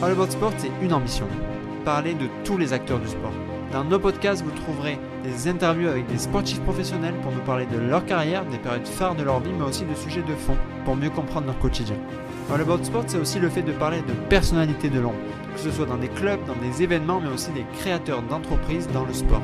All 0.00 0.12
About 0.12 0.30
Sport, 0.30 0.52
c'est 0.58 0.70
une 0.80 0.92
ambition. 0.92 1.26
Parler 1.84 2.14
de 2.14 2.28
tous 2.44 2.56
les 2.56 2.72
acteurs 2.72 3.00
du 3.00 3.08
sport. 3.08 3.32
Dans 3.72 3.82
nos 3.82 3.98
podcasts, 3.98 4.44
vous 4.44 4.52
trouverez 4.52 4.96
des 5.24 5.48
interviews 5.48 5.88
avec 5.88 6.06
des 6.06 6.18
sportifs 6.18 6.60
professionnels 6.60 7.16
pour 7.20 7.32
nous 7.32 7.40
parler 7.40 7.66
de 7.66 7.78
leur 7.78 8.06
carrière, 8.06 8.44
des 8.44 8.58
périodes 8.58 8.86
phares 8.86 9.16
de 9.16 9.24
leur 9.24 9.40
vie, 9.40 9.50
mais 9.58 9.64
aussi 9.64 9.84
de 9.84 9.94
sujets 9.96 10.22
de 10.22 10.36
fond 10.36 10.56
pour 10.84 10.94
mieux 10.94 11.10
comprendre 11.10 11.46
leur 11.46 11.58
quotidien. 11.58 11.96
All 12.54 12.60
About 12.60 12.84
Sport, 12.84 13.04
c'est 13.08 13.18
aussi 13.18 13.40
le 13.40 13.48
fait 13.48 13.62
de 13.62 13.72
parler 13.72 13.98
de 14.02 14.12
personnalités 14.28 14.88
de 14.88 15.00
l'ombre, 15.00 15.18
que 15.52 15.60
ce 15.60 15.72
soit 15.72 15.86
dans 15.86 15.96
des 15.96 16.08
clubs, 16.08 16.44
dans 16.46 16.54
des 16.54 16.80
événements, 16.80 17.20
mais 17.20 17.34
aussi 17.34 17.50
des 17.50 17.66
créateurs 17.80 18.22
d'entreprises 18.22 18.86
dans 18.94 19.04
le 19.04 19.12
sport. 19.12 19.42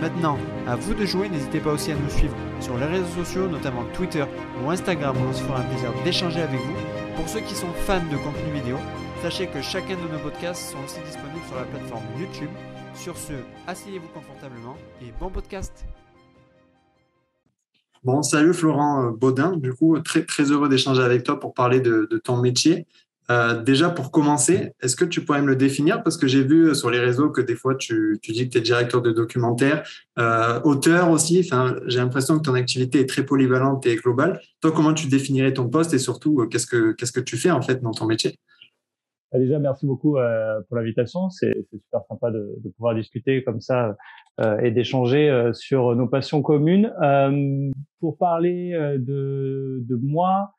Maintenant, 0.00 0.38
à 0.66 0.76
vous 0.76 0.94
de 0.94 1.04
jouer, 1.04 1.28
n'hésitez 1.28 1.60
pas 1.60 1.72
aussi 1.72 1.92
à 1.92 1.94
nous 1.94 2.08
suivre 2.08 2.34
sur 2.58 2.78
les 2.78 2.86
réseaux 2.86 3.22
sociaux, 3.22 3.48
notamment 3.48 3.84
Twitter 3.92 4.24
ou 4.64 4.70
Instagram, 4.70 5.14
où 5.14 5.28
on 5.28 5.32
se 5.34 5.42
fera 5.42 5.60
un 5.60 5.64
plaisir 5.64 5.90
d'échanger 6.04 6.40
avec 6.40 6.58
vous. 6.58 7.16
Pour 7.16 7.28
ceux 7.28 7.40
qui 7.40 7.54
sont 7.54 7.72
fans 7.84 8.00
de 8.10 8.16
contenu 8.16 8.50
vidéo, 8.54 8.78
sachez 9.30 9.46
que 9.46 9.62
chacun 9.62 9.96
de 9.96 10.12
nos 10.12 10.18
podcasts 10.18 10.72
sont 10.72 10.84
aussi 10.84 11.00
disponibles 11.00 11.46
sur 11.48 11.56
la 11.56 11.64
plateforme 11.64 12.04
YouTube. 12.20 12.50
Sur 12.94 13.16
ce, 13.16 13.32
asseyez-vous 13.66 14.08
confortablement 14.08 14.76
et 15.00 15.14
bon 15.18 15.30
podcast. 15.30 15.72
Bon, 18.02 18.22
salut 18.22 18.52
Florent 18.52 19.12
Baudin. 19.12 19.56
Du 19.56 19.72
coup, 19.72 19.98
très, 20.00 20.42
heureux 20.50 20.68
d'échanger 20.68 21.00
avec 21.00 21.22
toi 21.22 21.40
pour 21.40 21.54
parler 21.54 21.80
de, 21.80 22.06
ton 22.22 22.36
métier. 22.36 22.86
Euh, 23.30 23.62
déjà, 23.62 23.88
pour 23.88 24.10
commencer, 24.10 24.72
est-ce 24.82 24.94
que 24.94 25.06
tu 25.06 25.24
pourrais 25.24 25.40
me 25.40 25.46
le 25.46 25.56
définir? 25.56 26.02
Parce 26.02 26.18
que 26.18 26.26
j'ai 26.26 26.44
vu 26.44 26.74
sur 26.74 26.90
les 26.90 27.00
réseaux 27.00 27.30
que 27.30 27.40
des 27.40 27.56
fois, 27.56 27.76
tu, 27.76 28.20
dis 28.28 28.46
que 28.46 28.52
tu 28.52 28.58
es 28.58 28.60
directeur 28.60 29.00
de 29.00 29.10
documentaire, 29.10 29.88
euh, 30.18 30.60
auteur 30.64 31.08
aussi. 31.08 31.40
Enfin, 31.42 31.76
j'ai 31.86 32.00
l'impression 32.00 32.36
que 32.36 32.42
ton 32.42 32.52
activité 32.52 33.00
est 33.00 33.08
très 33.08 33.24
polyvalente 33.24 33.86
et 33.86 33.96
globale. 33.96 34.42
Toi, 34.60 34.70
comment 34.72 34.92
tu 34.92 35.06
définirais 35.06 35.54
ton 35.54 35.66
poste 35.70 35.94
et 35.94 35.98
surtout, 35.98 36.42
euh, 36.42 36.46
qu'est-ce 36.46 36.66
que, 36.66 36.92
qu'est-ce 36.92 37.12
que 37.12 37.20
tu 37.20 37.38
fais 37.38 37.50
en 37.50 37.62
fait 37.62 37.80
dans 37.80 37.92
ton 37.92 38.04
métier? 38.04 38.38
Déjà, 39.34 39.58
merci 39.58 39.86
beaucoup 39.86 40.16
euh, 40.16 40.60
pour 40.68 40.76
l'invitation. 40.76 41.28
C'est, 41.30 41.52
c'est 41.70 41.78
super 41.78 42.02
sympa 42.08 42.30
de, 42.30 42.54
de, 42.62 42.70
pouvoir 42.70 42.94
discuter 42.94 43.42
comme 43.42 43.60
ça 43.60 43.96
euh, 44.40 44.58
et 44.60 44.70
d'échanger 44.70 45.28
euh, 45.28 45.52
sur 45.52 45.96
nos 45.96 46.08
passions 46.08 46.42
communes. 46.42 46.92
pour 48.00 48.16
parler 48.18 48.72
de, 48.98 49.82
de 49.88 49.96
moi, 49.96 50.50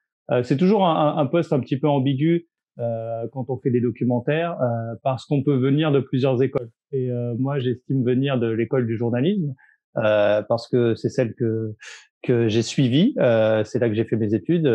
c'est 0.43 0.57
toujours 0.57 0.85
un, 0.85 1.17
un, 1.17 1.25
poste 1.25 1.53
un 1.53 1.59
petit 1.59 1.79
peu 1.79 1.87
ambigu 1.87 2.47
euh, 2.77 3.25
quand 3.31 3.45
on 3.49 3.57
fait 3.57 3.71
des 3.71 3.79
documentaires 3.79 4.59
euh, 4.61 4.95
parce 5.01 5.25
qu'on 5.25 5.41
peut 5.43 5.55
venir 5.55 5.93
de 5.93 6.01
plusieurs 6.01 6.43
écoles. 6.43 6.69
Et 6.91 7.09
euh, 7.09 7.33
moi, 7.39 7.57
j'estime 7.59 8.03
venir 8.03 8.37
de 8.37 8.47
l'école 8.47 8.85
du 8.85 8.97
journalisme 8.97 9.53
parce 9.93 10.67
que 10.67 10.93
c'est 10.95 11.07
celle 11.07 11.35
que 11.35 11.73
que 12.21 12.49
j'ai 12.49 12.63
suivie. 12.63 13.13
c'est 13.15 13.79
là 13.79 13.87
que 13.87 13.93
j'ai 13.93 14.03
fait 14.03 14.17
mes 14.17 14.33
études 14.33 14.69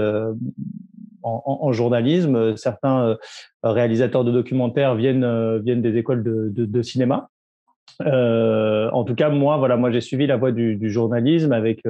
en, 1.22 1.72
journalisme. 1.72 2.56
Certains 2.56 3.16
réalisateurs 3.62 4.24
de 4.24 4.32
documentaires 4.32 4.94
viennent 4.94 5.58
viennent 5.58 5.82
des 5.82 5.96
écoles 5.96 6.22
de, 6.24 6.82
cinéma. 6.82 7.28
en 8.00 9.04
tout 9.04 9.14
cas, 9.14 9.30
moi, 9.30 9.56
voilà, 9.58 9.76
moi 9.76 9.90
j'ai 9.90 10.00
suivi 10.00 10.26
la 10.26 10.36
voie 10.36 10.52
du, 10.52 10.76
du 10.76 10.90
journalisme 10.90 11.52
avec 11.52 11.82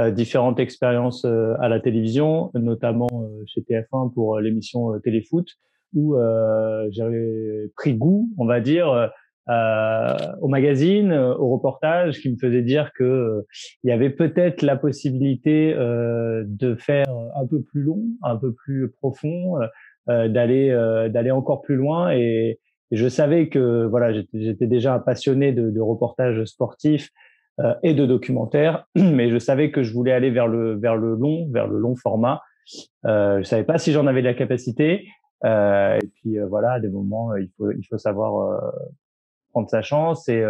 euh, 0.00 0.10
différentes 0.10 0.60
expériences 0.60 1.24
euh, 1.24 1.54
à 1.60 1.68
la 1.68 1.80
télévision, 1.80 2.50
notamment 2.54 3.08
euh, 3.12 3.42
chez 3.46 3.60
TF1 3.60 4.12
pour 4.14 4.38
l'émission 4.38 4.98
Téléfoot, 5.00 5.46
où 5.94 6.16
j'ai 6.90 7.70
pris 7.76 7.94
goût, 7.94 8.30
on 8.38 8.46
va 8.46 8.60
dire, 8.60 9.10
au 9.48 10.48
magazine, 10.48 11.12
au 11.12 11.48
reportage, 11.48 12.20
qui 12.20 12.30
me 12.30 12.36
faisait 12.36 12.62
dire 12.62 12.92
que 12.92 13.44
il 13.82 13.90
y 13.90 13.92
avait 13.92 14.10
peut-être 14.10 14.62
la 14.62 14.76
possibilité 14.76 15.74
de 15.74 16.74
faire 16.76 17.08
un 17.34 17.46
peu 17.46 17.60
plus 17.62 17.82
long, 17.82 18.02
un 18.22 18.36
peu 18.36 18.52
plus 18.52 18.90
profond, 18.90 19.58
d'aller 20.06 20.70
d'aller 21.10 21.30
encore 21.32 21.62
plus 21.62 21.76
loin. 21.76 22.12
Et, 22.12 22.60
je 22.92 23.08
savais 23.08 23.48
que 23.48 23.86
voilà, 23.86 24.12
j'étais 24.32 24.66
déjà 24.66 24.94
un 24.94 24.98
passionné 24.98 25.52
de, 25.52 25.70
de 25.70 25.80
reportage 25.80 26.44
sportif 26.44 27.10
euh, 27.60 27.74
et 27.82 27.94
de 27.94 28.06
documentaires, 28.06 28.86
mais 28.94 29.30
je 29.30 29.38
savais 29.38 29.70
que 29.70 29.82
je 29.82 29.92
voulais 29.92 30.12
aller 30.12 30.30
vers 30.30 30.48
le 30.48 30.78
vers 30.78 30.96
le 30.96 31.14
long, 31.14 31.48
vers 31.52 31.66
le 31.66 31.78
long 31.78 31.96
format. 31.96 32.40
Euh, 33.06 33.38
je 33.38 33.44
savais 33.44 33.64
pas 33.64 33.78
si 33.78 33.92
j'en 33.92 34.06
avais 34.06 34.22
la 34.22 34.34
capacité. 34.34 35.06
Euh, 35.44 35.98
et 36.02 36.06
puis 36.06 36.38
euh, 36.38 36.46
voilà, 36.46 36.72
à 36.72 36.80
des 36.80 36.88
moments, 36.88 37.34
il 37.36 37.50
faut 37.56 37.70
il 37.70 37.82
faut 37.88 37.98
savoir 37.98 38.72
prendre 39.50 39.68
sa 39.68 39.82
chance 39.82 40.28
et 40.28 40.44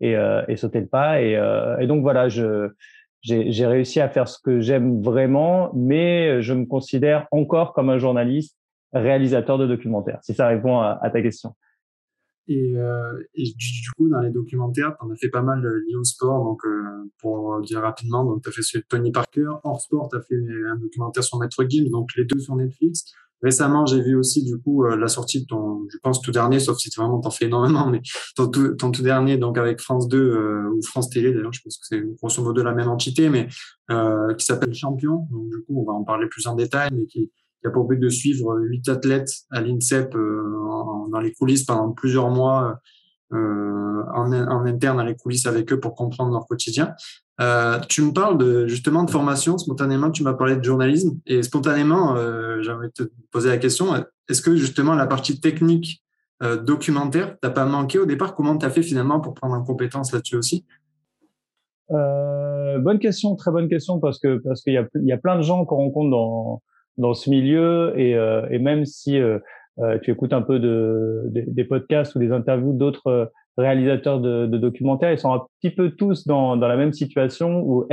et, 0.00 0.16
et, 0.48 0.56
sauter 0.56 0.80
le 0.80 0.86
pas. 0.86 1.22
Et, 1.22 1.32
et 1.80 1.86
donc 1.86 2.02
voilà, 2.02 2.28
j'ai 2.28 3.66
réussi 3.66 4.00
à 4.00 4.08
faire 4.08 4.28
ce 4.28 4.38
que 4.42 4.60
j'aime 4.60 5.02
vraiment, 5.02 5.72
mais 5.74 6.42
je 6.42 6.54
me 6.54 6.66
considère 6.66 7.26
encore 7.30 7.72
comme 7.72 7.90
un 7.90 7.98
journaliste 7.98 8.56
réalisateur 8.92 9.58
de 9.58 9.66
documentaires. 9.66 10.18
Si 10.22 10.34
ça 10.34 10.48
répond 10.48 10.78
à, 10.80 11.10
ta 11.10 11.22
question. 11.22 11.54
Et, 12.48 12.76
euh, 12.76 13.22
du, 13.34 13.90
coup, 13.96 14.08
dans 14.08 14.20
les 14.20 14.30
documentaires, 14.30 14.96
tu 14.98 15.06
en 15.06 15.10
as 15.10 15.16
fait 15.16 15.30
pas 15.30 15.42
mal 15.42 15.60
liés 15.86 15.96
au 15.96 16.04
sport. 16.04 16.44
Donc, 16.44 16.64
euh, 16.64 17.10
pour 17.20 17.60
dire 17.62 17.80
rapidement, 17.80 18.38
tu 18.40 18.48
as 18.48 18.52
fait 18.52 18.62
celui 18.62 18.82
de 18.82 18.88
Tony 18.88 19.12
Parker. 19.12 19.48
Hors 19.62 19.80
sport, 19.80 20.08
tu 20.10 20.16
as 20.16 20.20
fait 20.20 20.36
un 20.68 20.76
documentaire 20.76 21.22
sur 21.22 21.38
Maître 21.38 21.64
Gims, 21.68 21.90
donc 21.90 22.10
les 22.16 22.24
deux 22.24 22.40
sur 22.40 22.56
Netflix. 22.56 23.14
Récemment, 23.42 23.86
j'ai 23.86 24.00
vu 24.00 24.16
aussi 24.16 24.44
du 24.44 24.56
coup 24.58 24.84
euh, 24.84 24.96
la 24.96 25.08
sortie 25.08 25.42
de 25.42 25.46
ton, 25.46 25.86
je 25.90 25.98
pense 26.02 26.22
tout 26.22 26.30
dernier, 26.30 26.60
sauf 26.60 26.78
si 26.78 26.90
tu 26.90 27.00
vraiment 27.00 27.20
t'en 27.20 27.30
fais 27.30 27.46
énormément, 27.46 27.88
mais 27.88 28.00
ton 28.36 28.48
tout, 28.48 28.74
ton 28.74 28.90
tout 28.90 29.02
dernier, 29.02 29.36
donc 29.36 29.58
avec 29.58 29.80
France 29.80 30.08
2 30.08 30.18
euh, 30.18 30.70
ou 30.74 30.82
France 30.82 31.10
Télé 31.10 31.32
d'ailleurs, 31.32 31.52
je 31.52 31.60
pense 31.62 31.76
que 31.78 31.86
c'est 31.86 32.02
grosso 32.18 32.42
modo 32.42 32.62
la 32.62 32.72
même 32.72 32.88
entité, 32.88 33.28
mais 33.28 33.48
euh, 33.90 34.34
qui 34.34 34.44
s'appelle 34.44 34.74
Champion. 34.74 35.26
Donc 35.30 35.48
du 35.50 35.62
coup, 35.64 35.80
on 35.80 35.84
va 35.84 35.92
en 35.92 36.04
parler 36.04 36.28
plus 36.28 36.46
en 36.46 36.54
détail, 36.54 36.90
mais 36.92 37.06
qui 37.06 37.30
qui 37.62 37.68
a 37.68 37.70
pour 37.70 37.84
but 37.84 37.98
de 37.98 38.08
suivre 38.08 38.58
huit 38.60 38.88
athlètes 38.88 39.32
à 39.50 39.60
l'INSEP 39.60 40.14
euh, 40.16 40.42
dans 41.10 41.20
les 41.20 41.32
coulisses 41.32 41.64
pendant 41.64 41.92
plusieurs 41.92 42.30
mois 42.30 42.76
euh, 43.32 44.02
en, 44.14 44.66
interne 44.66 44.98
dans 44.98 45.04
les 45.04 45.16
coulisses 45.16 45.46
avec 45.46 45.72
eux 45.72 45.80
pour 45.80 45.94
comprendre 45.94 46.32
leur 46.32 46.46
quotidien. 46.46 46.94
Euh, 47.40 47.78
tu 47.88 48.02
me 48.02 48.12
parles 48.12 48.38
de, 48.38 48.66
justement 48.66 49.04
de 49.04 49.10
formation. 49.10 49.58
Spontanément, 49.58 50.10
tu 50.10 50.22
m'as 50.22 50.34
parlé 50.34 50.56
de 50.56 50.62
journalisme 50.62 51.18
et 51.26 51.42
spontanément, 51.42 52.16
euh, 52.16 52.62
j'aimerais 52.62 52.90
te 52.90 53.04
poser 53.30 53.48
la 53.48 53.58
question 53.58 53.94
est-ce 54.28 54.40
que 54.40 54.54
justement 54.54 54.94
la 54.94 55.06
partie 55.06 55.40
technique 55.40 56.02
euh, 56.42 56.56
documentaire 56.56 57.36
t'as 57.40 57.50
pas 57.50 57.66
manqué 57.66 57.98
au 57.98 58.06
départ? 58.06 58.34
Comment 58.34 58.56
tu 58.56 58.64
as 58.64 58.70
fait 58.70 58.82
finalement 58.82 59.20
pour 59.20 59.34
prendre 59.34 59.54
en 59.54 59.62
compétence 59.62 60.12
là-dessus 60.12 60.36
aussi? 60.36 60.64
Bonne 61.90 62.98
question, 62.98 63.36
très 63.36 63.50
bonne 63.50 63.68
question 63.68 64.00
parce 64.00 64.18
que 64.18 64.38
parce 64.38 64.62
qu'il 64.62 64.72
y 64.72 64.78
a, 64.78 64.86
il 64.94 65.06
y 65.06 65.12
a 65.12 65.18
plein 65.18 65.36
de 65.36 65.42
gens 65.42 65.66
qu'on 65.66 65.76
rencontre 65.76 66.10
dans 66.10 66.62
dans 66.96 67.12
ce 67.12 67.28
milieu 67.28 67.92
et, 67.98 68.58
même 68.58 68.86
si 68.86 69.18
tu 70.02 70.10
écoutes 70.10 70.32
un 70.32 70.42
peu 70.42 70.58
de, 70.58 71.24
de, 71.26 71.44
des 71.46 71.64
podcasts 71.64 72.14
ou 72.14 72.18
des 72.18 72.32
interviews 72.32 72.72
d'autres 72.72 73.32
réalisateurs 73.56 74.20
de, 74.20 74.46
documentaires, 74.46 75.12
ils 75.12 75.18
sont 75.18 75.32
un 75.32 75.42
petit 75.60 75.74
peu 75.74 75.90
tous 75.90 76.26
dans, 76.26 76.56
la 76.56 76.76
même 76.76 76.92
situation 76.92 77.60
où 77.60 77.86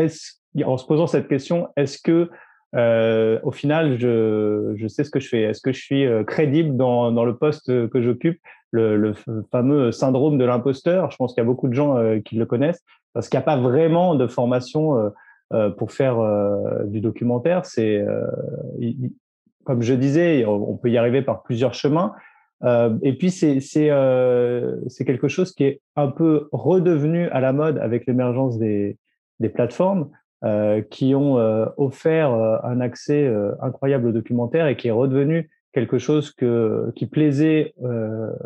en 0.66 0.78
se 0.78 0.86
posant 0.86 1.08
cette 1.08 1.28
question, 1.28 1.68
est-ce 1.78 2.00
que 2.02 2.30
euh, 2.76 3.40
au 3.44 3.52
final, 3.52 3.98
je, 4.00 4.88
sais 4.88 5.04
ce 5.04 5.10
que 5.10 5.20
je 5.20 5.28
fais? 5.28 5.42
Est-ce 5.42 5.62
que 5.62 5.72
je 5.72 5.82
suis 5.82 6.06
crédible 6.28 6.78
dans, 6.78 7.12
le 7.26 7.36
poste 7.36 7.68
que 7.90 8.02
j'occupe? 8.02 8.40
Le, 8.72 9.14
fameux 9.52 9.92
syndrome 9.92 10.38
de 10.38 10.46
l'imposteur. 10.46 11.10
Je 11.10 11.18
pense 11.18 11.34
qu'il 11.34 11.42
y 11.42 11.46
a 11.46 11.48
beaucoup 11.48 11.68
de 11.68 11.74
gens 11.74 11.98
euh, 11.98 12.20
qui 12.20 12.36
le 12.36 12.46
connaissent 12.46 12.84
parce 13.14 13.28
qu'il 13.28 13.40
n'y 13.40 13.44
a 13.44 13.46
pas 13.46 13.58
vraiment 13.58 14.14
de 14.14 14.28
formation 14.28 15.12
euh, 15.52 15.72
pour 15.72 15.92
faire 15.92 16.20
euh, 16.20 16.84
du 16.86 17.02
documentaire. 17.02 17.64
Euh, 17.80 18.28
comme 19.64 19.82
je 19.82 19.94
disais, 19.94 20.46
on 20.46 20.78
peut 20.78 20.90
y 20.90 20.98
arriver 20.98 21.22
par 21.22 21.44
plusieurs 21.44 21.74
chemins. 21.74 22.14
et 22.64 23.14
puis 23.14 23.32
c'est 23.32 23.60
c'est 23.60 25.06
quelque 25.06 25.28
chose 25.28 25.54
qui 25.54 25.64
est 25.64 25.82
un 25.96 26.08
peu 26.08 26.50
redevenu 26.52 27.28
à 27.30 27.40
la 27.40 27.54
mode 27.54 27.78
avec 27.78 28.06
l'émergence 28.06 28.58
des 28.58 28.98
des 29.40 29.50
plateformes 29.50 30.10
euh, 30.44 30.82
qui 30.82 31.16
ont 31.16 31.36
offert 31.78 32.32
un 32.32 32.82
accès 32.82 33.32
incroyable 33.62 34.08
au 34.08 34.12
documentaire 34.12 34.68
et 34.68 34.76
qui 34.76 34.88
est 34.88 34.92
redevenu 34.92 35.50
quelque 35.74 35.98
chose 35.98 36.32
que 36.32 36.92
qui 36.96 37.06
plaisait 37.06 37.74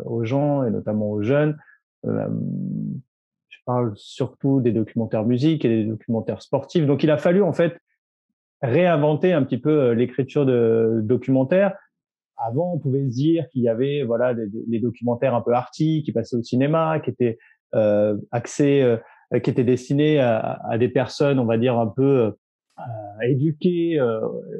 aux 0.04 0.24
gens 0.24 0.64
et 0.64 0.70
notamment 0.70 1.10
aux 1.10 1.22
jeunes 1.22 1.56
parle 3.64 3.92
surtout 3.96 4.60
des 4.60 4.72
documentaires 4.72 5.24
musique 5.24 5.64
et 5.64 5.68
des 5.68 5.84
documentaires 5.84 6.42
sportifs. 6.42 6.86
Donc, 6.86 7.02
il 7.02 7.10
a 7.10 7.18
fallu 7.18 7.42
en 7.42 7.52
fait 7.52 7.78
réinventer 8.64 9.32
un 9.32 9.42
petit 9.42 9.58
peu 9.58 9.70
euh, 9.70 9.94
l'écriture 9.94 10.46
de 10.46 11.00
documentaires. 11.02 11.74
Avant, 12.36 12.74
on 12.74 12.78
pouvait 12.78 13.04
se 13.04 13.14
dire 13.14 13.48
qu'il 13.50 13.62
y 13.62 13.68
avait 13.68 14.02
voilà 14.02 14.34
des, 14.34 14.46
des, 14.66 14.80
documentaires 14.80 15.34
un 15.34 15.40
peu 15.40 15.52
arty 15.52 16.02
qui 16.04 16.12
passaient 16.12 16.36
au 16.36 16.42
cinéma, 16.42 16.98
qui 17.00 17.10
étaient 17.10 17.38
euh, 17.74 18.16
axés, 18.32 18.82
euh, 18.82 19.38
qui 19.38 19.50
étaient 19.50 19.64
destinés 19.64 20.18
à, 20.18 20.60
à, 20.68 20.78
des 20.78 20.88
personnes, 20.88 21.38
on 21.38 21.44
va 21.44 21.58
dire 21.58 21.78
un 21.78 21.86
peu 21.86 22.32
euh, 22.80 23.22
éduquées, 23.22 24.00
euh, 24.00 24.18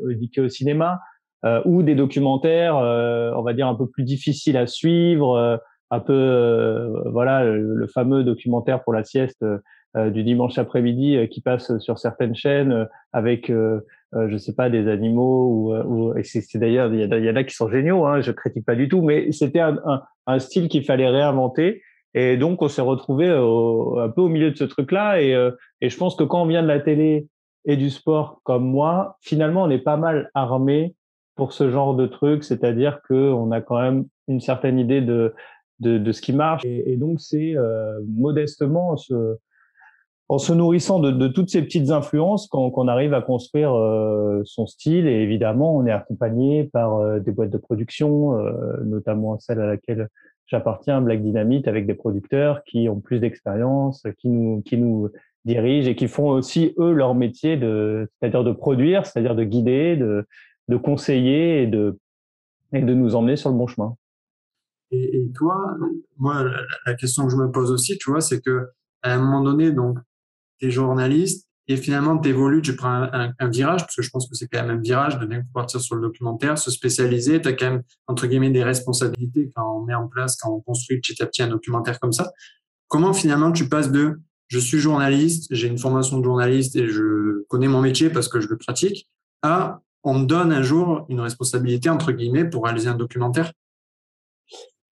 éduquées 0.08 0.42
au 0.42 0.48
cinéma, 0.48 1.00
euh, 1.44 1.60
ou 1.64 1.82
des 1.82 1.96
documentaires, 1.96 2.76
on 2.76 3.42
va 3.42 3.52
dire 3.54 3.66
un 3.66 3.74
peu 3.74 3.88
plus 3.88 4.04
difficiles 4.04 4.56
à 4.56 4.68
suivre 4.68 5.60
un 5.90 6.00
peu 6.00 6.92
voilà 7.10 7.44
le, 7.44 7.86
fameux 7.88 8.22
documentaire 8.22 8.84
pour 8.84 8.92
la 8.92 9.04
sieste 9.04 9.44
du 9.94 10.25
dimanche 10.25 10.58
après-midi 10.58 11.17
euh, 11.17 11.26
qui 11.26 11.41
passe 11.41 11.79
sur 11.79 11.99
certaines 11.99 12.35
chaînes 12.35 12.88
avec 13.12 13.50
euh, 13.50 13.81
je 14.29 14.37
sais 14.37 14.55
pas, 14.55 14.70
des 14.70 14.88
animaux 14.88 15.46
ou, 15.49 15.75
ou 15.75 16.14
c'est 16.23 16.58
d'ailleurs 16.58 16.93
il 16.94 17.00
y, 17.00 17.31
en 17.31 17.37
a 17.37 17.44
qui 17.44 17.55
sont 17.55 17.69
géniaux, 17.69 18.05
hein, 18.06 18.20
je 18.20 18.31
critique 18.31 18.64
pas 18.64 18.76
du 18.76 18.88
tout, 18.88 19.02
mais 19.02 19.32
c'était 19.32 19.61
un, 19.61 20.38
style 20.38 20.69
qu'il 20.69 20.85
fallait 20.85 21.08
réinventer. 21.08 21.82
Et 22.14 22.37
donc 22.37 22.62
on 22.62 22.69
s'est 22.69 22.81
retrouvé 22.81 23.29
un 23.29 24.08
peu 24.11 24.20
au 24.20 24.29
milieu 24.29 24.52
de 24.52 24.56
ce 24.56 24.62
truc-là. 24.62 25.20
Et, 25.20 25.32
je 25.82 25.96
pense 25.96 26.14
que 26.14 26.23
quand 26.23 26.43
on 26.43 26.46
vient 26.46 26.62
de 26.62 26.69
la 26.69 26.79
télé 26.79 27.26
et 27.64 27.76
du 27.76 27.91
sport 27.91 28.41
comme 28.44 28.64
moi, 28.64 29.19
finalement 29.20 29.64
on 29.64 29.70
est 29.70 29.79
pas 29.79 29.96
mal 29.96 30.31
armé 30.35 30.94
pour 31.35 31.52
ce 31.52 31.69
genre 31.69 31.96
de 31.96 32.06
truc, 32.06 32.44
c'est-à-dire 32.44 33.00
que 33.08 33.32
on 33.32 33.50
a 33.50 33.61
quand 33.61 33.81
même 33.81 34.06
une 34.29 34.41
certaine 34.41 34.79
idée 34.79 35.00
de 35.00 35.35
de, 35.81 36.12
ce 36.12 36.20
qui 36.20 36.32
marche. 36.32 36.64
Et, 36.64 36.96
donc 36.96 37.20
c'est 37.20 37.56
euh, 37.56 38.00
modestement 38.06 38.96
ce 38.96 39.37
en 40.28 40.38
se 40.38 40.52
nourrissant 40.52 41.00
de, 41.00 41.28
toutes 41.28 41.50
ces 41.50 41.62
petites 41.62 41.90
influences 41.90 42.48
qu'on 42.48 42.88
arrive 42.88 43.12
à 43.12 43.20
construire 43.20 43.74
euh, 43.74 44.42
son 44.44 44.66
style. 44.66 45.06
Et 45.06 45.22
évidemment, 45.22 45.76
on 45.76 45.86
est 45.86 45.90
accompagné 45.90 46.64
par 46.64 46.96
euh, 46.96 47.20
des 47.20 47.30
boîtes 47.30 47.50
de 47.50 47.58
production, 47.58 48.38
euh, 48.38 48.82
notamment 48.84 49.38
celle 49.38 49.60
à 49.60 49.66
laquelle 49.66 50.08
j'appartiens, 50.46 51.02
Black 51.02 51.22
Dynamite, 51.22 51.68
avec 51.68 51.86
des 51.86 51.94
producteurs 51.94 52.64
qui 52.64 52.88
ont 52.88 53.00
plus 53.00 53.20
d'expérience, 53.20 54.02
qui 54.18 54.28
nous, 54.28 55.10
dirigent 55.44 55.90
et 55.90 55.94
qui 55.94 56.08
font 56.08 56.28
aussi, 56.28 56.74
eux, 56.78 56.92
leur 56.92 57.14
métier, 57.14 57.58
c'est-à-dire 57.58 58.44
de 58.44 58.52
produire, 58.52 59.04
c'est-à-dire 59.04 59.34
de 59.34 59.44
guider, 59.44 59.94
de, 59.96 60.76
conseiller 60.78 61.62
et 61.62 61.66
de, 61.66 61.98
nous 62.72 63.14
emmener 63.14 63.36
sur 63.36 63.50
le 63.50 63.56
bon 63.56 63.66
chemin. 63.66 63.94
Et, 64.90 65.18
et 65.18 65.30
toi, 65.32 65.76
moi, 66.16 66.44
la, 66.44 66.60
la 66.86 66.94
question 66.94 67.24
que 67.24 67.30
je 67.30 67.36
me 67.36 67.50
pose 67.50 67.70
aussi, 67.70 67.98
tu 67.98 68.10
vois, 68.10 68.22
c'est 68.22 68.40
que 68.40 68.68
à 69.02 69.12
un 69.12 69.18
moment 69.18 69.42
donné, 69.42 69.70
donc, 69.70 69.98
t'es 70.60 70.70
journaliste 70.70 71.48
et 71.66 71.76
finalement 71.76 72.18
t'évolues, 72.18 72.60
tu 72.60 72.76
prends 72.76 73.08
un, 73.10 73.48
virage 73.48 73.80
parce 73.80 73.96
que 73.96 74.02
je 74.02 74.10
pense 74.10 74.28
que 74.28 74.34
c'est 74.34 74.48
quand 74.48 74.62
même 74.62 74.78
un 74.78 74.80
virage 74.80 75.18
de 75.18 75.26
bien 75.26 75.42
partir 75.54 75.80
sur 75.80 75.96
le 75.96 76.02
documentaire, 76.02 76.58
se 76.58 76.70
spécialiser. 76.70 77.40
T'as 77.40 77.52
quand 77.52 77.70
même 77.70 77.82
entre 78.06 78.26
guillemets 78.26 78.50
des 78.50 78.62
responsabilités 78.62 79.50
quand 79.54 79.78
on 79.78 79.84
met 79.84 79.94
en 79.94 80.08
place, 80.08 80.36
quand 80.36 80.52
on 80.52 80.60
construit 80.60 81.00
petit 81.00 81.22
à 81.22 81.26
petit 81.26 81.42
un 81.42 81.48
documentaire 81.48 81.98
comme 82.00 82.12
ça. 82.12 82.32
Comment 82.88 83.14
finalement 83.14 83.50
tu 83.50 83.68
passes 83.68 83.90
de 83.90 84.20
je 84.48 84.58
suis 84.58 84.78
journaliste, 84.78 85.46
j'ai 85.50 85.68
une 85.68 85.78
formation 85.78 86.18
de 86.18 86.24
journaliste 86.24 86.76
et 86.76 86.86
je 86.88 87.44
connais 87.48 87.66
mon 87.66 87.80
métier 87.80 88.10
parce 88.10 88.28
que 88.28 88.40
je 88.40 88.48
le 88.48 88.58
pratique, 88.58 89.08
à 89.42 89.80
on 90.02 90.18
me 90.18 90.26
donne 90.26 90.52
un 90.52 90.62
jour 90.62 91.06
une 91.08 91.20
responsabilité 91.20 91.88
entre 91.88 92.12
guillemets 92.12 92.44
pour 92.44 92.64
réaliser 92.64 92.88
un 92.88 92.94
documentaire 92.94 93.52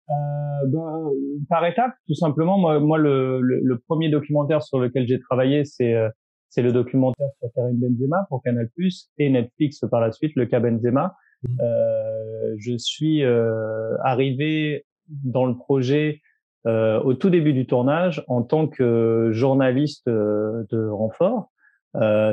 euh, 0.09 0.67
ben, 0.67 1.09
par 1.49 1.65
étapes, 1.65 1.93
tout 2.07 2.15
simplement. 2.15 2.57
Moi, 2.57 2.79
moi 2.79 2.97
le, 2.97 3.41
le, 3.41 3.59
le 3.63 3.77
premier 3.77 4.09
documentaire 4.09 4.63
sur 4.63 4.79
lequel 4.79 5.07
j'ai 5.07 5.19
travaillé, 5.19 5.63
c'est 5.65 5.93
euh, 5.93 6.09
c'est 6.51 6.61
le 6.61 6.73
documentaire 6.73 7.29
sur 7.39 7.49
Karim 7.55 7.77
Benzema 7.77 8.25
pour 8.27 8.43
Canal+ 8.43 8.69
et 9.17 9.29
Netflix 9.29 9.79
par 9.89 10.01
la 10.01 10.11
suite, 10.11 10.33
le 10.35 10.45
cas 10.45 10.59
Benzema. 10.59 11.15
Mmh. 11.43 11.47
Euh, 11.61 12.55
je 12.57 12.77
suis 12.77 13.23
euh, 13.23 13.95
arrivé 14.03 14.85
dans 15.07 15.45
le 15.45 15.55
projet 15.55 16.21
euh, 16.67 17.01
au 17.01 17.13
tout 17.13 17.29
début 17.29 17.53
du 17.53 17.65
tournage 17.65 18.23
en 18.27 18.43
tant 18.43 18.67
que 18.67 19.29
journaliste 19.31 20.07
de 20.07 20.87
renfort. 20.89 21.51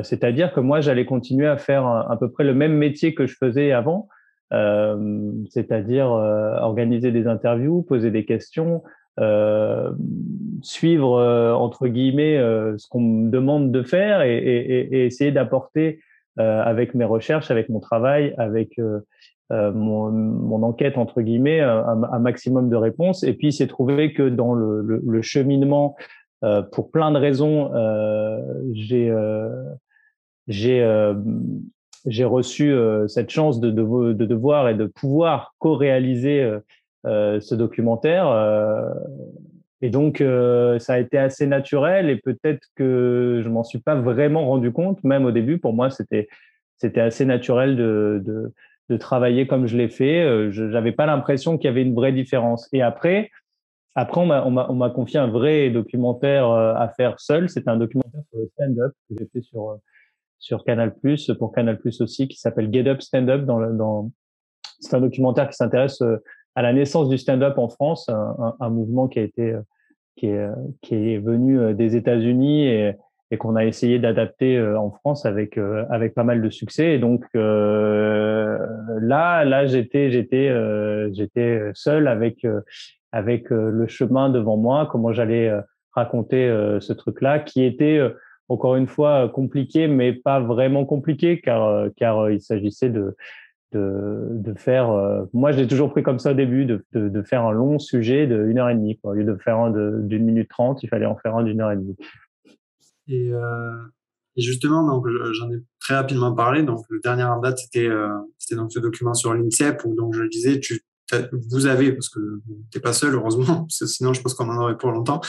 C'est-à-dire 0.03 0.53
que 0.53 0.61
moi, 0.61 0.79
j'allais 0.79 1.05
continuer 1.05 1.47
à 1.47 1.57
faire 1.57 1.85
à 1.85 2.17
peu 2.17 2.31
près 2.31 2.45
le 2.45 2.53
même 2.53 2.73
métier 2.73 3.13
que 3.13 3.25
je 3.25 3.35
faisais 3.37 3.73
avant, 3.73 4.07
euh, 4.51 5.31
c'est-à-dire 5.49 6.11
euh, 6.11 6.57
organiser 6.57 7.11
des 7.11 7.27
interviews, 7.27 7.83
poser 7.83 8.11
des 8.11 8.25
questions, 8.25 8.83
euh, 9.19 9.91
suivre 10.61 11.21
entre 11.55 11.87
guillemets 11.87 12.37
ce 12.77 12.87
qu'on 12.87 13.01
me 13.01 13.29
demande 13.29 13.71
de 13.71 13.83
faire 13.83 14.21
et, 14.21 14.37
et, 14.37 14.95
et 14.95 15.05
essayer 15.05 15.31
d'apporter 15.31 15.99
avec 16.37 16.95
mes 16.95 17.03
recherches, 17.05 17.51
avec 17.51 17.67
mon 17.67 17.81
travail, 17.81 18.33
avec 18.37 18.79
mon, 19.49 20.11
mon, 20.11 20.63
enquête 20.63 20.97
entre 20.97 21.21
guillemets 21.21 21.59
un, 21.59 22.19
maximum 22.19 22.69
de 22.69 22.77
réponses. 22.77 23.23
Et 23.23 23.33
puis 23.33 23.51
c'est 23.51 23.67
trouvé 23.67 24.13
que 24.13 24.29
dans 24.29 24.53
le, 24.53 24.81
le, 24.81 25.01
le 25.05 25.21
cheminement, 25.21 25.97
pour 26.71 26.91
plein 26.91 27.11
de 27.11 27.17
raisons, 27.17 27.71
j'ai 28.73 29.13
j'ai 30.47 30.81
j'ai 32.09 32.25
reçu 32.25 32.71
euh, 32.71 33.07
cette 33.07 33.29
chance 33.29 33.59
de, 33.59 33.69
de, 33.69 34.13
de, 34.13 34.25
devoir 34.25 34.67
et 34.67 34.75
de 34.75 34.85
pouvoir 34.85 35.53
co-réaliser 35.59 36.41
euh, 36.41 36.59
euh 37.05 37.39
ce 37.39 37.55
documentaire. 37.55 38.27
Et 39.81 39.89
donc, 39.89 40.17
ça 40.79 40.93
a 40.93 40.99
été 40.99 41.17
assez 41.17 41.47
naturel 41.47 42.09
et 42.09 42.17
peut-être 42.17 42.67
que 42.75 43.39
je 43.41 43.47
m'en 43.47 43.63
suis 43.63 43.79
pas 43.79 43.95
vraiment 43.95 44.45
rendu 44.45 44.73
compte, 44.73 45.01
même 45.05 45.23
au 45.23 45.31
début. 45.31 45.57
Pour 45.57 45.71
moi, 45.71 45.89
c'était 45.89 46.27
assez 46.97 47.23
naturel 47.23 47.77
de, 47.77 48.21
de, 48.25 48.51
de, 48.89 48.97
travailler 48.97 49.47
comme 49.47 49.67
je 49.67 49.77
l'ai 49.77 49.87
fait. 49.87 50.51
Je 50.51 50.65
n'avais 50.65 50.91
pas 50.91 51.05
l'impression 51.05 51.57
qu'il 51.57 51.67
y 51.67 51.71
avait 51.71 51.83
une 51.83 51.95
vraie 51.95 52.11
différence. 52.11 52.67
Et 52.73 52.81
après, 52.81 53.29
après, 53.95 54.19
on 54.19 54.75
m'a 54.75 54.89
confié 54.89 55.17
un 55.21 55.29
vrai 55.29 55.69
documentaire 55.69 56.51
à 56.51 56.89
faire 56.89 57.17
seul. 57.21 57.47
C'était 57.47 57.69
un 57.69 57.77
documentaire 57.77 58.23
sur 58.31 58.39
le 58.39 58.49
stand-up 58.49 58.91
que 59.07 59.15
j'ai 59.17 59.29
fait 59.31 59.41
sur 59.41 59.79
sur 60.39 60.63
Canal+, 60.63 60.95
pour 61.37 61.51
Canal+, 61.51 61.79
aussi, 61.85 62.27
qui 62.27 62.37
s'appelle 62.37 62.73
Get 62.73 62.87
Up 62.87 63.01
Stand 63.01 63.29
Up. 63.29 63.45
Dans, 63.45 63.59
dans... 63.71 64.11
C'est 64.79 64.95
un 64.95 65.01
documentaire 65.01 65.49
qui 65.49 65.55
s'intéresse 65.55 66.01
euh, 66.01 66.17
à 66.55 66.61
la 66.61 66.73
naissance 66.73 67.09
du 67.09 67.17
stand-up 67.17 67.57
en 67.57 67.69
France, 67.69 68.09
un, 68.09 68.55
un, 68.59 68.69
mouvement 68.69 69.07
qui 69.07 69.19
a 69.19 69.21
été 69.21 69.53
euh, 69.53 69.61
qui 70.17 70.27
est, 70.27 70.37
euh, 70.37 70.53
qui 70.81 71.13
est 71.13 71.17
venu 71.17 71.73
des 71.73 71.95
États-Unis 71.95 72.67
et, 72.67 72.93
et 73.31 73.37
qu'on 73.37 73.55
a 73.55 73.63
essayé 73.63 73.99
d'adapter 73.99 74.61
en 74.61 74.91
France 74.91 75.25
avec 75.25 75.57
avec 75.89 76.15
pas 76.15 76.23
mal 76.23 76.41
de 76.41 76.49
succès. 76.49 76.95
Et 76.95 76.99
donc 76.99 77.23
euh, 77.35 78.57
là, 78.99 79.45
là, 79.45 79.67
j'étais 79.67 80.11
j'étais 80.11 80.51
j'étais 81.13 81.61
seul 81.75 82.07
avec 82.07 82.45
avec 83.11 83.49
le 83.51 83.87
chemin 83.87 84.29
devant 84.29 84.57
moi, 84.57 84.89
comment 84.91 85.13
j'allais 85.13 85.53
raconter 85.93 86.49
ce 86.81 86.91
truc-là, 86.91 87.39
qui 87.39 87.63
était 87.63 88.01
encore 88.49 88.75
une 88.75 88.87
fois 88.87 89.29
compliqué, 89.29 89.87
mais 89.87 90.13
pas 90.13 90.39
vraiment 90.39 90.85
compliqué, 90.85 91.39
car 91.39 91.65
euh, 91.65 91.89
car 91.95 92.19
euh, 92.19 92.33
il 92.33 92.41
s'agissait 92.41 92.89
de 92.89 93.15
de, 93.71 94.27
de 94.31 94.53
faire. 94.53 94.89
Euh, 94.89 95.25
moi, 95.33 95.51
j'ai 95.51 95.67
toujours 95.67 95.91
pris 95.91 96.03
comme 96.03 96.19
ça 96.19 96.31
au 96.31 96.33
début, 96.33 96.65
de, 96.65 96.83
de, 96.93 97.21
faire 97.21 97.45
un 97.45 97.51
long 97.51 97.79
sujet 97.79 98.27
de 98.27 98.47
une 98.47 98.59
heure 98.59 98.69
et 98.69 98.75
demie. 98.75 98.99
Au 99.03 99.13
lieu 99.13 99.23
de 99.23 99.35
faire 99.35 99.57
un 99.57 99.71
d'une 100.01 100.25
minute 100.25 100.49
trente, 100.49 100.83
il 100.83 100.89
fallait 100.89 101.05
en 101.05 101.15
faire 101.17 101.35
un 101.35 101.43
d'une 101.43 101.61
heure 101.61 101.71
et 101.71 101.75
demie. 101.75 101.95
Et, 103.07 103.31
euh, 103.31 103.71
justement, 104.37 105.03
j'en 105.33 105.51
ai 105.51 105.59
très 105.79 105.95
rapidement 105.95 106.33
parlé. 106.33 106.63
Donc 106.63 106.83
le 106.89 106.99
dernier 107.03 107.23
en 107.23 107.39
date, 107.39 107.59
c'était 107.59 107.87
euh, 107.87 108.09
ce 108.37 108.79
document 108.79 109.13
sur 109.13 109.33
l'INSEP 109.33 109.83
où 109.85 109.95
donc 109.95 110.13
je 110.13 110.23
disais, 110.23 110.59
tu 110.59 110.81
vous 111.49 111.65
avez, 111.65 111.91
parce 111.91 112.09
que 112.09 112.19
t'es 112.71 112.79
pas 112.79 112.93
seul, 112.93 113.15
heureusement, 113.15 113.45
parce 113.67 113.79
que 113.79 113.85
sinon 113.85 114.13
je 114.13 114.21
pense 114.21 114.33
qu'on 114.33 114.49
en 114.49 114.57
aurait 114.57 114.77
pour 114.77 114.91
longtemps, 114.91 115.21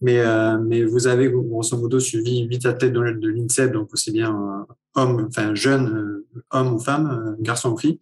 mais, 0.00 0.18
euh, 0.18 0.58
mais 0.58 0.84
vous 0.84 1.06
avez 1.06 1.30
grosso 1.30 1.76
modo 1.76 2.00
suivi 2.00 2.42
huit 2.42 2.64
athlètes 2.66 2.92
de, 2.92 3.00
de 3.00 3.28
l'INSEP, 3.28 3.72
donc 3.72 3.92
aussi 3.92 4.10
bien 4.10 4.34
euh, 4.34 4.74
hommes, 4.98 5.26
enfin 5.28 5.54
jeunes, 5.54 5.88
euh, 5.88 6.42
hommes 6.50 6.74
ou 6.74 6.78
femmes, 6.78 7.10
euh, 7.10 7.42
garçons 7.42 7.72
ou 7.72 7.78
filles. 7.78 7.98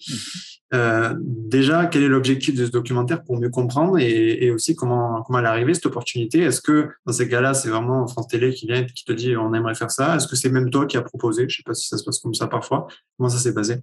Euh, 0.75 1.15
déjà, 1.21 1.87
quel 1.87 2.03
est 2.03 2.09
l'objectif 2.09 2.55
de 2.57 2.67
ce 2.67 2.71
documentaire 2.71 3.23
pour 3.23 3.39
mieux 3.39 3.51
comprendre 3.51 3.99
et, 3.99 4.45
et 4.45 4.51
aussi 4.51 4.75
comment, 4.75 5.23
comment 5.23 5.39
elle 5.39 5.45
est 5.45 5.49
arrivée, 5.49 5.75
cette 5.75 5.87
opportunité? 5.87 6.41
Est-ce 6.41 6.61
que 6.61 6.89
dans 7.07 7.13
ces 7.13 7.29
cas-là, 7.29 7.55
c'est 7.55 7.69
vraiment 7.69 8.07
France 8.07 8.29
Télé 8.29 8.53
qui 8.53 8.67
vient 8.67 8.85
qui 8.85 9.05
te 9.05 9.13
dit 9.13 9.37
on 9.37 9.55
aimerait 9.55 9.75
faire 9.75 9.91
ça? 9.91 10.17
Est-ce 10.17 10.27
que 10.27 10.37
c'est 10.37 10.51
même 10.51 10.71
toi 10.71 10.87
qui 10.87 10.97
as 10.97 11.03
proposé? 11.03 11.49
Je 11.49 11.59
sais 11.59 11.63
pas 11.65 11.75
si 11.75 11.87
ça 11.87 11.99
se 11.99 12.05
passe 12.05 12.19
comme 12.19 12.35
ça 12.35 12.49
parfois. 12.49 12.89
Comment 13.17 13.29
ça 13.29 13.39
s'est 13.39 13.55
passé? 13.55 13.77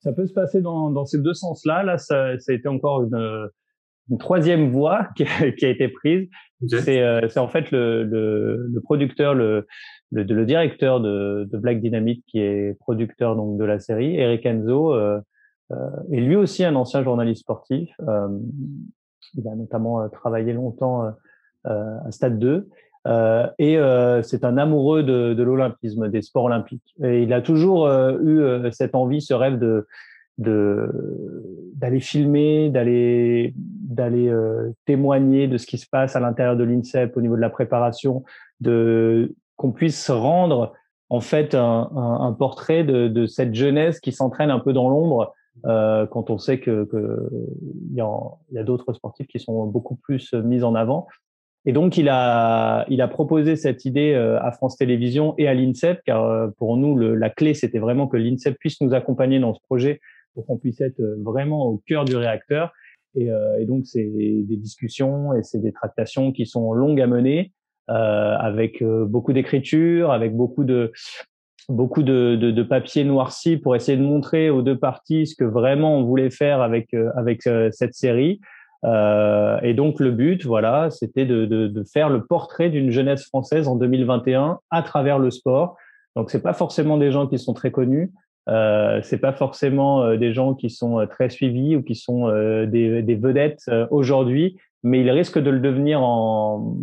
Ça 0.00 0.12
peut 0.12 0.26
se 0.26 0.32
passer 0.32 0.60
dans, 0.60 0.90
dans 0.90 1.04
ces 1.04 1.18
deux 1.18 1.34
sens-là. 1.34 1.82
Là, 1.82 1.98
ça, 1.98 2.38
ça, 2.38 2.52
a 2.52 2.54
été 2.54 2.68
encore 2.68 3.02
une, 3.02 3.48
une 4.10 4.18
troisième 4.18 4.70
voie 4.70 5.08
qui 5.16 5.24
a, 5.24 5.50
qui 5.52 5.64
a 5.64 5.68
été 5.68 5.88
prise. 5.88 6.28
Okay. 6.62 7.00
Euh, 7.00 7.28
c'est 7.28 7.40
en 7.40 7.48
fait 7.48 7.70
le, 7.70 8.04
le, 8.04 8.66
le 8.72 8.80
producteur, 8.80 9.34
le, 9.34 9.66
le, 10.10 10.22
le, 10.22 10.46
directeur 10.46 11.00
de, 11.00 11.48
de 11.50 11.58
Black 11.58 11.80
Dynamite 11.80 12.24
qui 12.26 12.40
est 12.40 12.76
producteur 12.80 13.36
donc 13.36 13.58
de 13.58 13.64
la 13.64 13.78
série, 13.78 14.16
Eric 14.16 14.44
Enzo, 14.44 14.92
euh, 14.92 15.20
euh, 15.70 15.76
est 16.12 16.20
lui 16.20 16.34
aussi 16.34 16.64
un 16.64 16.74
ancien 16.74 17.02
journaliste 17.02 17.42
sportif. 17.42 17.90
Euh, 18.08 18.28
il 19.34 19.46
a 19.46 19.54
notamment 19.54 20.02
euh, 20.02 20.08
travaillé 20.08 20.52
longtemps 20.52 21.06
euh, 21.66 21.96
à 22.06 22.10
Stade 22.10 22.38
2 22.38 22.48
euh, 22.48 22.68
et 23.06 23.78
euh, 23.78 24.22
c'est 24.22 24.44
un 24.44 24.58
amoureux 24.58 25.02
de, 25.02 25.42
l'olympisme, 25.42 26.08
des 26.08 26.22
sports 26.22 26.44
olympiques. 26.44 26.94
Et 27.02 27.22
il 27.22 27.32
a 27.32 27.40
toujours 27.40 27.86
euh, 27.86 28.18
eu 28.22 28.40
euh, 28.40 28.70
cette 28.70 28.94
envie, 28.94 29.22
ce 29.22 29.34
rêve 29.34 29.58
de 29.58 29.86
d'aller 30.38 31.98
filmer, 31.98 32.70
d'aller 32.70 33.54
d'aller 33.56 34.28
euh, 34.28 34.70
témoigner 34.84 35.48
de 35.48 35.58
ce 35.58 35.66
qui 35.66 35.78
se 35.78 35.88
passe 35.88 36.14
à 36.14 36.20
l'intérieur 36.20 36.56
de 36.56 36.62
l'INSEP 36.62 37.16
au 37.16 37.20
niveau 37.20 37.34
de 37.34 37.40
la 37.40 37.50
préparation, 37.50 38.22
de 38.60 39.34
qu'on 39.56 39.72
puisse 39.72 40.08
rendre 40.10 40.72
en 41.10 41.20
fait 41.20 41.54
un, 41.54 42.36
portrait 42.38 42.84
de, 42.84 43.26
cette 43.26 43.54
jeunesse 43.54 43.98
qui 43.98 44.12
s'entraîne 44.12 44.50
un 44.50 44.60
peu 44.60 44.72
dans 44.72 44.88
l'ombre 44.88 45.34
euh, 45.66 46.06
quand 46.06 46.30
on 46.30 46.38
sait 46.38 46.60
que, 46.60 46.86
il 47.90 47.96
y 47.96 48.58
a 48.58 48.62
d'autres 48.62 48.92
sportifs 48.92 49.26
qui 49.26 49.40
sont 49.40 49.66
beaucoup 49.66 49.96
plus 49.96 50.32
mis 50.34 50.62
en 50.62 50.74
avant. 50.74 51.08
Et 51.64 51.72
donc, 51.72 51.98
il 51.98 52.08
a, 52.08 52.86
il 52.88 53.02
a 53.02 53.08
proposé 53.08 53.56
cette 53.56 53.84
idée 53.84 54.14
à 54.14 54.52
France 54.52 54.76
Télévisions 54.76 55.34
et 55.38 55.48
à 55.48 55.54
l'INSEP, 55.54 56.00
car 56.06 56.50
pour 56.56 56.76
nous, 56.76 56.96
le, 56.96 57.14
la 57.14 57.30
clé, 57.30 57.52
c'était 57.52 57.78
vraiment 57.78 58.06
que 58.06 58.16
l'INSEP 58.16 58.56
puisse 58.58 58.80
nous 58.80 58.94
accompagner 58.94 59.38
dans 59.38 59.52
ce 59.52 59.60
projet 59.64 60.00
pour 60.34 60.46
qu'on 60.46 60.56
puisse 60.56 60.80
être 60.80 61.02
vraiment 61.22 61.66
au 61.66 61.82
cœur 61.86 62.04
du 62.04 62.16
réacteur. 62.16 62.72
Et, 63.16 63.28
et 63.58 63.66
donc, 63.66 63.86
c'est 63.86 64.04
des 64.04 64.56
discussions 64.56 65.34
et 65.34 65.42
c'est 65.42 65.60
des 65.60 65.72
tractations 65.72 66.32
qui 66.32 66.46
sont 66.46 66.72
longues 66.72 67.00
à 67.00 67.06
mener, 67.06 67.52
euh, 67.90 68.36
avec 68.38 68.82
beaucoup 68.84 69.32
d'écriture, 69.32 70.10
avec 70.10 70.36
beaucoup 70.36 70.64
de, 70.64 70.92
beaucoup 71.68 72.02
de, 72.02 72.36
de, 72.36 72.50
de 72.50 72.62
papier 72.62 73.04
noirci 73.04 73.56
pour 73.56 73.76
essayer 73.76 73.96
de 73.96 74.02
montrer 74.02 74.50
aux 74.50 74.62
deux 74.62 74.78
parties 74.78 75.26
ce 75.26 75.34
que 75.34 75.44
vraiment 75.44 75.98
on 75.98 76.04
voulait 76.04 76.30
faire 76.30 76.60
avec 76.60 76.92
euh, 76.94 77.10
avec 77.16 77.46
euh, 77.46 77.70
cette 77.72 77.94
série. 77.94 78.40
Euh, 78.84 79.58
et 79.62 79.74
donc 79.74 80.00
le 80.00 80.10
but, 80.10 80.44
voilà, 80.44 80.90
c'était 80.90 81.26
de, 81.26 81.84
faire 81.92 82.08
le 82.08 82.24
portrait 82.24 82.70
d'une 82.70 82.90
jeunesse 82.90 83.26
française 83.26 83.68
en 83.68 83.76
2021 83.76 84.58
à 84.70 84.82
travers 84.82 85.18
le 85.18 85.30
sport. 85.30 85.76
Donc 86.16 86.30
c'est 86.30 86.42
pas 86.42 86.52
forcément 86.52 86.96
des 86.96 87.10
gens 87.10 87.26
qui 87.26 87.38
sont 87.38 87.54
très 87.54 87.70
connus, 87.70 88.12
euh, 88.48 89.00
c'est 89.02 89.18
pas 89.18 89.32
forcément 89.32 90.02
euh, 90.02 90.16
des 90.16 90.32
gens 90.32 90.54
qui 90.54 90.70
sont 90.70 91.06
très 91.08 91.28
suivis 91.28 91.76
ou 91.76 91.82
qui 91.82 91.94
sont 91.94 92.28
des, 92.66 93.18
vedettes 93.20 93.70
aujourd'hui, 93.90 94.56
mais 94.82 95.00
ils 95.00 95.10
risquent 95.10 95.38
de 95.38 95.50
le 95.50 95.60
devenir 95.60 96.02
en 96.02 96.76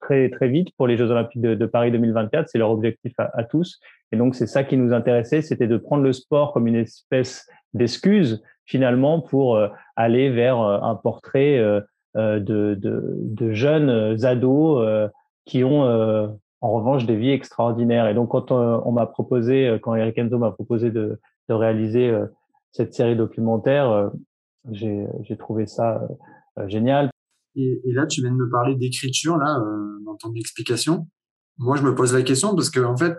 très 0.00 0.30
très 0.30 0.48
vite 0.48 0.68
pour 0.76 0.86
les 0.86 0.96
Jeux 0.96 1.10
Olympiques 1.10 1.42
de, 1.42 1.66
Paris 1.66 1.90
2024. 1.90 2.48
C'est 2.48 2.58
leur 2.58 2.70
objectif 2.70 3.12
à 3.18 3.42
tous. 3.44 3.80
Et 4.12 4.16
donc, 4.16 4.36
c'est 4.36 4.46
ça 4.46 4.62
qui 4.62 4.76
nous 4.76 4.92
intéressait, 4.92 5.42
c'était 5.42 5.66
de 5.66 5.76
prendre 5.76 6.04
le 6.04 6.12
sport 6.12 6.52
comme 6.52 6.68
une 6.68 6.76
espèce 6.76 7.46
d'excuse 7.74 8.42
finalement 8.66 9.20
pour 9.20 9.56
euh, 9.56 9.68
aller 9.94 10.30
vers 10.30 10.60
euh, 10.60 10.78
un 10.82 10.94
portrait 10.94 11.58
euh, 11.58 11.80
de, 12.14 12.76
de, 12.78 13.52
jeunes 13.52 14.24
ados 14.24 15.10
qui 15.44 15.64
ont 15.64 15.82
en 16.62 16.72
revanche 16.72 17.04
des 17.04 17.14
vies 17.14 17.30
extraordinaires. 17.30 18.08
Et 18.08 18.14
donc, 18.14 18.30
quand 18.30 18.50
on, 18.50 18.90
m'a 18.90 19.04
proposé, 19.04 19.78
quand 19.82 19.94
Eric 19.94 20.16
Enzo 20.16 20.38
m'a 20.38 20.50
proposé 20.50 20.90
de, 20.90 21.20
de 21.50 21.54
réaliser 21.54 22.18
cette 22.72 22.94
série 22.94 23.16
documentaire, 23.16 24.10
j'ai 24.70 25.36
trouvé 25.38 25.66
ça 25.66 26.08
génial. 26.68 27.10
Et, 27.54 27.82
là, 27.84 28.06
tu 28.06 28.22
viens 28.22 28.32
de 28.32 28.36
me 28.36 28.48
parler 28.48 28.76
d'écriture, 28.76 29.36
là, 29.36 29.62
dans 30.06 30.16
ton 30.16 30.32
explication. 30.36 31.06
Moi, 31.58 31.76
je 31.76 31.82
me 31.82 31.94
pose 31.94 32.14
la 32.14 32.22
question 32.22 32.54
parce 32.54 32.70
que, 32.70 32.80
en 32.80 32.96
fait, 32.96 33.14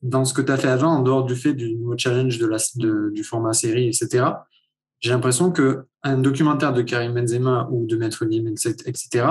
dans 0.00 0.24
ce 0.24 0.32
que 0.32 0.40
tu 0.40 0.52
as 0.52 0.56
fait 0.56 0.68
avant, 0.68 0.92
en 0.94 1.02
dehors 1.02 1.24
du 1.24 1.34
fait 1.34 1.52
du 1.52 1.76
nouveau 1.76 1.98
challenge 1.98 2.38
de 2.38 2.46
la, 2.46 2.56
de, 2.76 3.10
du 3.14 3.24
format 3.24 3.52
série, 3.52 3.88
etc., 3.88 4.24
j'ai 5.00 5.10
l'impression 5.10 5.50
que 5.50 5.86
un 6.02 6.18
documentaire 6.18 6.72
de 6.72 6.82
Karim 6.82 7.14
Benzema 7.14 7.68
ou 7.70 7.86
de 7.86 7.96
Maître 7.96 8.24
Guillemets, 8.24 8.54
etc., 8.86 9.26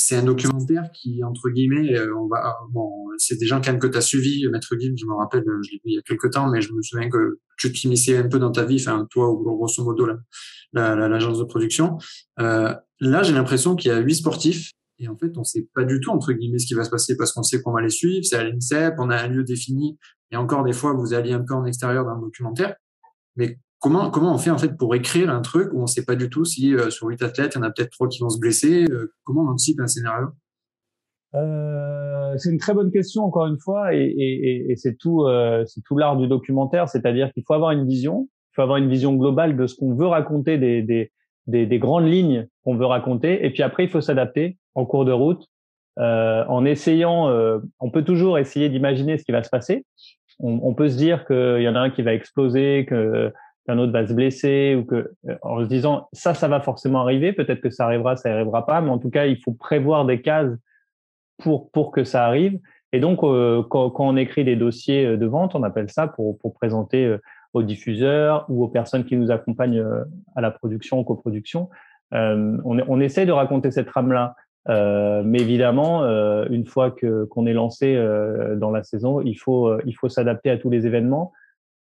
c'est 0.00 0.16
un 0.16 0.22
documentaire 0.22 0.90
qui, 0.92 1.24
entre 1.24 1.50
guillemets, 1.50 1.96
euh, 1.96 2.14
on 2.16 2.28
va, 2.28 2.56
bon, 2.70 2.88
c'est 3.16 3.36
des 3.36 3.46
gens 3.46 3.60
quand 3.60 3.72
même 3.72 3.80
que 3.80 3.88
tu 3.88 3.98
as 3.98 4.00
suivi, 4.00 4.46
Maître 4.48 4.76
Guillemets, 4.76 4.96
je 4.96 5.06
me 5.06 5.14
rappelle, 5.14 5.42
je 5.44 5.70
l'ai 5.72 5.76
vu 5.78 5.82
il 5.86 5.94
y 5.94 5.98
a 5.98 6.02
quelques 6.02 6.30
temps, 6.30 6.48
mais 6.48 6.60
je 6.60 6.72
me 6.72 6.80
souviens 6.82 7.08
que 7.10 7.40
tu 7.56 7.72
t'immisçais 7.72 8.16
un 8.16 8.28
peu 8.28 8.38
dans 8.38 8.52
ta 8.52 8.64
vie, 8.64 8.76
enfin, 8.80 9.06
toi, 9.10 9.28
ou 9.28 9.42
grosso 9.42 9.84
modo, 9.84 10.06
l'agence 10.72 11.38
la, 11.38 11.44
de 11.44 11.48
production. 11.48 11.98
Euh, 12.38 12.74
là, 13.00 13.22
j'ai 13.24 13.32
l'impression 13.32 13.74
qu'il 13.74 13.90
y 13.90 13.94
a 13.94 13.98
huit 13.98 14.14
sportifs 14.14 14.72
et 14.98 15.08
en 15.08 15.16
fait, 15.16 15.36
on 15.36 15.44
sait 15.44 15.68
pas 15.74 15.84
du 15.84 16.00
tout, 16.00 16.10
entre 16.10 16.32
guillemets, 16.32 16.58
ce 16.58 16.66
qui 16.66 16.74
va 16.74 16.84
se 16.84 16.90
passer 16.90 17.16
parce 17.16 17.32
qu'on 17.32 17.42
sait 17.42 17.62
qu'on 17.62 17.72
va 17.72 17.80
les 17.80 17.90
suivre. 17.90 18.24
C'est 18.24 18.36
à 18.36 18.44
l'INSEP, 18.44 18.94
on 18.98 19.10
a 19.10 19.16
un 19.16 19.28
lieu 19.28 19.44
défini. 19.44 19.98
Et 20.30 20.36
encore 20.36 20.64
des 20.64 20.72
fois, 20.72 20.92
vous 20.92 21.14
allez 21.14 21.32
un 21.32 21.42
peu 21.42 21.54
en 21.54 21.64
extérieur 21.64 22.04
le 22.04 22.20
documentaire. 22.20 22.74
Mais 23.36 23.58
comment, 23.78 24.10
comment 24.10 24.34
on 24.34 24.38
fait, 24.38 24.50
en 24.50 24.58
fait, 24.58 24.76
pour 24.76 24.94
écrire 24.94 25.30
un 25.30 25.40
truc 25.40 25.72
où 25.72 25.80
on 25.80 25.86
sait 25.86 26.04
pas 26.04 26.16
du 26.16 26.30
tout 26.30 26.44
si 26.44 26.74
euh, 26.74 26.90
sur 26.90 27.08
huit 27.08 27.22
athlètes, 27.22 27.52
il 27.54 27.58
y 27.58 27.60
en 27.60 27.64
a 27.64 27.70
peut-être 27.70 27.90
trois 27.90 28.08
qui 28.08 28.20
vont 28.20 28.30
se 28.30 28.38
blesser? 28.38 28.86
Euh, 28.90 29.12
comment 29.24 29.42
on 29.42 29.48
anticipe 29.48 29.80
un 29.80 29.86
scénario? 29.86 30.28
Euh, 31.34 32.34
c'est 32.38 32.50
une 32.50 32.58
très 32.58 32.72
bonne 32.72 32.90
question 32.90 33.22
encore 33.22 33.46
une 33.46 33.58
fois 33.58 33.94
et, 33.94 33.98
et, 33.98 34.72
et 34.72 34.76
c'est 34.76 34.96
tout 34.96 35.24
euh, 35.24 35.62
c'est 35.66 35.82
tout 35.82 35.98
l'art 35.98 36.16
du 36.16 36.26
documentaire 36.26 36.88
c'est-à-dire 36.88 37.30
qu'il 37.34 37.42
faut 37.46 37.52
avoir 37.52 37.72
une 37.72 37.86
vision 37.86 38.30
il 38.50 38.54
faut 38.54 38.62
avoir 38.62 38.78
une 38.78 38.88
vision 38.88 39.14
globale 39.14 39.54
de 39.54 39.66
ce 39.66 39.74
qu'on 39.74 39.94
veut 39.94 40.06
raconter 40.06 40.56
des, 40.56 40.80
des, 40.80 41.12
des, 41.48 41.66
des 41.66 41.78
grandes 41.78 42.06
lignes 42.06 42.46
qu'on 42.62 42.76
veut 42.76 42.86
raconter. 42.86 43.44
Et 43.44 43.50
puis 43.50 43.62
après, 43.62 43.84
il 43.84 43.90
faut 43.90 44.00
s'adapter 44.00 44.58
en 44.74 44.86
cours 44.86 45.04
de 45.04 45.12
route, 45.12 45.44
euh, 45.98 46.44
en 46.46 46.64
essayant. 46.64 47.28
Euh, 47.28 47.58
on 47.80 47.90
peut 47.90 48.04
toujours 48.04 48.38
essayer 48.38 48.68
d'imaginer 48.68 49.18
ce 49.18 49.24
qui 49.24 49.32
va 49.32 49.42
se 49.42 49.50
passer. 49.50 49.84
On, 50.38 50.60
on 50.62 50.74
peut 50.74 50.88
se 50.88 50.96
dire 50.96 51.26
qu'il 51.26 51.62
y 51.62 51.68
en 51.68 51.74
a 51.74 51.80
un 51.80 51.90
qui 51.90 52.02
va 52.02 52.14
exploser, 52.14 52.86
que 52.88 53.32
qu'un 53.68 53.78
autre 53.78 53.92
va 53.92 54.06
se 54.06 54.14
blesser, 54.14 54.74
ou 54.74 54.84
que 54.84 55.12
en 55.42 55.60
se 55.60 55.68
disant 55.68 56.08
ça, 56.12 56.34
ça 56.34 56.48
va 56.48 56.60
forcément 56.60 57.02
arriver. 57.02 57.32
Peut-être 57.32 57.60
que 57.60 57.70
ça 57.70 57.84
arrivera, 57.84 58.16
ça 58.16 58.32
arrivera 58.32 58.66
pas, 58.66 58.80
mais 58.80 58.90
en 58.90 58.98
tout 58.98 59.10
cas, 59.10 59.26
il 59.26 59.40
faut 59.42 59.52
prévoir 59.52 60.06
des 60.06 60.22
cases 60.22 60.52
pour 61.38 61.70
pour 61.70 61.92
que 61.92 62.04
ça 62.04 62.24
arrive. 62.26 62.58
Et 62.92 63.00
donc, 63.00 63.22
euh, 63.22 63.62
quand, 63.68 63.92
on 63.98 64.16
écrit 64.16 64.44
des 64.44 64.56
dossiers 64.56 65.18
de 65.18 65.26
vente, 65.26 65.54
on 65.54 65.62
appelle 65.62 65.90
ça 65.90 66.08
pour 66.08 66.38
pour 66.38 66.54
présenter 66.54 67.04
euh, 67.04 67.18
aux 67.52 67.62
diffuseurs 67.62 68.46
ou 68.48 68.64
aux 68.64 68.68
personnes 68.68 69.04
qui 69.04 69.16
nous 69.16 69.30
accompagnent 69.30 69.80
euh, 69.80 70.04
à 70.34 70.40
la 70.40 70.50
production, 70.50 70.98
en 70.98 71.04
coproduction. 71.04 71.68
Euh, 72.14 72.56
on, 72.64 72.78
on, 72.88 73.00
essaie 73.00 73.26
de 73.26 73.32
raconter 73.32 73.70
cette 73.70 73.86
trame-là. 73.86 74.34
Euh, 74.68 75.22
mais 75.24 75.40
évidemment, 75.40 76.04
euh, 76.04 76.46
une 76.50 76.66
fois 76.66 76.90
que 76.90 77.24
qu'on 77.24 77.46
est 77.46 77.52
lancé 77.54 77.94
euh, 77.96 78.56
dans 78.56 78.70
la 78.70 78.82
saison, 78.82 79.20
il 79.20 79.34
faut 79.34 79.80
il 79.84 79.94
faut 79.94 80.08
s'adapter 80.08 80.50
à 80.50 80.58
tous 80.58 80.70
les 80.70 80.86
événements. 80.86 81.32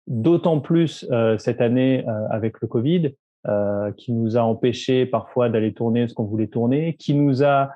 D'autant 0.08 0.60
plus 0.60 1.08
cette 1.38 1.62
année 1.62 2.04
avec 2.30 2.60
le 2.62 2.68
Covid, 2.68 3.14
qui 3.98 4.12
nous 4.12 4.38
a 4.38 4.42
empêché 4.42 5.06
parfois 5.06 5.50
d'aller 5.50 5.74
tourner 5.74 6.08
ce 6.08 6.14
qu'on 6.14 6.26
voulait 6.26 6.48
tourner, 6.48 6.96
qui 6.98 7.14
nous 7.14 7.44
a 7.44 7.70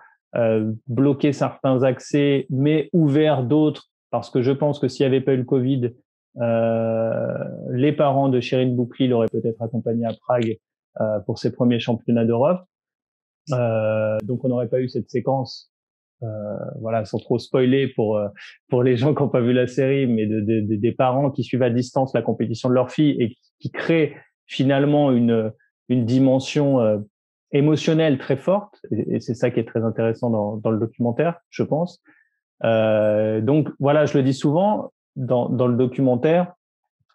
bloqué 0.88 1.34
certains 1.34 1.84
accès, 1.84 2.48
mais 2.50 2.90
ouvert 2.94 3.44
d'autres, 3.44 3.90
parce 4.10 4.30
que 4.30 4.42
je 4.42 4.52
pense 4.52 4.80
que 4.80 4.88
s'il 4.88 5.06
n'y 5.06 5.16
avait 5.16 5.24
pas 5.24 5.34
eu 5.34 5.38
le 5.38 5.44
Covid, 5.44 5.92
euh, 6.42 7.34
les 7.72 7.94
parents 7.94 8.30
de 8.30 8.40
Shirin 8.40 8.74
Boukli 8.74 9.08
l'auraient 9.08 9.30
peut-être 9.32 9.62
accompagné 9.62 10.06
à 10.06 10.14
Prague 10.14 10.58
euh, 11.00 11.20
pour 11.22 11.40
ses 11.40 11.52
premiers 11.52 11.80
championnats 11.80 12.26
d'Europe. 12.26 12.62
Euh, 13.52 14.18
donc 14.24 14.44
on 14.44 14.50
n'aurait 14.50 14.68
pas 14.68 14.80
eu 14.80 14.90
cette 14.90 15.10
séquence, 15.10 15.72
voilà, 16.80 17.06
sans 17.06 17.20
trop 17.20 17.38
spoiler 17.38 17.88
pour 17.96 18.20
pour 18.70 18.84
les 18.84 18.98
gens 18.98 19.14
qui 19.14 19.22
n'ont 19.22 19.30
pas 19.30 19.42
vu 19.42 19.54
la 19.54 19.68
série, 19.68 20.08
mais 20.08 20.26
de, 20.26 20.40
de, 20.40 20.76
des 20.76 20.92
parents 20.92 21.30
qui 21.30 21.44
suivent 21.44 21.64
à 21.64 21.70
distance 21.70 22.14
la 22.14 22.22
compétition 22.22 22.70
de 22.70 22.74
leur 22.74 22.90
fille 22.90 23.16
et 23.20 23.38
qui, 23.60 23.72
créent 23.72 24.16
finalement 24.48 25.12
une 25.12 25.52
une 25.90 26.06
dimension 26.06 27.04
émotionnelle 27.52 28.18
très 28.18 28.38
forte. 28.38 28.82
Et, 28.92 29.20
c'est 29.20 29.34
ça 29.34 29.50
qui 29.50 29.60
est 29.60 29.68
très 29.68 29.84
intéressant 29.84 30.30
dans, 30.30 30.58
dans 30.58 30.72
le 30.72 30.80
documentaire, 30.80 31.40
je 31.50 31.64
pense. 31.64 32.02
Euh, 32.64 33.42
donc 33.42 33.70
voilà, 33.80 34.06
je 34.06 34.18
le 34.18 34.24
dis 34.24 34.34
souvent, 34.34 34.92
dans, 35.16 35.50
dans 35.50 35.68
le 35.68 35.76
documentaire, 35.76 36.54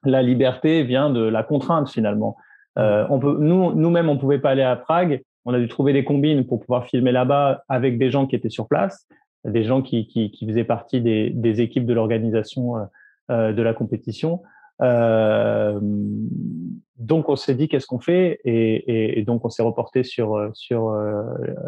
la 0.05 0.23
liberté 0.23 0.83
vient 0.83 1.11
de 1.11 1.21
la 1.21 1.43
contrainte 1.43 1.91
finalement. 1.91 2.37
Euh, 2.79 3.07
on 3.11 3.19
peut, 3.19 3.37
nous, 3.39 3.75
nous-mêmes, 3.75 4.09
on 4.09 4.19
pouvait 4.19 4.39
pas 4.39 4.51
aller 4.51 4.63
à 4.63 4.77
Prague. 4.77 5.23
On 5.45 5.55
a 5.55 5.59
dû 5.59 5.69
trouver 5.69 5.93
des 5.93 6.05
combines 6.05 6.47
pour 6.47 6.61
pouvoir 6.61 6.87
filmer 6.87 7.13
là-bas 7.13 7.65
avec 7.69 7.99
des 7.99 8.11
gens 8.11 8.27
qui 8.27 8.37
étaient 8.37 8.51
sur 8.51 8.69
place, 8.69 9.09
des 9.45 9.65
gens 9.65 9.83
qui, 9.83 10.07
qui, 10.07 10.31
qui 10.31 10.47
faisaient 10.47 10.65
partie 10.65 11.01
des, 11.01 11.31
des 11.31 11.61
équipes 11.61 11.87
de 11.87 11.95
l'organisation 11.95 12.77
euh, 12.77 12.85
euh 13.31 13.53
de 13.53 13.63
la 13.63 13.75
compétition. 13.75 14.43
Euh, 14.83 15.79
donc, 16.97 17.29
on 17.29 17.37
s'est 17.37 17.55
dit 17.55 17.69
qu'est-ce 17.69 17.87
qu'on 17.87 18.01
fait? 18.01 18.41
Et, 18.45 18.75
et, 18.75 19.19
et, 19.19 19.23
donc 19.25 19.45
on 19.45 19.49
s'est 19.49 19.63
reporté 19.63 20.03
sur 20.03 20.51
sur 20.53 20.89
euh, 20.91 21.23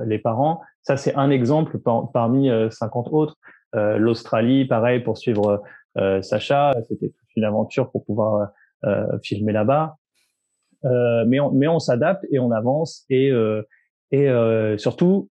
les 0.06 0.18
parents. 0.18 0.60
Ça, 0.82 0.96
c'est 0.96 1.14
un 1.14 1.30
exemple 1.30 1.78
parmi 2.12 2.50
50 2.70 3.08
autres. 3.12 3.36
L'Australie, 3.74 4.66
pareil, 4.66 5.00
pour 5.00 5.16
suivre 5.16 5.62
euh, 5.98 6.22
Sacha. 6.22 6.72
C'était 6.88 7.12
une 7.36 7.44
aventure 7.44 7.90
pour 7.90 8.04
pouvoir 8.04 8.50
euh, 8.84 9.06
filmer 9.22 9.52
là-bas. 9.52 9.96
Euh, 10.84 11.24
mais 11.26 11.40
on, 11.40 11.52
mais 11.52 11.68
on 11.68 11.78
s'adapte 11.78 12.24
et 12.30 12.38
on 12.38 12.50
avance 12.50 13.04
et 13.08 13.30
et 14.10 14.28
surtout 14.76 15.30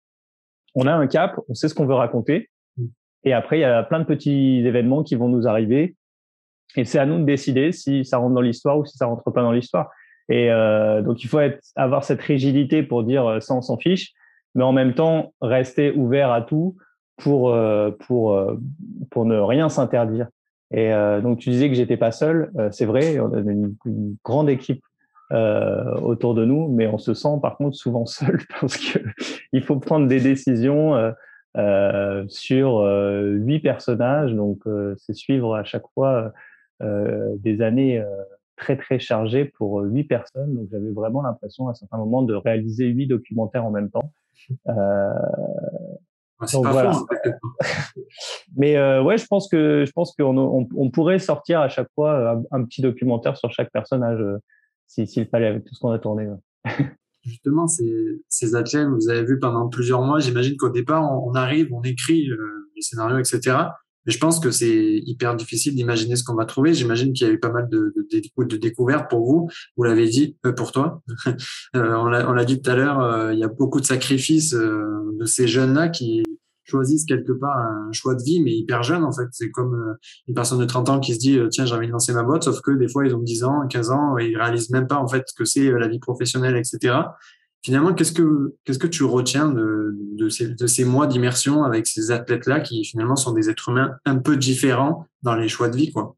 on 0.74 0.86
a 0.86 0.92
un 0.92 1.06
cap, 1.06 1.38
on 1.48 1.54
sait 1.54 1.68
ce 1.68 1.74
qu'on 1.74 1.86
veut 1.86 1.94
raconter. 1.94 2.48
Mm. 2.76 2.86
Et 3.24 3.32
après, 3.34 3.58
il 3.58 3.60
y 3.60 3.64
a 3.64 3.82
plein 3.82 4.00
de 4.00 4.04
petits 4.04 4.62
événements 4.64 5.02
qui 5.02 5.14
vont 5.14 5.28
nous 5.28 5.46
arriver. 5.46 5.96
Et 6.76 6.86
c'est 6.86 6.98
à 6.98 7.04
nous 7.04 7.18
de 7.18 7.24
décider 7.24 7.72
si 7.72 8.06
ça 8.06 8.16
rentre 8.16 8.34
dans 8.34 8.40
l'histoire 8.40 8.78
ou 8.78 8.86
si 8.86 8.96
ça 8.96 9.04
rentre 9.04 9.30
pas 9.30 9.42
dans 9.42 9.52
l'histoire. 9.52 9.90
Et 10.30 10.50
euh, 10.50 11.02
donc, 11.02 11.22
il 11.22 11.26
faut 11.26 11.40
être, 11.40 11.60
avoir 11.76 12.04
cette 12.04 12.22
rigidité 12.22 12.82
pour 12.82 13.04
dire 13.04 13.42
ça, 13.42 13.54
on 13.54 13.60
s'en 13.60 13.76
fiche, 13.76 14.14
mais 14.54 14.64
en 14.64 14.72
même 14.72 14.94
temps, 14.94 15.34
rester 15.42 15.92
ouvert 15.92 16.32
à 16.32 16.40
tout 16.40 16.76
pour, 17.18 17.54
pour, 18.06 18.56
pour 19.10 19.24
ne 19.26 19.38
rien 19.38 19.68
s'interdire. 19.68 20.28
Et 20.72 20.92
euh, 20.92 21.20
donc 21.20 21.38
tu 21.38 21.50
disais 21.50 21.68
que 21.68 21.74
j'étais 21.74 21.98
pas 21.98 22.12
seul, 22.12 22.50
euh, 22.58 22.70
c'est 22.72 22.86
vrai, 22.86 23.20
on 23.20 23.32
a 23.34 23.40
une, 23.40 23.76
une 23.84 24.16
grande 24.24 24.48
équipe 24.48 24.82
euh, 25.32 25.94
autour 26.00 26.34
de 26.34 26.44
nous, 26.44 26.68
mais 26.68 26.86
on 26.86 26.98
se 26.98 27.14
sent 27.14 27.38
par 27.40 27.56
contre 27.56 27.76
souvent 27.76 28.06
seul 28.06 28.38
parce 28.60 28.76
que 28.76 28.98
il 29.52 29.62
faut 29.62 29.76
prendre 29.76 30.06
des 30.06 30.20
décisions 30.20 30.94
euh, 30.94 31.12
euh 31.56 32.24
sur 32.28 32.80
huit 32.80 33.60
personnages, 33.60 34.32
donc 34.32 34.62
c'est 34.96 35.14
suivre 35.14 35.54
à 35.54 35.64
chaque 35.64 35.86
fois 35.94 36.32
des 36.80 37.62
années 37.62 38.02
très 38.56 38.76
très 38.76 38.98
chargées 38.98 39.44
pour 39.44 39.80
huit 39.82 40.04
personnes. 40.04 40.54
Donc 40.54 40.68
j'avais 40.70 40.90
vraiment 40.90 41.22
l'impression 41.22 41.68
à 41.68 41.74
certains 41.74 41.98
moments 41.98 42.22
de 42.22 42.34
réaliser 42.34 42.86
huit 42.86 43.06
documentaires 43.06 43.64
en 43.64 43.70
même 43.70 43.90
temps. 43.90 44.12
c'est 46.46 46.62
pas 46.62 46.92
faux, 46.94 47.06
Mais 48.56 48.76
euh, 48.76 49.02
ouais, 49.02 49.18
je 49.18 49.26
pense 49.26 49.48
que 49.48 49.84
je 49.86 49.92
pense 49.92 50.14
qu'on 50.14 50.36
on, 50.36 50.68
on, 50.74 50.90
pourrait 50.90 51.18
sortir 51.18 51.60
à 51.60 51.68
chaque 51.68 51.88
fois 51.94 52.42
un, 52.50 52.64
petit 52.64 52.82
documentaire 52.82 53.36
sur 53.36 53.50
chaque 53.52 53.70
personnage 53.70 54.20
fallait 55.30 55.46
avec 55.46 55.64
tout 55.64 55.74
ce 55.74 55.80
qu'on 55.80 55.90
a 55.90 55.98
tourné. 55.98 56.28
Justement, 57.24 57.68
ces, 57.68 58.22
ces 58.28 58.54
athlètes, 58.54 58.88
vous 58.88 59.08
avez 59.08 59.24
vu 59.24 59.38
pendant 59.38 59.68
plusieurs 59.68 60.02
mois, 60.02 60.18
j'imagine 60.18 60.56
qu'au 60.56 60.70
départ, 60.70 61.02
on, 61.24 61.34
arrive, 61.34 61.68
on 61.72 61.82
écrit 61.82 62.28
euh, 62.30 62.36
les 62.74 62.82
scénarios, 62.82 63.18
etc. 63.18 63.68
Mais 64.06 64.12
je 64.12 64.18
pense 64.18 64.40
que 64.40 64.50
c'est 64.50 65.00
hyper 65.06 65.36
difficile 65.36 65.74
d'imaginer 65.74 66.16
ce 66.16 66.24
qu'on 66.24 66.34
va 66.34 66.44
trouver. 66.44 66.74
J'imagine 66.74 67.12
qu'il 67.12 67.26
y 67.26 67.30
a 67.30 67.32
eu 67.32 67.38
pas 67.38 67.52
mal 67.52 67.68
de, 67.68 67.94
de, 67.96 68.44
de 68.44 68.56
découvertes 68.56 69.08
pour 69.08 69.24
vous. 69.24 69.48
Vous 69.76 69.84
l'avez 69.84 70.08
dit, 70.08 70.36
euh, 70.44 70.52
pour 70.52 70.72
toi. 70.72 71.02
euh, 71.76 71.94
on 71.96 72.32
l'a 72.32 72.44
dit 72.44 72.60
tout 72.60 72.70
à 72.70 72.74
l'heure, 72.74 73.00
euh, 73.00 73.32
il 73.32 73.38
y 73.38 73.44
a 73.44 73.48
beaucoup 73.48 73.80
de 73.80 73.86
sacrifices 73.86 74.54
euh, 74.54 75.16
de 75.20 75.24
ces 75.24 75.46
jeunes-là 75.46 75.88
qui 75.88 76.22
choisissent 76.72 77.04
quelque 77.04 77.32
part 77.32 77.56
un 77.56 77.92
choix 77.92 78.14
de 78.14 78.22
vie, 78.22 78.42
mais 78.42 78.52
hyper 78.52 78.82
jeune 78.82 79.04
en 79.04 79.12
fait. 79.12 79.28
C'est 79.32 79.50
comme 79.50 79.74
euh, 79.74 79.94
une 80.28 80.34
personne 80.34 80.58
de 80.58 80.64
30 80.64 80.88
ans 80.88 81.00
qui 81.00 81.14
se 81.14 81.18
dit 81.18 81.38
tiens 81.50 81.64
j'ai 81.66 81.74
envie 81.74 81.86
de 81.86 81.92
lancer 81.92 82.12
ma 82.12 82.22
boîte, 82.22 82.44
sauf 82.44 82.60
que 82.60 82.72
des 82.72 82.88
fois 82.88 83.06
ils 83.06 83.14
ont 83.14 83.22
10 83.22 83.44
ans, 83.44 83.66
15 83.68 83.90
ans, 83.90 84.18
et 84.18 84.28
ils 84.28 84.36
réalisent 84.36 84.70
même 84.70 84.86
pas 84.86 84.96
en 84.96 85.08
fait 85.08 85.24
que 85.36 85.44
c'est 85.44 85.70
la 85.70 85.88
vie 85.88 86.00
professionnelle, 86.00 86.56
etc. 86.56 86.94
Finalement, 87.64 87.94
qu'est-ce 87.94 88.12
que 88.12 88.56
qu'est-ce 88.64 88.80
que 88.80 88.88
tu 88.88 89.04
retiens 89.04 89.48
de, 89.48 89.94
de 90.18 90.66
ces, 90.66 90.84
mois 90.84 91.06
d'immersion 91.06 91.62
avec 91.62 91.86
ces 91.86 92.10
athlètes-là 92.10 92.60
qui 92.60 92.84
finalement 92.84 93.14
sont 93.14 93.32
des 93.32 93.48
êtres 93.50 93.68
humains 93.68 93.96
un 94.04 94.18
peu 94.18 94.36
différents 94.36 95.06
dans 95.22 95.36
les 95.36 95.46
choix 95.48 95.68
de 95.68 95.76
vie, 95.76 95.92
quoi? 95.92 96.16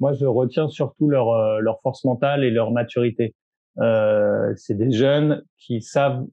Moi, 0.00 0.12
je 0.12 0.26
retiens 0.26 0.68
surtout 0.68 1.08
leur 1.08 1.30
euh, 1.30 1.60
leur 1.60 1.80
force 1.80 2.04
mentale 2.04 2.44
et 2.44 2.50
leur 2.50 2.72
maturité. 2.72 3.34
Euh, 3.78 4.52
c'est 4.56 4.76
des 4.76 4.92
jeunes 4.92 5.42
qui 5.58 5.80
savent 5.80 6.26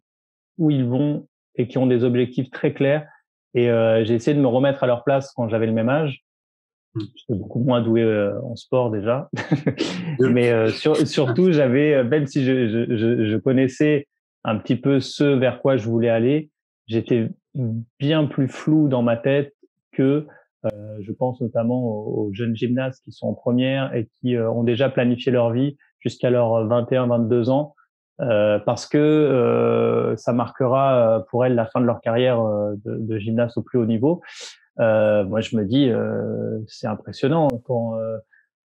où 0.58 0.70
ils 0.70 0.86
vont 0.86 1.26
et 1.56 1.70
qui 1.70 1.78
ont 1.78 1.88
des 1.88 2.04
objectifs 2.04 2.52
très 2.52 2.74
clairs. 2.74 3.08
Et 3.54 3.70
euh, 3.70 4.04
j'ai 4.04 4.16
essayé 4.16 4.36
de 4.36 4.42
me 4.42 4.48
remettre 4.48 4.84
à 4.84 4.88
leur 4.88 5.04
place 5.04 5.32
quand 5.34 5.48
j'avais 5.50 5.68
le 5.68 5.74
même 5.74 5.90
âge. 5.90 6.24
Mmh. 6.96 7.02
J'étais 7.16 7.40
beaucoup 7.40 7.60
moins 7.60 7.82
doué 7.82 8.02
euh, 8.02 8.40
en 8.44 8.56
sport 8.56 8.92
déjà, 8.92 9.30
mais 10.20 10.52
euh, 10.52 10.70
sur, 10.70 10.96
surtout 11.08 11.52
j'avais, 11.52 12.04
même 12.04 12.28
si 12.28 12.44
je, 12.44 12.68
je, 12.68 13.26
je 13.26 13.38
connaissais 13.38 14.08
un 14.44 14.58
petit 14.58 14.76
peu 14.76 15.00
ce 15.00 15.24
vers 15.24 15.62
quoi 15.62 15.78
je 15.78 15.88
voulais 15.88 16.10
aller, 16.10 16.50
j'étais 16.88 17.30
bien 18.00 18.26
plus 18.26 18.48
flou 18.48 18.88
dans 18.88 19.02
ma 19.02 19.18
tête 19.18 19.54
que 19.92 20.28
euh, 20.66 20.98
je 21.02 21.12
pense 21.12 21.42
notamment 21.42 21.84
aux, 21.84 22.32
jeunes 22.34 22.56
gymnastes 22.56 23.04
qui 23.04 23.12
sont 23.12 23.28
en 23.28 23.34
première 23.34 23.94
et 23.94 24.08
qui 24.08 24.36
euh, 24.36 24.50
ont 24.50 24.64
déjà 24.64 24.90
planifié 24.90 25.32
leur 25.32 25.52
vie 25.52 25.78
jusqu'à 26.00 26.30
leurs 26.30 26.66
21-22 26.68 27.50
ans 27.50 27.76
euh, 27.78 27.83
parce 28.18 28.86
que 28.86 28.98
euh, 28.98 30.16
ça 30.18 30.34
marquera 30.34 31.26
pour 31.30 31.46
elles 31.46 31.56
la 31.56 31.66
fin 31.66 31.82
de 31.82 31.86
leur 31.86 32.02
carrière 32.02 32.42
de, 32.42 32.98
de, 32.98 33.18
gymnaste 33.18 33.58
au 33.58 33.62
plus 33.62 33.80
haut 33.80 33.86
niveau. 33.86 34.22
moi, 34.78 35.42
je 35.42 35.58
me 35.58 35.66
dis, 35.66 35.92
c'est 36.68 36.88
impressionnant 36.88 37.48
quand 37.66 37.98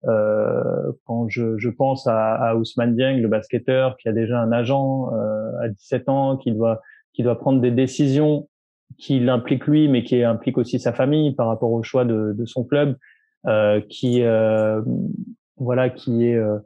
euh, 0.06 0.92
quand 1.06 1.28
je, 1.28 1.56
je, 1.58 1.68
pense 1.70 2.06
à, 2.06 2.34
à 2.34 2.54
Ousmane 2.54 2.94
Dieng, 2.94 3.20
le 3.20 3.28
basketteur, 3.28 3.96
qui 3.96 4.08
a 4.08 4.12
déjà 4.12 4.40
un 4.40 4.52
agent 4.52 5.10
euh, 5.14 5.50
à 5.62 5.68
17 5.68 6.08
ans, 6.08 6.36
qui 6.36 6.52
doit, 6.52 6.82
qui 7.14 7.22
doit 7.22 7.38
prendre 7.38 7.60
des 7.60 7.70
décisions 7.70 8.48
qui 8.98 9.18
l'impliquent 9.18 9.66
lui, 9.66 9.88
mais 9.88 10.04
qui 10.04 10.22
impliquent 10.22 10.58
aussi 10.58 10.78
sa 10.78 10.92
famille 10.92 11.34
par 11.34 11.46
rapport 11.46 11.72
au 11.72 11.82
choix 11.82 12.04
de, 12.04 12.34
de 12.36 12.46
son 12.46 12.64
club, 12.64 12.96
euh, 13.46 13.80
qui 13.88 14.22
euh, 14.22 14.82
voilà, 15.56 15.88
qui 15.88 16.26
est 16.26 16.36
euh, 16.36 16.58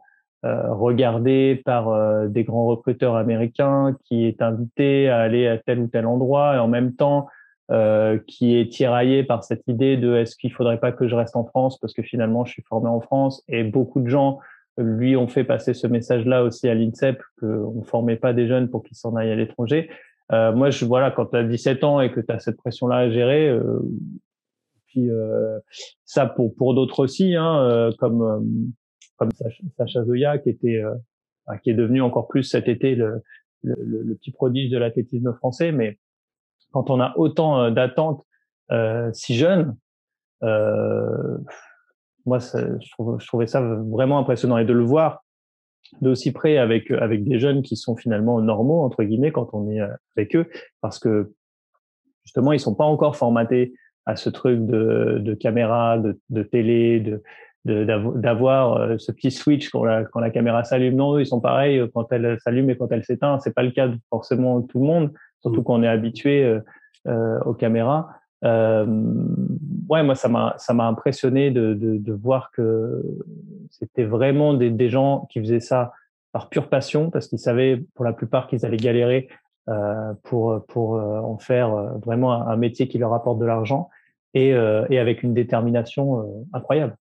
regardé 0.44 1.60
par 1.64 2.28
des 2.28 2.44
grands 2.44 2.66
recruteurs 2.66 3.16
américains, 3.16 3.96
qui 4.04 4.24
est 4.24 4.40
invité 4.40 5.08
à 5.08 5.18
aller 5.18 5.48
à 5.48 5.58
tel 5.58 5.80
ou 5.80 5.88
tel 5.88 6.06
endroit, 6.06 6.54
et 6.56 6.58
en 6.58 6.68
même 6.68 6.94
temps 6.94 7.28
euh, 7.70 8.18
qui 8.26 8.56
est 8.56 8.72
tiraillé 8.72 9.24
par 9.24 9.44
cette 9.44 9.68
idée 9.68 9.98
de 9.98 10.14
est-ce 10.14 10.36
qu'il 10.36 10.50
faudrait 10.50 10.80
pas 10.80 10.90
que 10.90 11.06
je 11.06 11.14
reste 11.14 11.36
en 11.36 11.44
France 11.44 11.78
parce 11.78 11.92
que 11.92 12.00
finalement 12.00 12.46
je 12.46 12.52
suis 12.52 12.62
formé 12.62 12.88
en 12.88 13.02
France 13.02 13.44
et 13.46 13.62
beaucoup 13.62 14.00
de 14.00 14.08
gens 14.08 14.38
lui 14.78 15.16
ont 15.18 15.28
fait 15.28 15.44
passer 15.44 15.74
ce 15.74 15.86
message-là 15.86 16.44
aussi 16.44 16.66
à 16.66 16.74
l'INSEP 16.74 17.20
qu'on 17.38 17.82
formait 17.82 18.16
pas 18.16 18.32
des 18.32 18.48
jeunes 18.48 18.70
pour 18.70 18.82
qu'ils 18.82 18.96
s'en 18.96 19.16
aillent 19.16 19.32
à 19.32 19.34
l'étranger. 19.34 19.90
Euh, 20.32 20.50
moi, 20.54 20.70
je 20.70 20.82
voilà, 20.86 21.10
quand 21.10 21.26
tu 21.26 21.36
as 21.36 21.44
17 21.44 21.84
ans 21.84 22.00
et 22.00 22.10
que 22.10 22.20
tu 22.20 22.32
as 22.32 22.38
cette 22.38 22.56
pression-là 22.56 22.96
à 22.96 23.10
gérer, 23.10 23.50
euh, 23.50 23.80
puis 24.86 25.10
euh, 25.10 25.58
ça 26.06 26.24
pour 26.24 26.54
pour 26.54 26.72
d'autres 26.72 27.00
aussi, 27.00 27.36
hein, 27.36 27.60
euh, 27.60 27.90
comme 27.98 28.22
euh, 28.22 28.40
comme 29.18 29.30
Sacha 29.76 30.04
Zoya 30.04 30.38
qui 30.38 30.50
était 30.50 30.82
qui 31.62 31.70
est 31.70 31.74
devenu 31.74 32.02
encore 32.02 32.28
plus 32.28 32.44
cet 32.44 32.68
été 32.68 32.94
le, 33.62 34.14
petit 34.14 34.30
prodige 34.30 34.70
de 34.70 34.78
l'athlétisme 34.78 35.32
français, 35.34 35.72
mais 35.72 35.98
quand 36.72 36.90
on 36.90 37.00
a 37.00 37.16
autant 37.16 37.60
euh, 37.60 37.70
d'attentes 37.70 38.24
euh, 38.70 39.10
si 39.12 39.34
jeunes, 39.34 39.76
euh, 40.42 41.38
moi, 42.26 42.38
je, 42.38 42.90
trouve, 42.90 43.18
je, 43.20 43.26
trouvais 43.26 43.46
ça 43.46 43.60
vraiment 43.60 44.18
impressionnant. 44.18 44.58
Et 44.58 44.64
de 44.64 44.72
le 44.72 44.84
voir 44.84 45.24
d'aussi 46.02 46.32
près 46.32 46.58
avec 46.58 46.90
avec 46.90 47.24
des 47.24 47.38
jeunes 47.38 47.62
qui 47.62 47.74
sont 47.74 47.96
finalement 47.96 48.42
normaux 48.42 48.82
entre 48.82 49.04
guillemets 49.04 49.32
quand 49.32 49.54
on 49.54 49.70
est 49.70 49.80
avec 50.16 50.36
eux, 50.36 50.46
parce 50.82 50.98
que 50.98 51.32
justement 52.26 52.52
ils 52.52 52.60
sont 52.60 52.74
pas 52.74 52.84
encore 52.84 53.16
formatés 53.16 53.72
à 54.04 54.14
ce 54.16 54.28
truc 54.28 54.66
de, 54.66 55.18
de 55.18 55.34
caméra, 55.34 55.96
de, 55.96 56.20
de 56.28 56.42
télé, 56.42 57.00
de 57.00 57.22
d'avoir 57.64 58.98
ce 58.98 59.12
petit 59.12 59.30
switch 59.30 59.68
quand 59.70 59.84
la, 59.84 60.04
quand 60.04 60.20
la 60.20 60.30
caméra 60.30 60.64
s'allume. 60.64 60.94
Non, 60.94 61.18
ils 61.18 61.26
sont 61.26 61.40
pareils 61.40 61.82
quand 61.92 62.10
elle 62.12 62.38
s'allume 62.40 62.70
et 62.70 62.76
quand 62.76 62.90
elle 62.92 63.04
s'éteint. 63.04 63.38
C'est 63.40 63.54
pas 63.54 63.62
le 63.62 63.72
cas 63.72 63.88
de 63.88 63.98
forcément 64.10 64.62
tout 64.62 64.78
le 64.78 64.86
monde 64.86 65.10
surtout 65.40 65.60
mmh. 65.60 65.64
qu'on 65.64 65.82
est 65.82 65.88
habitué 65.88 66.44
euh, 66.44 66.60
euh, 67.06 67.40
aux 67.40 67.54
caméras. 67.54 68.08
Euh, 68.44 68.86
ouais, 69.88 70.02
moi 70.04 70.14
ça 70.14 70.28
m'a 70.28 70.54
ça 70.58 70.72
m'a 70.72 70.86
impressionné 70.86 71.50
de, 71.50 71.74
de, 71.74 71.96
de, 71.96 72.12
voir 72.12 72.52
que 72.52 73.02
c'était 73.70 74.04
vraiment 74.04 74.54
des, 74.54 74.70
des 74.70 74.88
gens 74.88 75.26
qui 75.30 75.40
faisaient 75.40 75.58
ça 75.58 75.92
par 76.30 76.48
pure 76.48 76.68
passion 76.68 77.10
parce 77.10 77.26
qu'ils 77.26 77.40
savaient 77.40 77.84
pour 77.94 78.04
la 78.04 78.12
plupart 78.12 78.46
qu'ils 78.46 78.64
allaient 78.64 78.76
galérer 78.76 79.28
euh, 79.68 80.12
pour 80.22 80.64
pour 80.66 80.92
en 80.92 81.36
faire 81.38 81.70
vraiment 81.98 82.46
un, 82.46 82.56
métier 82.56 82.86
qui 82.86 82.98
leur 82.98 83.12
apporte 83.12 83.40
de 83.40 83.44
l'argent 83.44 83.90
et, 84.34 84.50
et 84.50 84.98
avec 85.00 85.24
une 85.24 85.34
détermination 85.34 86.46
incroyable. 86.52 86.96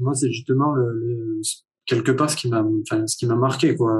Moi, 0.00 0.14
c'est 0.14 0.30
justement 0.30 0.72
le, 0.72 0.92
le, 0.92 1.40
quelque 1.86 2.12
part 2.12 2.30
ce 2.30 2.36
qui 2.36 2.48
m'a 2.48 2.64
enfin, 2.82 3.06
ce 3.06 3.16
qui 3.16 3.26
m'a 3.26 3.34
marqué 3.34 3.76
quoi. 3.76 3.92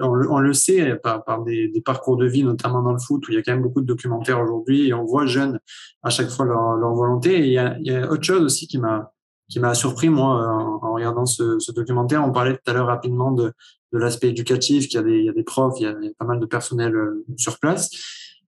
On, 0.00 0.10
on, 0.30 0.38
le 0.38 0.52
sait 0.52 0.96
par, 0.96 1.24
par 1.24 1.42
des, 1.42 1.68
des, 1.68 1.80
parcours 1.80 2.16
de 2.16 2.26
vie 2.26 2.44
notamment 2.44 2.82
dans 2.82 2.92
le 2.92 2.98
foot 2.98 3.26
où 3.26 3.32
il 3.32 3.34
y 3.34 3.38
a 3.38 3.42
quand 3.42 3.52
même 3.52 3.62
beaucoup 3.62 3.80
de 3.80 3.86
documentaires 3.86 4.40
aujourd'hui 4.40 4.88
et 4.88 4.94
on 4.94 5.04
voit 5.04 5.26
jeunes 5.26 5.58
à 6.02 6.10
chaque 6.10 6.30
fois 6.30 6.46
leur, 6.46 6.76
leur 6.76 6.94
volonté. 6.94 7.38
Et 7.38 7.46
il 7.46 7.52
y, 7.52 7.58
a, 7.58 7.76
il 7.78 7.86
y 7.86 7.94
a 7.94 8.10
autre 8.10 8.22
chose 8.22 8.42
aussi 8.42 8.66
qui 8.66 8.78
m'a 8.78 9.12
qui 9.48 9.60
m'a 9.60 9.74
surpris 9.74 10.08
moi 10.08 10.26
en, 10.26 10.84
en 10.84 10.94
regardant 10.94 11.26
ce, 11.26 11.58
ce, 11.58 11.72
documentaire. 11.72 12.24
On 12.24 12.32
parlait 12.32 12.54
tout 12.54 12.70
à 12.70 12.72
l'heure 12.72 12.86
rapidement 12.86 13.32
de, 13.32 13.52
de 13.92 13.98
l'aspect 13.98 14.30
éducatif 14.30 14.88
qu'il 14.88 14.96
y 14.96 15.02
a 15.02 15.02
des 15.02 15.18
il 15.18 15.24
y 15.24 15.28
a 15.28 15.32
des 15.32 15.42
profs 15.44 15.74
il 15.78 15.82
y 15.82 15.86
a, 15.86 15.94
il 16.00 16.06
y 16.06 16.08
a 16.08 16.12
pas 16.18 16.24
mal 16.24 16.40
de 16.40 16.46
personnel 16.46 16.94
euh, 16.94 17.24
sur 17.36 17.58
place. 17.58 17.90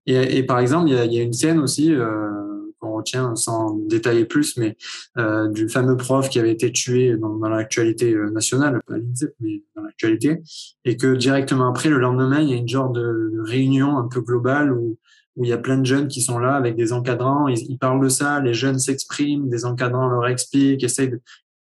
Et, 0.06 0.38
et 0.38 0.42
par 0.42 0.58
exemple 0.58 0.88
il 0.88 0.94
y 0.94 0.98
a, 0.98 1.04
il 1.04 1.12
y 1.12 1.18
a 1.18 1.22
une 1.22 1.32
scène 1.32 1.58
aussi 1.58 1.92
euh, 1.92 2.63
on 2.84 2.94
retient 2.94 3.34
sans 3.36 3.74
détailler 3.88 4.24
plus, 4.24 4.56
mais 4.56 4.76
euh, 5.18 5.48
du 5.48 5.68
fameux 5.68 5.96
prof 5.96 6.28
qui 6.28 6.38
avait 6.38 6.52
été 6.52 6.72
tué 6.72 7.16
dans, 7.16 7.38
l'actualité 7.48 8.14
euh, 8.14 8.30
nationale, 8.30 8.80
pas 8.86 8.96
l'INSEP, 8.96 9.34
mais 9.40 9.62
dans 9.76 9.82
l'actualité, 9.82 10.40
et 10.84 10.96
que 10.96 11.14
directement 11.14 11.68
après, 11.68 11.88
le 11.88 11.98
lendemain, 11.98 12.40
il 12.40 12.50
y 12.50 12.52
a 12.52 12.56
une 12.56 12.68
genre 12.68 12.90
de, 12.90 13.32
réunion 13.44 13.98
un 13.98 14.08
peu 14.08 14.20
globale 14.20 14.72
où, 14.72 14.98
il 15.36 15.48
y 15.48 15.52
a 15.52 15.58
plein 15.58 15.78
de 15.78 15.84
jeunes 15.84 16.06
qui 16.06 16.20
sont 16.20 16.38
là 16.38 16.54
avec 16.54 16.76
des 16.76 16.92
encadrants, 16.92 17.48
ils, 17.48 17.76
parlent 17.76 18.00
de 18.00 18.08
ça, 18.08 18.38
les 18.38 18.54
jeunes 18.54 18.78
s'expriment, 18.78 19.48
des 19.48 19.64
encadrants 19.64 20.06
leur 20.06 20.28
expliquent, 20.28 20.84
essayent. 20.84 21.16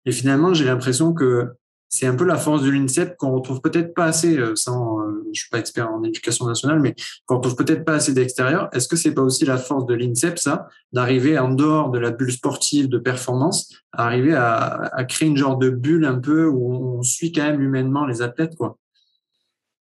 Et 0.05 0.11
finalement, 0.11 0.53
j'ai 0.53 0.65
l'impression 0.65 1.13
que 1.13 1.47
c'est 1.93 2.07
un 2.07 2.15
peu 2.15 2.25
la 2.25 2.37
force 2.37 2.63
de 2.63 2.71
l'INSEP 2.71 3.17
qu'on 3.17 3.33
retrouve 3.33 3.61
peut-être 3.61 3.93
pas 3.93 4.05
assez 4.05 4.35
euh, 4.35 4.55
sans 4.55 4.99
euh, 4.99 5.23
je 5.31 5.41
suis 5.41 5.49
pas 5.51 5.59
expert 5.59 5.91
en 5.91 6.03
éducation 6.03 6.47
nationale 6.47 6.79
mais 6.79 6.95
qu'on 7.27 7.35
retrouve 7.35 7.55
peut-être 7.55 7.85
pas 7.85 7.93
assez 7.93 8.15
d'extérieur. 8.15 8.67
Est-ce 8.73 8.87
que 8.87 8.95
c'est 8.95 9.13
pas 9.13 9.21
aussi 9.21 9.45
la 9.45 9.57
force 9.57 9.85
de 9.85 9.93
l'INSEP 9.93 10.39
ça 10.39 10.67
d'arriver 10.91 11.37
en 11.37 11.53
dehors 11.53 11.91
de 11.91 11.99
la 11.99 12.09
bulle 12.09 12.31
sportive 12.31 12.89
de 12.89 12.97
performance 12.97 13.71
à 13.91 14.07
arriver 14.07 14.33
à, 14.33 14.89
à, 14.91 15.03
créer 15.03 15.27
une 15.27 15.37
genre 15.37 15.59
de 15.59 15.69
bulle 15.69 16.05
un 16.05 16.17
peu 16.17 16.47
où 16.47 16.97
on 16.97 17.03
suit 17.03 17.31
quand 17.31 17.43
même 17.43 17.61
humainement 17.61 18.07
les 18.07 18.23
athlètes 18.23 18.55
quoi? 18.55 18.79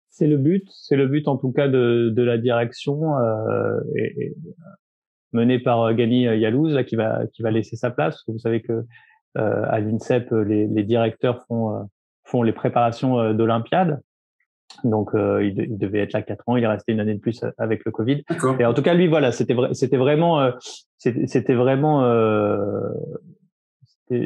C'est 0.08 0.26
le 0.26 0.38
but. 0.38 0.66
C'est 0.72 0.96
le 0.96 1.08
but 1.08 1.28
en 1.28 1.36
tout 1.36 1.52
cas 1.52 1.68
de, 1.68 2.08
de 2.08 2.22
la 2.22 2.38
direction 2.38 3.18
euh, 3.18 3.80
et, 3.96 4.24
et, 4.24 4.36
menée 5.34 5.58
par 5.58 5.92
Gani 5.92 6.22
Yalouz 6.22 6.72
là 6.72 6.84
qui 6.84 6.96
va 6.96 7.26
qui 7.34 7.42
va 7.42 7.50
laisser 7.50 7.76
sa 7.76 7.90
place. 7.90 8.22
Vous 8.28 8.38
savez 8.38 8.62
que 8.62 8.72
euh, 9.36 9.62
à 9.68 9.78
l'INSEP 9.78 10.30
les, 10.30 10.66
les 10.66 10.84
directeurs 10.84 11.44
font 11.46 11.86
font 12.28 12.42
les 12.42 12.52
préparations 12.52 13.18
euh, 13.18 13.32
d'Olympiade. 13.32 14.00
Donc, 14.84 15.14
euh, 15.14 15.44
il, 15.44 15.58
il, 15.58 15.78
devait 15.78 16.00
être 16.00 16.12
là 16.12 16.22
quatre 16.22 16.46
ans. 16.46 16.56
Il 16.56 16.62
est 16.62 16.68
resté 16.68 16.92
une 16.92 17.00
année 17.00 17.14
de 17.14 17.20
plus 17.20 17.42
euh, 17.42 17.50
avec 17.58 17.84
le 17.84 17.90
Covid. 17.90 18.22
Et 18.58 18.64
en 18.64 18.74
tout 18.74 18.82
cas, 18.82 18.94
lui, 18.94 19.08
voilà, 19.08 19.32
c'était 19.32 19.56
c'était 19.72 19.96
vraiment, 19.96 20.50
c'était 20.98 21.54
vraiment, 21.54 22.04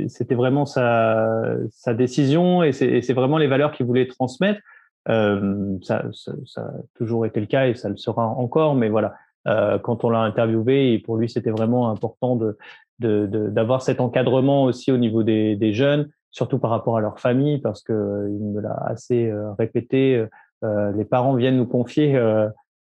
c'était 0.09 0.35
vraiment 0.35 0.67
sa, 0.67 1.57
sa 1.71 1.95
décision 1.95 2.63
et 2.63 2.73
c'est 2.73 3.13
vraiment 3.13 3.39
les 3.39 3.47
valeurs 3.47 3.73
qu'il 3.73 3.87
voulait 3.87 4.09
transmettre. 4.09 4.61
Ça, 5.07 6.03
ça, 6.13 6.33
ça, 6.45 6.61
a 6.61 6.73
toujours 6.97 7.25
été 7.25 7.41
le 7.41 7.47
cas 7.47 7.69
et 7.69 7.75
ça 7.75 7.89
le 7.89 7.97
sera 7.97 8.27
encore, 8.27 8.75
mais 8.75 8.89
voilà, 8.89 9.15
quand 9.45 10.05
on 10.05 10.11
l'a 10.11 10.21
interviewé. 10.21 10.93
Et 10.93 10.99
pour 10.99 11.17
lui, 11.17 11.29
c'était 11.29 11.51
vraiment 11.51 11.89
important 11.89 12.37
de 12.37 12.59
d'avoir 12.99 13.79
de, 13.79 13.85
cet 13.85 14.01
encadrement 14.01 14.65
aussi 14.65 14.93
au 14.93 14.99
niveau 14.99 15.23
des, 15.23 15.57
des, 15.57 15.73
jeunes, 15.73 16.11
surtout 16.33 16.59
par 16.59 16.71
rapport 16.71 16.97
à 16.97 17.01
leur 17.01 17.21
famille, 17.21 17.59
parce 17.59 17.83
que 17.83 18.29
il 18.29 18.45
me 18.45 18.61
l'a 18.61 18.75
assez 18.87 19.33
répété. 19.59 20.27
les 20.63 21.05
parents 21.05 21.35
viennent 21.35 21.57
nous 21.57 21.67
confier 21.67 22.13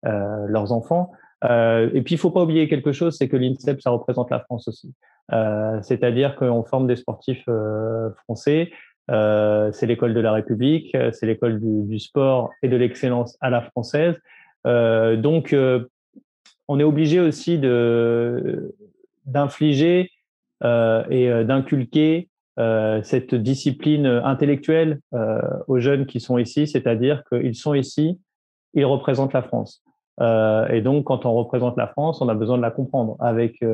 leurs 0.03 0.73
enfants. 0.73 1.13
et 1.43 2.03
puis, 2.05 2.15
il 2.15 2.19
faut 2.19 2.31
pas 2.31 2.43
oublier 2.43 2.69
quelque 2.69 2.93
chose, 2.93 3.17
c'est 3.17 3.29
que 3.29 3.37
l'INSEP, 3.37 3.81
ça 3.81 3.91
représente 3.91 4.31
la 4.31 4.41
France 4.41 4.69
aussi. 4.69 4.95
C'est-à-dire 5.83 6.37
qu'on 6.37 6.63
forme 6.65 6.87
des 6.87 6.97
sportifs 6.97 7.49
français. 8.25 8.71
Euh, 9.11 9.73
c'est 9.73 9.87
l'école 9.87 10.15
de 10.15 10.21
la 10.21 10.33
République, 10.33 10.97
c'est 11.13 11.27
l'école 11.27 11.61
du, 11.61 11.99
sport 11.99 12.51
et 12.63 12.69
de 12.69 12.77
l'excellence 12.77 13.37
à 13.41 13.51
la 13.51 13.63
française. 13.63 14.15
Euh, 14.67 15.17
donc, 15.17 15.53
euh, 15.53 15.87
on 16.69 16.79
est 16.79 16.85
obligé 16.85 17.21
aussi 17.21 17.59
d'infliger 19.27 20.11
euh, 20.63 21.05
et 21.11 21.45
d'inculquer 21.45 22.29
cette 22.57 23.35
discipline 23.35 24.07
intellectuelle 24.07 25.01
aux 25.67 25.79
jeunes 25.79 26.05
qui 26.05 26.21
sont 26.21 26.37
ici, 26.37 26.67
c'est-à-dire 26.67 27.23
qu'ils 27.31 27.55
sont 27.55 27.75
ici, 27.75 28.21
ils 28.75 28.85
représentent 28.85 29.33
la 29.33 29.43
France. 29.43 29.83
et 30.21 30.83
donc, 30.83 31.05
quand 31.05 31.25
on 31.25 31.33
représente 31.33 31.79
la 31.79 31.87
France, 31.87 32.21
on 32.21 32.29
a 32.29 32.35
besoin 32.35 32.59
de 32.59 32.63
la 32.63 32.71
comprendre 32.71 33.17
avec 33.19 33.65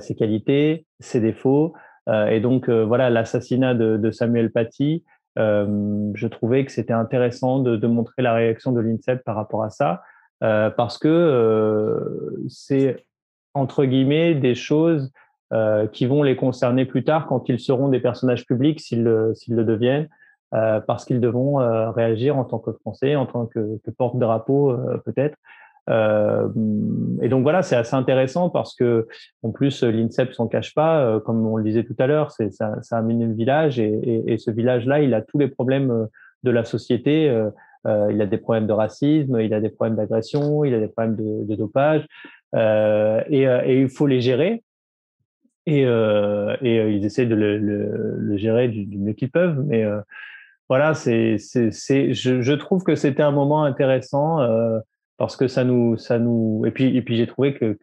ses 0.00 0.14
qualités, 0.14 0.84
ses 0.98 1.20
défauts, 1.20 1.72
euh, 2.08 2.28
et 2.28 2.40
donc, 2.40 2.68
euh, 2.68 2.84
voilà, 2.84 3.10
l'assassinat 3.10 3.74
de, 3.74 4.10
Samuel 4.10 4.50
Paty, 4.50 5.04
euh, 5.38 6.10
je 6.14 6.26
trouvais 6.26 6.64
que 6.64 6.72
c'était 6.72 6.92
intéressant 6.92 7.60
de, 7.60 7.86
montrer 7.86 8.22
la 8.22 8.34
réaction 8.34 8.72
de 8.72 8.80
l'INSEP 8.80 9.22
par 9.24 9.36
rapport 9.36 9.62
à 9.62 9.70
ça, 9.70 10.02
parce 10.40 10.96
que 10.96 12.34
c'est, 12.48 13.04
entre 13.52 13.84
guillemets, 13.84 14.34
des 14.34 14.54
choses 14.54 15.12
qui 15.92 16.06
vont 16.06 16.22
les 16.22 16.36
concerner 16.36 16.84
plus 16.84 17.02
tard 17.02 17.26
quand 17.26 17.48
ils 17.48 17.58
seront 17.58 17.88
des 17.88 17.98
personnages 17.98 18.46
publics, 18.46 18.80
s'ils 18.80 19.02
le, 19.02 19.34
deviennent, 19.48 20.08
parce 20.50 21.04
qu'ils 21.04 21.20
devront 21.20 21.56
réagir 21.92 22.38
en 22.38 22.44
tant 22.44 22.58
que 22.58 22.70
Français, 22.72 23.16
en 23.16 23.26
tant 23.26 23.46
que, 23.46 23.80
porte-drapeau 23.98 24.76
peut-être, 25.04 25.36
euh, 25.88 26.48
et 27.20 27.28
donc 27.28 27.42
voilà, 27.42 27.62
c'est 27.62 27.76
assez 27.76 27.94
intéressant 27.94 28.50
parce 28.50 28.74
que 28.74 29.08
en 29.42 29.50
plus 29.50 29.82
l'INSEP 29.82 30.32
s'en 30.32 30.46
cache 30.46 30.74
pas, 30.74 31.00
euh, 31.00 31.20
comme 31.20 31.44
on 31.46 31.56
le 31.56 31.64
disait 31.64 31.84
tout 31.84 31.96
à 31.98 32.06
l'heure, 32.06 32.30
c'est 32.30 32.52
ça, 32.52 32.80
ça 32.82 33.00
le 33.00 33.32
village 33.32 33.80
et, 33.80 34.36
ce 34.38 34.50
village-là, 34.50 35.00
il 35.00 35.14
a 35.14 35.22
tous 35.22 35.38
les 35.38 35.48
problèmes 35.48 35.90
euh, 35.90 36.06
de 36.42 36.50
la 36.50 36.64
société. 36.64 37.28
Euh, 37.86 38.08
il 38.12 38.20
a 38.20 38.26
des 38.26 38.36
problèmes 38.36 38.66
de 38.66 38.72
racisme, 38.72 39.40
il 39.40 39.54
a 39.54 39.60
des 39.60 39.70
problèmes 39.70 39.96
d'agression, 39.96 40.64
il 40.64 40.74
a 40.74 40.80
des 40.80 40.88
problèmes 40.88 41.16
de, 41.16 41.54
dopage, 41.54 42.06
euh, 42.54 43.22
et, 43.28 43.80
il 43.80 43.88
faut 43.88 44.06
les 44.06 44.20
gérer. 44.20 44.62
Et, 45.70 45.82
et 45.82 46.90
ils 46.90 47.04
essaient 47.04 47.26
de 47.26 47.34
le, 47.34 48.36
gérer 48.36 48.68
du, 48.68 48.98
mieux 48.98 49.12
qu'ils 49.12 49.30
peuvent, 49.30 49.62
mais 49.66 49.84
voilà, 50.68 50.94
c'est, 50.94 51.36
je, 51.38 52.52
trouve 52.54 52.84
que 52.84 52.94
c'était 52.94 53.22
un 53.22 53.32
moment 53.32 53.64
intéressant. 53.64 54.40
Euh, 54.40 54.78
parce 55.20 55.36
que 55.36 55.48
ça 55.48 55.64
nous, 55.64 55.98
ça 55.98 56.18
nous, 56.18 56.62
et 56.64 56.70
puis, 56.70 56.96
et 56.96 57.02
puis 57.02 57.16
j'ai 57.16 57.26
trouvé 57.26 57.52
que, 57.52 57.76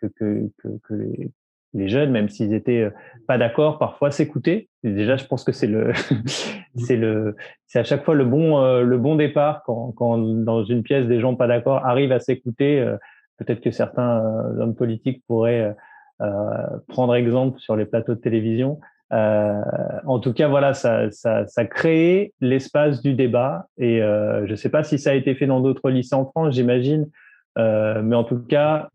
les, 1.73 1.88
jeunes, 1.88 2.10
même 2.10 2.30
s'ils 2.30 2.52
étaient 2.54 2.86
euh, 2.86 2.89
pas 3.28 3.38
d'accord, 3.38 3.78
parfois 3.78 4.10
s'écoutaient. 4.10 4.69
Déjà, 4.84 5.17
je 5.17 5.26
pense 5.26 5.43
que 5.43 5.52
c'est 5.52 5.67
le, 5.67 5.91
c'est 6.78 6.95
le, 6.95 7.36
c'est 7.67 7.78
à 7.78 7.84
chaque 7.84 8.06
fois 8.06 8.15
le 8.15 8.26
bon, 8.26 8.58
euh, 8.58 8.82
le 8.82 8.97
bon 8.97 9.15
départ 9.15 9.62
quand, 9.67 9.91
quand 9.91 10.17
dans 10.17 10.63
une 10.63 10.82
pièce 10.82 11.06
des 11.06 11.19
gens 11.19 11.36
pas 11.36 11.45
d'accord 11.45 11.86
arrivent 11.86 12.12
à 12.12 12.19
s'écouter. 12.19 12.80
Euh, 12.80 12.97
peut-être 13.38 13.62
que 13.62 13.69
certains 13.69 14.23
hommes 14.60 14.73
politiques 14.73 15.21
pourraient 15.28 15.76
prendre 16.88 17.16
exemple 17.16 17.60
sur 17.60 17.76
les 17.76 17.86
plateaux 17.86 18.16
de 18.16 18.20
télévision. 18.20 18.80
Euh, 19.14 19.62
en 20.06 20.20
tout 20.20 20.34
cas, 20.34 20.48
voilà, 20.48 20.74
ça, 20.74 21.10
ça, 21.12 21.48
ça 21.48 21.66
crée 21.66 22.34
l'espace 22.42 23.02
du 23.02 23.14
débat. 23.14 23.68
Et 23.78 24.02
euh, 24.02 24.46
je 24.46 24.52
ne 24.52 24.56
sais 24.56 24.70
pas 24.70 24.84
si 24.84 25.00
ça 25.00 25.12
a 25.12 25.14
été 25.14 25.36
fait 25.36 25.48
dans 25.48 25.62
d'autres 25.62 25.90
lycées 25.90 26.16
en 26.16 26.26
France, 26.26 26.56
j'imagine. 26.56 27.10
Euh, 27.58 28.02
mais 28.04 28.16
en 28.16 28.24
tout 28.24 28.40
cas, 28.40 28.90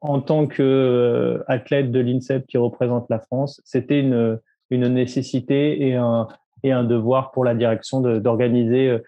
en, 0.00 0.20
tant 0.20 0.46
que 0.46 0.62
euh, 0.62 1.44
athlète 1.46 1.90
de 1.92 2.00
l'INSEP 2.00 2.46
qui 2.46 2.58
représente 2.58 3.06
la 3.10 3.20
France, 3.20 3.60
c'était 3.64 4.00
une, 4.00 4.38
une 4.70 4.88
nécessité 4.88 5.86
et 5.86 5.94
un, 5.94 6.26
et 6.62 6.72
un 6.72 6.84
devoir 6.84 7.30
pour 7.32 7.44
la 7.44 7.54
direction 7.54 8.00
d'organiser 8.00 8.88
euh, 8.88 8.98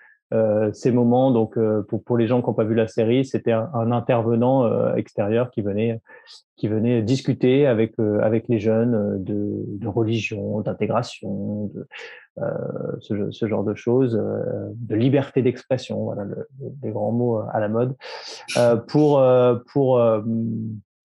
ces 0.72 0.92
moments. 0.92 1.30
Donc, 1.30 1.56
euh, 1.56 1.82
pour, 1.82 2.18
les 2.18 2.26
gens 2.26 2.40
qui 2.40 2.48
n'ont 2.48 2.54
pas 2.54 2.64
vu 2.64 2.74
la 2.74 2.88
série, 2.88 3.24
c'était 3.24 3.52
un, 3.52 3.92
intervenant 3.92 4.64
euh, 4.64 4.94
extérieur 4.94 5.50
qui 5.50 5.62
venait, 5.62 6.00
qui 6.56 6.68
venait 6.68 7.02
discuter 7.02 7.66
avec, 7.66 7.98
avec 7.98 8.48
les 8.48 8.58
jeunes 8.58 9.22
de, 9.22 9.86
religion, 9.86 10.60
d'intégration, 10.60 11.70
de, 11.74 11.86
ce, 13.00 13.46
genre 13.46 13.64
de 13.64 13.74
choses, 13.74 14.20
de 14.74 14.94
liberté 14.94 15.42
d'expression, 15.42 16.04
voilà, 16.04 16.24
le, 16.24 16.48
les 16.82 16.90
grands 16.90 17.12
mots 17.12 17.40
à 17.52 17.58
la 17.60 17.68
mode, 17.68 17.96
pour, 18.86 19.24
pour, 19.72 19.98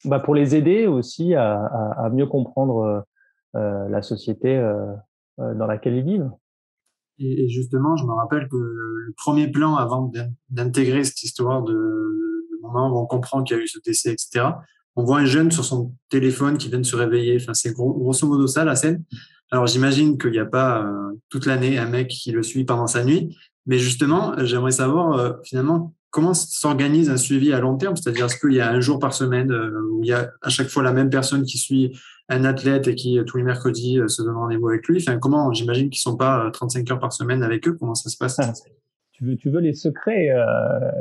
bah, 0.06 0.20
pour 0.20 0.36
les 0.36 0.56
aider 0.56 0.86
aussi 0.86 1.34
à 1.36 2.10
mieux 2.12 2.28
comprendre 2.28 3.06
la 3.54 4.02
société 4.02 4.62
dans 5.38 5.66
laquelle 5.66 5.96
ils 5.96 6.04
vivent. 6.04 6.32
Et, 7.20 7.48
justement, 7.50 7.96
je 7.96 8.06
me 8.06 8.14
rappelle 8.14 8.48
que 8.50 8.58
le 8.58 9.14
premier 9.16 9.48
plan 9.50 9.76
avant 9.76 10.12
d'intégrer 10.50 11.04
cette 11.04 11.24
histoire 11.24 11.64
de, 11.64 11.74
de, 11.74 12.62
moment 12.62 12.90
où 12.90 13.00
on 13.00 13.06
comprend 13.06 13.44
qu'il 13.44 13.58
y 13.58 13.60
a 13.60 13.64
eu 13.64 13.68
ce 13.68 13.80
décès, 13.84 14.14
etc., 14.14 14.46
on 14.96 15.04
voit 15.04 15.20
un 15.20 15.26
jeune 15.26 15.52
sur 15.52 15.66
son 15.66 15.96
téléphone 16.10 16.58
qui 16.58 16.70
vient 16.70 16.80
de 16.80 16.86
se 16.86 16.96
réveiller. 16.96 17.38
Enfin, 17.42 17.54
c'est 17.54 17.74
grosso 17.74 18.28
modo 18.28 18.48
ça 18.48 18.64
la 18.64 18.76
scène. 18.76 19.04
Alors 19.52 19.68
j'imagine 19.68 20.18
qu'il 20.18 20.32
n'y 20.32 20.40
a 20.40 20.46
pas 20.46 20.84
euh, 20.84 21.14
toute 21.30 21.46
l'année 21.46 21.78
un 21.78 21.88
mec 21.88 22.10
qui 22.10 22.32
le 22.32 22.44
suit 22.44 22.64
pendant 22.64 22.88
sa 22.88 23.04
nuit, 23.04 23.36
mais 23.66 23.78
justement, 23.78 24.34
j'aimerais 24.44 24.72
savoir 24.72 25.14
euh, 25.14 25.34
finalement 25.44 25.94
comment 26.14 26.34
s'organise 26.34 27.10
un 27.10 27.18
suivi 27.18 27.52
à 27.52 27.60
long 27.60 27.76
terme, 27.76 27.98
c'est-à-dire 27.98 28.28
est-ce 28.28 28.38
qu'il 28.38 28.54
y 28.54 28.62
a 28.62 28.70
un 28.70 28.80
jour 28.80 29.00
par 29.00 29.14
semaine 29.14 29.52
euh, 29.52 29.82
où 29.92 30.04
il 30.04 30.08
y 30.08 30.14
a 30.14 30.32
à 30.42 30.50
chaque 30.50 30.68
fois 30.68 30.84
la 30.84 30.94
même 30.94 31.10
personne 31.10 31.44
qui 31.44 31.58
suit 31.58 32.00
un 32.30 32.46
athlète 32.46 32.88
et 32.88 32.96
qui 32.96 33.20
tous 33.26 33.38
les 33.38 33.44
mercredis 33.44 34.00
se 34.08 34.22
donne 34.22 34.36
rendez-vous 34.36 34.70
avec 34.70 34.88
lui? 34.88 35.04
Enfin, 35.06 35.18
comment 35.18 35.52
J'imagine 35.52 35.90
qu'ils 35.90 36.02
sont 36.02 36.16
pas 36.16 36.50
35 36.54 36.92
heures 36.92 37.00
par 37.00 37.12
semaine 37.12 37.44
avec 37.44 37.68
eux. 37.68 37.74
Comment 37.74 37.96
ça 37.96 38.10
se 38.10 38.18
passe? 38.18 38.40
Tu 39.12 39.26
veux, 39.26 39.36
tu 39.36 39.50
veux 39.50 39.60
les 39.60 39.74
secrets 39.74 40.30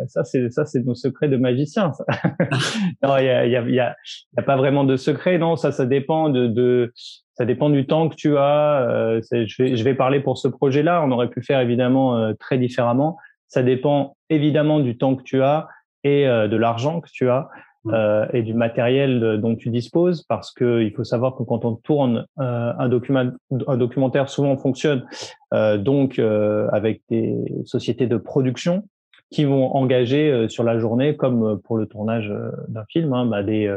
Ça, 0.09 0.25
c'est 0.25 0.51
ça, 0.51 0.65
c'est 0.65 0.81
nos 0.81 0.95
secrets 0.95 1.29
de 1.29 1.37
magiciens. 1.37 1.93
non, 3.03 3.17
il 3.19 3.27
y 3.27 3.29
a, 3.29 3.47
y, 3.47 3.57
a, 3.57 3.69
y 3.71 3.81
a 3.81 4.43
pas 4.43 4.57
vraiment 4.57 4.85
de 4.85 4.97
secret. 4.97 5.39
Non, 5.39 5.57
ça, 5.57 5.73
ça 5.73 5.87
dépend 5.87 6.29
de, 6.29 6.49
de 6.49 6.93
ça 7.35 7.47
dépend 7.47 7.71
du 7.71 7.87
temps 7.87 8.09
que 8.09 8.15
tu 8.15 8.37
as. 8.37 8.89
Euh, 8.89 9.21
je, 9.31 9.63
vais, 9.63 9.77
je 9.77 9.85
vais 9.85 9.95
parler 9.95 10.21
pour 10.21 10.39
ce 10.39 10.49
projet-là. 10.49 11.03
On 11.05 11.11
aurait 11.11 11.31
pu 11.31 11.43
faire 11.43 11.61
évidemment 11.61 12.17
euh, 12.17 12.35
très 12.39 12.59
différemment. 12.59 13.17
Ça 13.53 13.63
dépend 13.63 14.17
évidemment 14.31 14.81
du 14.81 14.97
temps 14.97 15.15
que 15.15 15.23
tu 15.23 15.43
as 15.43 15.69
et 16.05 16.27
euh, 16.27 16.49
de 16.49 16.57
l'argent 16.57 17.03
que 17.03 17.11
tu 17.13 17.29
as 17.29 17.51
euh, 17.89 18.27
et 18.33 18.41
du 18.41 18.55
matériel 18.55 19.39
dont 19.43 19.57
tu 19.57 19.69
disposes, 19.69 20.23
parce 20.23 20.53
que 20.53 20.81
il 20.81 20.91
faut 20.95 21.05
savoir 21.05 21.37
que 21.37 21.43
quand 21.43 21.67
on 21.67 21.75
tourne 21.75 22.25
un, 22.39 22.89
document, 22.89 23.31
un 23.51 23.77
documentaire, 23.77 24.31
souvent 24.31 24.53
on 24.53 24.57
fonctionne 24.57 25.05
donc 25.51 26.19
avec 26.19 27.03
des 27.11 27.37
sociétés 27.67 28.07
de 28.07 28.17
production 28.17 28.85
qui 29.31 29.45
vont 29.45 29.75
engager 29.75 30.49
sur 30.49 30.65
la 30.65 30.79
journée, 30.79 31.17
comme 31.17 31.61
pour 31.61 31.77
le 31.77 31.87
tournage 31.87 32.33
d'un 32.69 32.85
film, 32.89 33.13
hein, 33.13 33.27
bah, 33.27 33.43
des, 33.43 33.77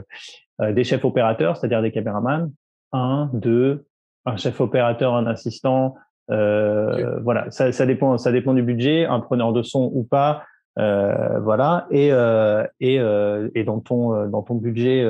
des 0.61 0.83
chefs 0.83 1.03
opérateurs, 1.03 1.57
c'est-à-dire 1.57 1.81
des 1.81 1.91
caméramans, 1.91 2.51
un, 2.93 3.29
deux, 3.33 3.88
un 4.25 4.38
chef 4.38 4.61
opérateur, 4.61 5.15
un 5.15 5.25
assistant. 5.25 5.95
Euh, 6.31 7.19
Voilà, 7.21 7.49
ça, 7.51 7.71
ça, 7.71 7.85
dépend, 7.85 8.17
ça 8.17 8.31
dépend 8.31 8.53
du 8.53 8.63
budget, 8.63 9.05
un 9.05 9.19
preneur 9.19 9.53
de 9.53 9.63
son 9.63 9.91
ou 9.93 10.03
pas. 10.03 10.43
Euh, 10.77 11.39
voilà, 11.39 11.88
et 11.89 12.11
euh, 12.11 12.65
et, 12.81 12.99
euh, 12.99 13.49
et 13.55 13.63
dans 13.63 13.79
ton 13.79 14.27
dans 14.27 14.41
ton 14.41 14.55
budget 14.55 15.07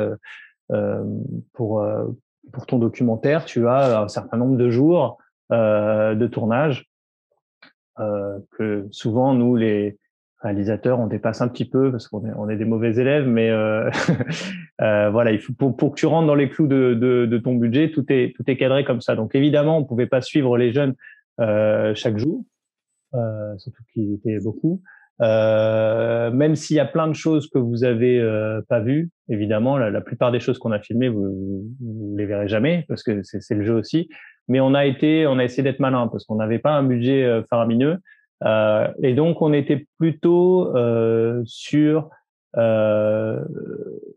euh, 0.71 1.03
pour 1.53 1.83
pour 2.51 2.65
ton 2.67 2.77
documentaire, 2.77 3.45
tu 3.45 3.67
as 3.67 4.01
un 4.01 4.07
certain 4.07 4.37
nombre 4.37 4.57
de 4.57 4.69
jours 4.69 5.17
de 5.49 6.27
tournage 6.27 6.85
que 7.97 8.87
souvent 8.91 9.33
nous 9.33 9.55
les 9.55 9.97
on 10.45 11.07
dépasse 11.07 11.41
un 11.41 11.47
petit 11.47 11.65
peu 11.65 11.91
parce 11.91 12.07
qu'on 12.07 12.49
est, 12.49 12.57
des 12.57 12.65
mauvais 12.65 12.95
élèves, 12.95 13.27
mais 13.27 13.49
euh, 13.49 13.89
euh, 14.81 15.09
voilà, 15.09 15.31
il 15.31 15.39
faut 15.39 15.53
pour, 15.53 15.91
que 15.91 15.99
tu 15.99 16.05
rentres 16.05 16.27
dans 16.27 16.35
les 16.35 16.49
clous 16.49 16.67
de, 16.67 17.41
ton 17.43 17.55
budget, 17.55 17.91
tout 17.91 18.05
est 18.09 18.33
tout 18.35 18.43
est 18.47 18.57
cadré 18.57 18.83
comme 18.83 19.01
ça. 19.01 19.15
Donc 19.15 19.35
évidemment, 19.35 19.77
on 19.77 19.83
pouvait 19.83 20.07
pas 20.07 20.21
suivre 20.21 20.57
les 20.57 20.71
jeunes 20.71 20.95
euh, 21.39 21.93
chaque 21.95 22.17
jour, 22.17 22.43
surtout 23.57 23.83
qu'ils 23.93 24.13
étaient 24.13 24.39
beaucoup. 24.39 24.81
Même 25.19 26.55
s'il 26.55 26.77
y 26.77 26.81
a 26.81 26.85
plein 26.85 27.07
de 27.07 27.13
choses 27.13 27.49
que 27.49 27.57
vous 27.57 27.83
avez 27.83 28.21
pas 28.67 28.81
vues, 28.81 29.09
évidemment, 29.29 29.77
la, 29.77 30.01
plupart 30.01 30.31
des 30.31 30.39
choses 30.39 30.59
qu'on 30.59 30.71
a 30.71 30.79
filmées, 30.79 31.09
vous, 31.09 31.65
vous, 31.81 32.15
les 32.17 32.25
verrez 32.25 32.47
jamais 32.47 32.85
parce 32.87 33.03
que 33.03 33.21
c'est 33.23 33.55
le 33.55 33.63
jeu 33.63 33.73
aussi. 33.73 34.09
Mais 34.47 34.59
on 34.59 34.75
a 34.75 34.85
été, 34.85 35.25
on 35.25 35.39
a 35.39 35.43
essayé 35.43 35.63
d'être 35.63 35.79
malin 35.79 36.07
parce 36.07 36.23
qu'on 36.25 36.35
n'avait 36.35 36.59
pas 36.59 36.73
un 36.73 36.83
budget 36.83 37.41
faramineux. 37.49 37.97
Euh, 38.43 38.87
et 39.01 39.13
donc, 39.13 39.41
on 39.41 39.53
était 39.53 39.85
plutôt 39.97 40.75
euh, 40.75 41.41
sur 41.45 42.09
euh, 42.57 43.43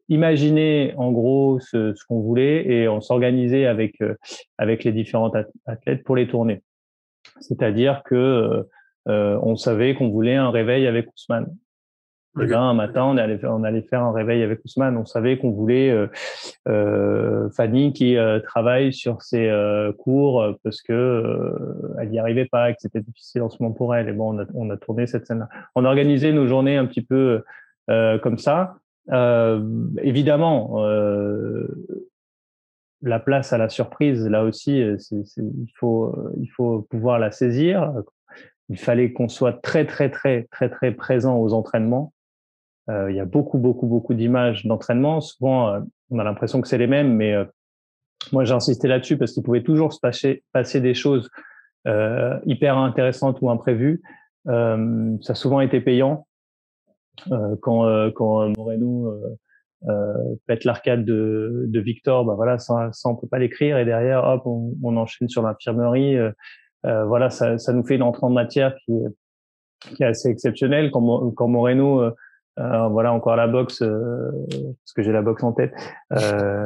imaginer 0.09 0.95
en 0.97 1.11
gros 1.11 1.59
ce, 1.61 1.95
qu'on 2.07 2.21
voulait 2.21 2.67
et 2.67 2.89
on 2.89 3.01
s'organisait 3.01 3.67
avec 3.67 4.01
euh, 4.01 4.15
avec 4.59 4.85
les 4.85 4.93
différents 4.93 5.33
athlètes 5.67 6.05
pour 6.05 6.15
les 6.15 6.29
tourner. 6.29 6.63
C'est-à-dire 7.41 8.03
que 8.05 8.65
euh, 9.09 9.39
on 9.43 9.57
savait 9.57 9.95
qu'on 9.95 10.11
voulait 10.11 10.37
un 10.37 10.51
réveil 10.51 10.87
avec 10.87 11.09
Ousmane. 11.13 11.55
Et 12.41 12.47
ben, 12.47 12.61
un 12.61 12.75
matin, 12.75 13.05
on 13.05 13.17
allait, 13.17 13.41
on 13.45 13.65
allait 13.65 13.83
faire 13.83 14.03
un 14.03 14.13
réveil 14.13 14.43
avec 14.43 14.65
Ousmane. 14.65 14.97
On 14.97 15.07
savait 15.07 15.39
qu'on 15.39 15.51
voulait 15.51 15.91
euh, 15.91 16.07
euh, 16.69 17.51
Fanny 17.51 17.93
qui 17.93 18.17
euh, 18.17 18.39
travaille 18.41 18.93
sur 18.93 19.23
ses 19.23 19.51
cours 19.99 20.45
parce 20.63 20.83
que 20.83 21.55
elle 21.99 22.11
n'y 22.11 22.19
arrivait 22.19 22.47
pas, 22.47 22.73
que 22.73 22.79
c'était 22.81 23.01
difficile 23.01 23.43
en 23.43 23.51
ce 23.51 23.63
moment 23.63 23.75
pour 23.75 23.95
elle. 23.95 24.09
Et 24.09 24.13
bon, 24.13 24.35
on 24.35 24.39
a, 24.41 24.45
on 24.55 24.71
a 24.71 24.77
tourné 24.77 25.07
cette 25.07 25.27
scène-là. 25.27 25.49
On 25.75 25.85
a 25.85 25.89
organisé 25.89 26.33
nos 26.33 26.47
journées 26.47 26.77
un 26.77 26.87
petit 26.87 27.03
peu 27.03 27.43
comme 27.87 28.39
ça. 28.39 28.77
évidemment, 30.03 30.85
la 33.03 33.21
place 33.21 33.53
à 33.53 33.59
la 33.59 33.69
surprise, 33.69 34.27
là 34.29 34.45
aussi, 34.45 34.79
il 34.79 35.73
faut 35.77 36.15
il 36.39 36.49
faut 36.49 36.87
pouvoir 36.91 37.19
la 37.19 37.31
saisir. 37.31 37.93
Il 38.69 38.79
fallait 38.79 39.13
qu'on 39.13 39.29
soit 39.29 39.55
très 39.55 39.87
très 39.87 40.11
très 40.11 40.47
très 40.53 40.69
très 40.69 40.93
présent 40.93 41.39
aux 41.39 41.55
entraînements 41.55 42.13
il 42.89 43.17
y 43.17 43.21
a 43.21 43.25
beaucoup, 43.25 43.59
beaucoup, 43.59 43.87
beaucoup 43.87 44.15
d'images 44.15 44.65
d'entraînement. 44.65 45.21
Souvent, 45.21 45.69
euh, 45.69 45.81
on 46.11 46.19
a 46.19 46.25
l'impression 46.25 46.61
que 46.61 46.69
c'est 46.69 46.79
les 46.79 46.87
mêmes, 46.87 47.15
mais 47.15 47.35
euh, 47.35 47.45
moi, 48.33 48.45
j'ai 48.45 48.55
insisté 48.55 48.89
là-dessus 48.89 49.19
parce 49.19 49.33
qu'il 49.33 49.43
pouvait 49.43 49.63
toujours 49.63 49.93
se 49.93 50.01
passer, 50.01 50.43
passer 50.53 50.81
des 50.81 50.95
choses 50.95 51.31
hyper 52.45 52.77
intéressantes 52.77 53.39
ou 53.41 53.49
imprévues. 53.49 54.03
ça 54.45 55.33
a 55.33 55.35
souvent 55.35 55.61
été 55.61 55.81
payant 55.81 56.27
quand, 57.63 58.11
quand 58.15 58.53
Moreno 58.59 59.15
pète 60.47 60.65
l'arcade 60.65 61.07
de, 61.07 61.65
de 61.67 61.81
Victor, 61.81 62.27
bah 62.27 62.35
voilà, 62.35 62.59
ça, 62.59 62.91
ça 62.93 63.09
on 63.09 63.17
peut 63.17 63.29
pas 63.29 63.39
l'écrire 63.39 63.79
et 63.79 63.87
derrière, 63.87 64.25
hop, 64.25 64.43
on, 64.45 64.75
on 64.83 64.99
enchaîne 64.99 65.31
sur 65.31 65.41
l'infirmerie. 65.41 66.19
voilà, 66.83 67.31
ça, 67.31 67.57
ça 67.57 67.73
nous 67.73 67.87
fait 67.87 67.95
une 67.95 68.03
entrée 68.03 68.27
en 68.27 68.31
matière 68.31 68.75
qui 68.85 68.93
est, 68.93 69.95
qui 69.95 70.03
est 70.03 70.07
assez 70.07 70.29
exceptionnelle. 70.29 70.91
Quand, 70.91 71.31
quand 71.31 71.49
Moreno 71.49 72.13
euh, 72.59 72.89
voilà 72.89 73.13
encore 73.13 73.37
la 73.37 73.47
boxe 73.47 73.83
euh, 73.83 74.31
parce 74.51 74.93
que 74.95 75.03
j'ai 75.03 75.13
la 75.13 75.23
boxe 75.23 75.43
en 75.45 75.53
tête. 75.53 75.73
Euh, 76.13 76.65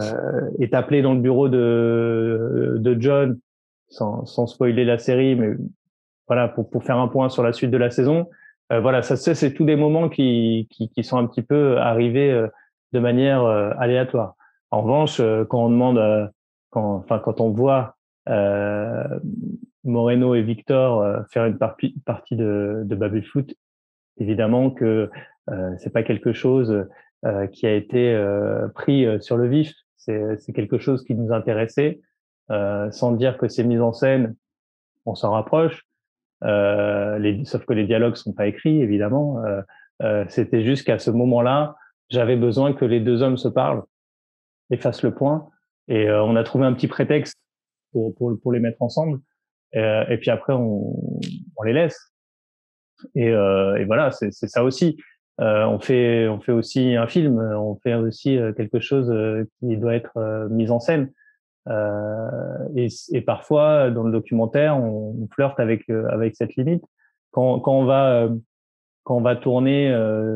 est 0.59 0.75
appelé 0.75 1.03
dans 1.03 1.13
le 1.13 1.21
bureau 1.21 1.49
de 1.49 2.77
de 2.79 2.97
John 3.01 3.39
sans, 3.89 4.25
sans 4.25 4.47
spoiler 4.47 4.85
la 4.85 4.99
série 4.99 5.35
mais 5.35 5.51
voilà 6.29 6.49
pour 6.49 6.71
pour 6.71 6.85
faire 6.85 6.99
un 6.99 7.09
point 7.09 7.29
sur 7.29 7.43
la 7.43 7.53
suite 7.53 7.71
de 7.71 7.77
la 7.77 7.91
saison. 7.91 8.29
Euh, 8.73 8.81
voilà 8.81 9.03
ça 9.03 9.17
c'est 9.17 9.53
tous 9.53 9.65
des 9.65 9.77
moments 9.77 10.09
qui, 10.09 10.67
qui, 10.71 10.89
qui 10.89 11.05
sont 11.05 11.19
un 11.19 11.27
petit 11.27 11.43
peu 11.43 11.77
arrivés 11.79 12.47
de 12.93 12.99
manière 12.99 13.45
aléatoire. 13.45 14.35
En 14.71 14.83
revanche 14.83 15.21
quand 15.49 15.65
on 15.65 15.71
demande 15.71 16.31
quand 16.71 16.95
enfin 16.97 17.19
quand 17.19 17.41
on 17.41 17.51
voit 17.51 17.97
Moreno 19.85 20.35
et 20.35 20.43
Victor 20.43 21.27
faire 21.29 21.45
une 21.45 21.59
partie 21.59 21.95
partie 22.07 22.37
de 22.37 22.83
de 22.85 22.95
Baby 22.95 23.23
Foot 23.23 23.55
évidemment 24.19 24.71
que 24.71 25.11
euh, 25.51 25.75
c'est 25.79 25.93
pas 25.93 26.03
quelque 26.03 26.33
chose 26.33 26.87
euh, 27.25 27.47
qui 27.49 27.67
a 27.67 27.75
été 27.75 28.13
euh, 28.15 28.69
pris 28.69 29.07
sur 29.21 29.37
le 29.37 29.49
vif. 29.49 29.73
C'est 29.97 30.53
quelque 30.53 30.79
chose 30.79 31.05
qui 31.05 31.15
nous 31.15 31.33
intéressait, 31.33 32.01
sans 32.49 33.13
dire 33.13 33.39
que 33.39 33.47
ces 33.47 33.63
mises 33.63 33.81
en 33.81 33.93
scène, 33.93 34.35
on 35.07 35.15
s'en 35.15 35.31
rapproche. 35.31 35.87
Les, 36.43 37.43
sauf 37.45 37.65
que 37.65 37.73
les 37.73 37.85
dialogues 37.85 38.17
sont 38.17 38.33
pas 38.33 38.49
écrits, 38.49 38.83
évidemment. 38.83 39.41
C'était 40.27 40.65
juste 40.65 40.85
qu'à 40.85 40.99
ce 40.99 41.13
moment-là, 41.13 41.77
j'avais 42.09 42.35
besoin 42.35 42.73
que 42.73 42.85
les 42.85 42.99
deux 42.99 43.23
hommes 43.23 43.37
se 43.37 43.47
parlent 43.47 43.85
et 44.71 44.77
fassent 44.77 45.05
le 45.05 45.15
point. 45.15 45.49
Et 45.87 46.11
on 46.11 46.35
a 46.35 46.43
trouvé 46.43 46.67
un 46.67 46.73
petit 46.73 46.89
prétexte 46.89 47.39
pour, 47.93 48.13
pour, 48.17 48.37
pour 48.43 48.51
les 48.51 48.59
mettre 48.59 48.83
ensemble. 48.83 49.21
et 49.73 50.19
puis 50.21 50.31
après, 50.31 50.53
on, 50.53 50.99
on 51.57 51.63
les 51.63 51.75
laisse. 51.75 52.13
Et, 53.15 53.29
et 53.29 53.85
voilà, 53.85 54.11
c'est 54.11 54.33
ça 54.33 54.65
aussi. 54.65 54.97
Euh, 55.41 55.65
on 55.65 55.79
fait 55.79 56.29
on 56.29 56.41
fait 56.41 56.53
aussi 56.53 56.95
un 56.95 57.07
film, 57.07 57.39
on 57.39 57.77
fait 57.77 57.95
aussi 57.95 58.37
euh, 58.37 58.53
quelque 58.53 58.81
chose 58.81 59.11
euh, 59.11 59.45
qui 59.59 59.77
doit 59.77 59.95
être 59.95 60.49
mis 60.51 60.71
en 60.71 60.79
scène. 60.79 61.11
Et, 62.75 62.89
et, 63.13 63.21
parfois 63.21 63.91
dans 63.91 64.03
le 64.03 64.11
documentaire, 64.11 64.77
on, 64.77 65.17
on 65.23 65.29
flirte 65.33 65.61
avec 65.61 65.89
avec 65.89 66.35
cette 66.35 66.57
limite. 66.57 66.85
Quand, 67.31 67.61
quand 67.61 67.73
on 67.73 67.85
va 67.85 68.29
quand 69.05 69.17
on 69.17 69.21
va 69.21 69.37
tourner 69.37 69.91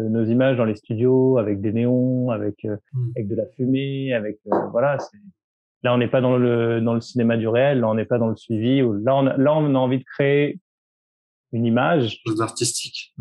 nos 0.09 0.25
images 0.25 0.57
dans 0.57 0.65
les 0.65 0.77
studios 0.77 1.39
avec 1.39 1.61
des 1.61 1.73
néons, 1.73 2.31
avec 2.31 2.65
mmh. 2.65 3.11
avec 3.17 3.29
de 3.29 3.35
la 3.35 3.47
fumée, 3.57 4.15
avec 4.15 4.39
voilà, 4.71 4.99
là 5.83 5.95
on 5.95 5.99
n'est 5.99 6.09
pas 6.09 6.21
dans 6.21 6.37
le 6.37 6.81
dans 6.81 6.95
le 6.95 7.01
cinéma 7.01 7.37
du 7.37 7.49
réel, 7.49 7.81
là 7.81 7.89
on 7.89 7.95
n'est 7.95 8.05
pas 8.05 8.19
dans 8.19 8.29
le 8.29 8.37
suivi. 8.37 8.81
Là 9.03 9.17
on 9.17 9.23
là 9.23 9.55
on 9.57 9.75
a 9.75 9.79
envie 9.79 9.99
de 9.99 10.05
créer 10.05 10.61
une 11.53 11.67
image. 11.67 12.21
Chose 12.25 12.41
artistique. 12.41 13.15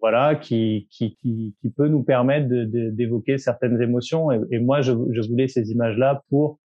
Voilà, 0.00 0.34
qui, 0.34 0.88
qui, 0.90 1.16
qui, 1.16 1.54
qui, 1.60 1.70
peut 1.70 1.88
nous 1.88 2.02
permettre 2.02 2.48
d'évoquer 2.48 3.32
de, 3.32 3.38
certaines 3.38 3.80
émotions. 3.80 4.30
Et, 4.30 4.40
et 4.50 4.58
moi, 4.58 4.82
je, 4.82 4.92
je, 5.10 5.28
voulais 5.28 5.48
ces 5.48 5.70
images-là 5.70 6.22
pour 6.28 6.58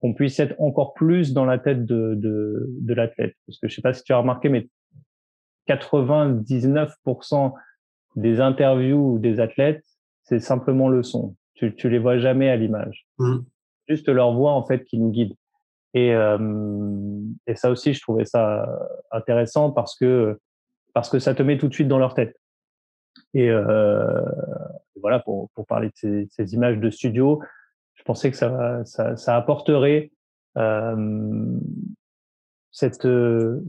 qu'on 0.00 0.14
puisse 0.14 0.38
être 0.40 0.54
encore 0.60 0.92
plus 0.94 1.32
dans 1.32 1.46
la 1.46 1.58
tête 1.58 1.84
de, 1.84 2.14
de, 2.16 2.66
de 2.80 2.94
l'athlète. 2.94 3.34
Parce 3.46 3.58
que 3.58 3.68
je 3.68 3.74
sais 3.74 3.82
pas 3.82 3.92
si 3.92 4.02
tu 4.04 4.12
as 4.12 4.18
remarqué, 4.18 4.48
mais 4.48 4.68
99% 5.68 7.52
des 8.16 8.40
interviews 8.40 9.18
des 9.18 9.40
athlètes, 9.40 9.84
c'est 10.24 10.40
simplement 10.40 10.88
le 10.88 11.02
son. 11.02 11.36
Tu, 11.54 11.74
tu 11.74 11.88
les 11.88 11.98
vois 11.98 12.18
jamais 12.18 12.50
à 12.50 12.56
l'image. 12.56 13.06
Mmh. 13.18 13.38
Juste 13.88 14.08
leur 14.08 14.34
voix, 14.34 14.52
en 14.52 14.64
fait, 14.64 14.84
qui 14.84 14.98
nous 14.98 15.10
guide. 15.10 15.34
Et, 15.94 16.14
euh, 16.14 16.38
et 17.46 17.56
ça 17.56 17.70
aussi, 17.70 17.94
je 17.94 18.00
trouvais 18.00 18.24
ça 18.24 18.68
intéressant 19.10 19.72
parce 19.72 19.96
que 19.96 20.38
parce 20.92 21.08
que 21.08 21.18
ça 21.18 21.34
te 21.34 21.42
met 21.42 21.58
tout 21.58 21.68
de 21.68 21.74
suite 21.74 21.88
dans 21.88 21.98
leur 21.98 22.14
tête. 22.14 22.39
Et 23.34 23.48
euh, 23.50 24.22
voilà, 25.00 25.20
pour, 25.20 25.50
pour 25.50 25.66
parler 25.66 25.88
de 25.88 25.94
ces, 25.94 26.28
ces, 26.30 26.54
images 26.54 26.78
de 26.78 26.90
studio, 26.90 27.40
je 27.94 28.02
pensais 28.02 28.30
que 28.30 28.36
ça, 28.36 28.84
ça, 28.84 29.16
ça 29.16 29.36
apporterait 29.36 30.10
euh, 30.56 31.58
cette, 32.70 33.06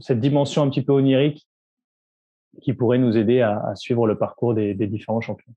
cette 0.00 0.20
dimension 0.20 0.62
un 0.62 0.70
petit 0.70 0.82
peu 0.82 0.92
onirique 0.92 1.46
qui 2.60 2.74
pourrait 2.74 2.98
nous 2.98 3.16
aider 3.16 3.40
à, 3.40 3.58
à 3.66 3.76
suivre 3.76 4.06
le 4.06 4.18
parcours 4.18 4.54
des, 4.54 4.74
des 4.74 4.86
différents 4.86 5.20
champions. 5.20 5.54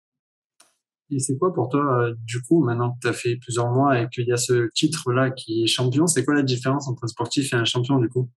Et 1.11 1.19
c'est 1.19 1.37
quoi 1.37 1.53
pour 1.53 1.69
toi, 1.69 2.01
euh, 2.01 2.15
du 2.23 2.41
coup, 2.41 2.63
maintenant 2.63 2.93
que 2.93 2.99
tu 3.01 3.07
as 3.07 3.13
fait 3.13 3.35
plusieurs 3.37 3.71
mois 3.71 4.01
et 4.01 4.09
qu'il 4.09 4.25
y 4.27 4.31
a 4.31 4.37
ce 4.37 4.69
titre-là 4.73 5.29
qui 5.31 5.63
est 5.63 5.67
champion, 5.67 6.07
c'est 6.07 6.25
quoi 6.25 6.33
la 6.33 6.41
différence 6.43 6.87
entre 6.87 7.03
un 7.03 7.07
sportif 7.07 7.53
et 7.53 7.55
un 7.55 7.65
champion, 7.65 7.99
du 7.99 8.09
coup? 8.09 8.29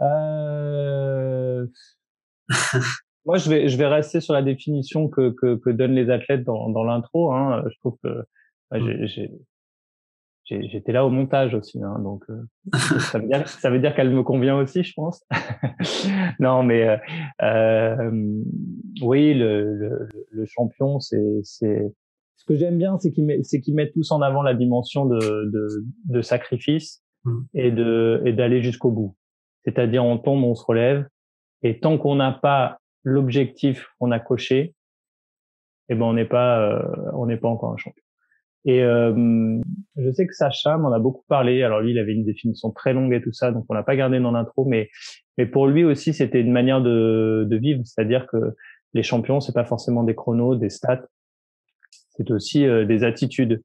Euh... 0.00 1.66
Moi, 3.26 3.38
je 3.38 3.48
vais, 3.48 3.68
je 3.68 3.78
vais 3.78 3.86
rester 3.86 4.20
sur 4.20 4.34
la 4.34 4.42
définition 4.42 5.08
que, 5.08 5.30
que, 5.30 5.56
que 5.56 5.70
donnent 5.70 5.94
les 5.94 6.10
athlètes 6.10 6.44
dans, 6.44 6.68
dans 6.68 6.84
l'intro. 6.84 7.32
Hein. 7.32 7.64
Je 7.70 7.78
trouve 7.78 7.96
que 8.02 8.24
bah, 8.70 8.78
j'étais 10.44 10.92
là 10.92 11.06
au 11.06 11.10
montage 11.10 11.54
aussi, 11.54 11.82
hein, 11.82 11.98
donc 12.00 12.24
euh, 12.28 12.42
ça 13.00 13.18
veut 13.18 13.26
dire, 13.26 13.48
ça 13.48 13.70
veut 13.70 13.78
dire 13.78 13.94
qu'elle 13.94 14.10
me 14.10 14.22
convient 14.22 14.56
aussi, 14.56 14.82
je 14.82 14.92
pense. 14.94 15.24
non, 16.38 16.62
mais 16.62 16.88
euh, 16.88 16.96
euh, 17.42 18.10
oui, 19.00 19.34
le, 19.34 19.74
le, 19.74 20.08
le 20.30 20.46
champion, 20.46 21.00
c'est, 21.00 21.40
c'est 21.42 21.92
ce 22.36 22.44
que 22.44 22.56
j'aime 22.56 22.76
bien, 22.76 22.98
c'est 22.98 23.10
qu'ils 23.10 23.24
met, 23.24 23.42
c'est 23.42 23.60
qu'ils 23.60 23.74
mettent 23.74 23.94
tous 23.94 24.10
en 24.12 24.20
avant 24.20 24.42
la 24.42 24.54
dimension 24.54 25.06
de, 25.06 25.18
de, 25.18 25.84
de 26.06 26.22
sacrifice 26.22 27.02
mmh. 27.24 27.40
et 27.54 27.70
de 27.70 28.22
et 28.26 28.32
d'aller 28.32 28.62
jusqu'au 28.62 28.90
bout. 28.90 29.16
C'est-à-dire, 29.64 30.04
on 30.04 30.18
tombe, 30.18 30.44
on 30.44 30.54
se 30.54 30.64
relève, 30.64 31.06
et 31.62 31.80
tant 31.80 31.96
qu'on 31.96 32.16
n'a 32.16 32.32
pas 32.32 32.78
l'objectif 33.04 33.86
qu'on 33.98 34.10
a 34.10 34.18
coché, 34.18 34.74
eh 35.88 35.94
ben 35.94 36.04
on 36.04 36.14
n'est 36.14 36.24
pas 36.24 36.60
euh, 36.60 37.10
on 37.12 37.26
n'est 37.26 37.36
pas 37.36 37.48
encore 37.48 37.72
un 37.72 37.76
champion. 37.76 38.02
Et 38.66 38.82
euh, 38.82 39.60
je 39.96 40.10
sais 40.10 40.26
que 40.26 40.34
Sacha 40.34 40.78
m'en 40.78 40.90
a 40.92 40.98
beaucoup 40.98 41.24
parlé. 41.28 41.62
Alors 41.62 41.80
lui, 41.80 41.92
il 41.92 41.98
avait 41.98 42.14
une 42.14 42.24
définition 42.24 42.70
très 42.70 42.94
longue 42.94 43.12
et 43.12 43.20
tout 43.20 43.32
ça, 43.32 43.52
donc 43.52 43.66
on 43.68 43.74
l'a 43.74 43.82
pas 43.82 43.96
gardé 43.96 44.18
dans 44.20 44.32
l'intro, 44.32 44.64
mais 44.64 44.88
mais 45.38 45.46
pour 45.46 45.66
lui 45.66 45.84
aussi, 45.84 46.14
c'était 46.14 46.40
une 46.40 46.52
manière 46.52 46.80
de, 46.80 47.46
de 47.48 47.56
vivre, 47.56 47.82
c'est-à-dire 47.84 48.26
que 48.26 48.54
les 48.94 49.02
champions, 49.02 49.40
c'est 49.40 49.52
pas 49.52 49.64
forcément 49.64 50.04
des 50.04 50.14
chronos, 50.14 50.56
des 50.56 50.70
stats, 50.70 51.06
c'est 52.16 52.30
aussi 52.30 52.66
euh, 52.66 52.84
des 52.84 53.04
attitudes, 53.04 53.62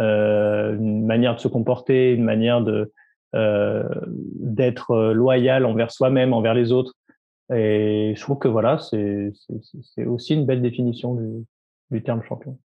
euh, 0.00 0.74
une 0.76 1.06
manière 1.06 1.36
de 1.36 1.40
se 1.40 1.48
comporter, 1.48 2.12
une 2.12 2.24
manière 2.24 2.62
de 2.62 2.92
euh, 3.34 3.82
d'être 4.06 5.12
loyal 5.12 5.66
envers 5.66 5.90
soi-même, 5.90 6.32
envers 6.32 6.54
les 6.54 6.72
autres. 6.72 6.94
Et 7.52 8.14
je 8.16 8.20
trouve 8.20 8.38
que 8.38 8.48
voilà, 8.48 8.78
c'est 8.78 10.06
aussi 10.06 10.34
une 10.34 10.46
belle 10.46 10.62
définition 10.62 11.14
du, 11.14 11.44
du 11.90 12.02
terme 12.02 12.22
champion. 12.22 12.58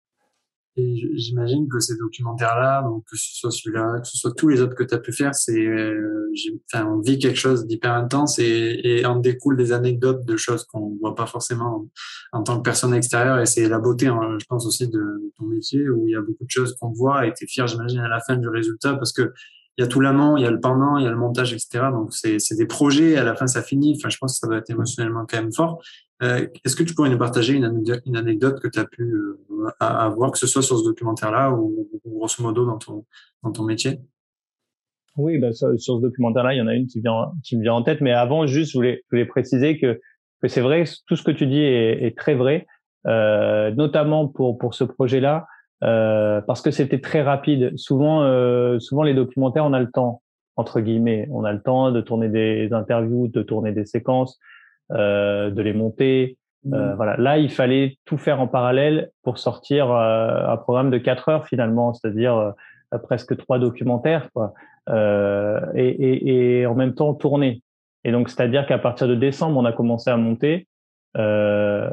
Et 0.78 0.94
j'imagine 1.16 1.68
que 1.68 1.80
ces 1.80 1.96
documentaires-là, 1.96 2.86
que 3.10 3.16
ce 3.16 3.38
soit 3.38 3.50
celui-là, 3.50 3.98
que 4.00 4.06
ce 4.06 4.18
soit 4.18 4.34
tous 4.36 4.48
les 4.48 4.60
autres 4.60 4.74
que 4.74 4.84
tu 4.84 4.94
as 4.94 4.98
pu 4.98 5.10
faire, 5.10 5.34
c'est, 5.34 5.58
euh, 5.58 6.30
enfin, 6.70 6.86
on 6.86 7.00
vit 7.00 7.18
quelque 7.18 7.38
chose 7.38 7.66
d'hyper 7.66 7.94
intense 7.94 8.38
et, 8.38 8.80
et 8.84 9.06
on 9.06 9.18
découle 9.18 9.56
des 9.56 9.72
anecdotes 9.72 10.26
de 10.26 10.36
choses 10.36 10.66
qu'on 10.66 10.98
voit 11.00 11.14
pas 11.14 11.24
forcément 11.24 11.86
en, 12.32 12.42
tant 12.42 12.58
que 12.58 12.62
personne 12.62 12.92
extérieure. 12.92 13.38
Et 13.38 13.46
c'est 13.46 13.70
la 13.70 13.78
beauté, 13.78 14.08
hein, 14.08 14.36
je 14.38 14.44
pense 14.44 14.66
aussi, 14.66 14.86
de, 14.86 14.98
de, 14.98 15.32
ton 15.38 15.46
métier 15.46 15.88
où 15.88 16.06
il 16.06 16.10
y 16.10 16.14
a 16.14 16.20
beaucoup 16.20 16.44
de 16.44 16.50
choses 16.50 16.76
qu'on 16.78 16.92
voit 16.92 17.26
et 17.26 17.32
tu 17.32 17.44
es 17.44 17.46
fier, 17.46 17.66
j'imagine, 17.66 18.00
à 18.00 18.08
la 18.08 18.20
fin 18.20 18.36
du 18.36 18.48
résultat 18.48 18.96
parce 18.96 19.14
que 19.14 19.32
il 19.78 19.82
y 19.82 19.84
a 19.84 19.88
tout 19.88 20.00
l'amont, 20.00 20.36
il 20.36 20.42
y 20.42 20.46
a 20.46 20.50
le 20.50 20.60
pendant, 20.60 20.96
il 20.96 21.04
y 21.04 21.06
a 21.06 21.10
le 21.10 21.16
montage, 21.16 21.52
etc. 21.52 21.86
Donc 21.92 22.12
c'est 22.12 22.56
des 22.56 22.66
projets, 22.66 23.16
à 23.16 23.24
la 23.24 23.34
fin 23.34 23.46
ça 23.46 23.62
finit. 23.62 23.94
Enfin, 23.96 24.08
je 24.08 24.16
pense 24.18 24.34
que 24.34 24.38
ça 24.38 24.46
doit 24.46 24.58
être 24.58 24.70
émotionnellement 24.70 25.26
quand 25.28 25.38
même 25.38 25.52
fort. 25.52 25.82
Euh, 26.22 26.46
Est-ce 26.64 26.76
que 26.76 26.82
tu 26.82 26.94
pourrais 26.94 27.10
nous 27.10 27.18
partager 27.18 27.54
une 27.54 27.64
anecdote, 28.16 28.60
que 28.60 28.68
tu 28.68 28.78
as 28.78 28.86
pu 28.86 29.02
euh, 29.02 29.36
avoir, 29.80 30.30
que 30.32 30.38
ce 30.38 30.46
soit 30.46 30.62
sur 30.62 30.78
ce 30.78 30.84
documentaire-là 30.84 31.52
ou, 31.52 31.88
grosso 32.06 32.42
modo 32.42 32.64
dans 32.64 32.78
ton, 32.78 33.04
dans 33.42 33.52
ton 33.52 33.64
métier? 33.64 34.00
Oui, 35.16 35.38
bah, 35.38 35.52
sur, 35.52 35.68
ce 35.78 36.00
documentaire-là, 36.00 36.54
il 36.54 36.58
y 36.58 36.62
en 36.62 36.66
a 36.66 36.74
une 36.74 36.86
qui, 36.86 37.00
vient, 37.00 37.32
qui 37.44 37.56
me 37.56 37.62
vient 37.62 37.74
en 37.74 37.82
tête. 37.82 38.00
Mais 38.00 38.12
avant, 38.12 38.46
juste, 38.46 38.72
je 38.72 38.78
voulais, 38.78 39.02
je 39.04 39.16
voulais 39.16 39.26
préciser 39.26 39.78
que, 39.78 40.00
que 40.40 40.48
c'est 40.48 40.62
vrai, 40.62 40.84
tout 41.06 41.16
ce 41.16 41.22
que 41.22 41.30
tu 41.30 41.46
dis 41.46 41.60
est, 41.60 42.06
est 42.06 42.16
très 42.16 42.34
vrai, 42.34 42.66
euh, 43.06 43.70
notamment 43.72 44.26
pour, 44.26 44.56
pour 44.56 44.74
ce 44.74 44.84
projet-là. 44.84 45.46
Euh, 45.84 46.40
parce 46.40 46.62
que 46.62 46.70
c'était 46.70 47.00
très 47.00 47.22
rapide. 47.22 47.76
Souvent, 47.76 48.22
euh, 48.22 48.78
souvent 48.78 49.02
les 49.02 49.14
documentaires, 49.14 49.64
on 49.64 49.72
a 49.72 49.80
le 49.80 49.90
temps 49.90 50.22
entre 50.56 50.80
guillemets, 50.80 51.28
on 51.30 51.44
a 51.44 51.52
le 51.52 51.60
temps 51.60 51.92
de 51.92 52.00
tourner 52.00 52.28
des 52.28 52.72
interviews, 52.72 53.28
de 53.28 53.42
tourner 53.42 53.72
des 53.72 53.84
séquences, 53.84 54.38
euh, 54.92 55.50
de 55.50 55.62
les 55.62 55.74
monter. 55.74 56.38
Euh, 56.72 56.92
mmh. 56.92 56.96
voilà. 56.96 57.16
Là, 57.18 57.38
il 57.38 57.50
fallait 57.50 57.98
tout 58.06 58.16
faire 58.16 58.40
en 58.40 58.48
parallèle 58.48 59.10
pour 59.22 59.38
sortir 59.38 59.92
euh, 59.92 60.48
un 60.48 60.56
programme 60.56 60.90
de 60.90 60.98
quatre 60.98 61.28
heures 61.28 61.46
finalement, 61.46 61.92
c'est-à-dire 61.92 62.54
presque 63.02 63.36
trois 63.36 63.58
documentaires, 63.58 64.30
quoi. 64.32 64.54
Et, 65.74 65.88
et, 65.88 66.60
et, 66.60 66.66
en 66.66 66.74
même 66.74 66.94
temps 66.94 67.12
tourner. 67.12 67.62
Et 68.04 68.12
donc, 68.12 68.28
c'est-à-dire 68.28 68.66
qu'à 68.66 68.78
partir 68.78 69.08
de 69.08 69.16
décembre, 69.16 69.58
on 69.58 69.64
a 69.64 69.72
commencé 69.72 70.10
à 70.10 70.16
monter. 70.16 70.68
Euh, 71.16 71.90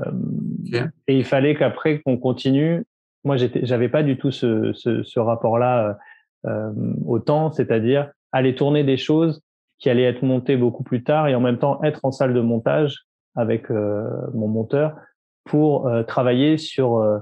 Et 1.08 1.18
il 1.18 1.24
fallait 1.24 1.56
qu'après 1.56 2.00
qu'on 2.00 2.18
continue 2.18 2.86
moi, 3.24 3.38
j'avais 3.38 3.90
pas 3.90 4.04
du 4.04 4.18
tout 4.18 4.32
ce, 4.32 4.74
ce, 4.74 5.04
ce 5.04 5.20
rapport-là 5.20 5.88
euh, 5.88 5.94
euh, 6.50 6.94
au 7.06 7.20
temps, 7.20 7.52
c'est-à-dire 7.52 8.12
aller 8.32 8.56
tourner 8.56 8.84
des 8.84 8.98
choses 8.98 9.42
qui 9.80 9.90
allaient 9.90 10.04
être 10.04 10.24
montées 10.24 10.58
beaucoup 10.58 10.84
plus 10.84 11.04
tard 11.04 11.28
et 11.28 11.36
en 11.36 11.42
même 11.42 11.58
temps 11.58 11.82
être 11.84 12.00
en 12.04 12.12
salle 12.12 12.34
de 12.34 12.42
montage 12.42 13.06
avec 13.36 13.72
euh, 13.72 14.10
mon 14.34 14.48
monteur 14.48 14.96
pour 15.46 15.88
euh, 15.88 16.04
travailler 16.04 16.58
sur 16.58 16.98
euh, 16.98 17.20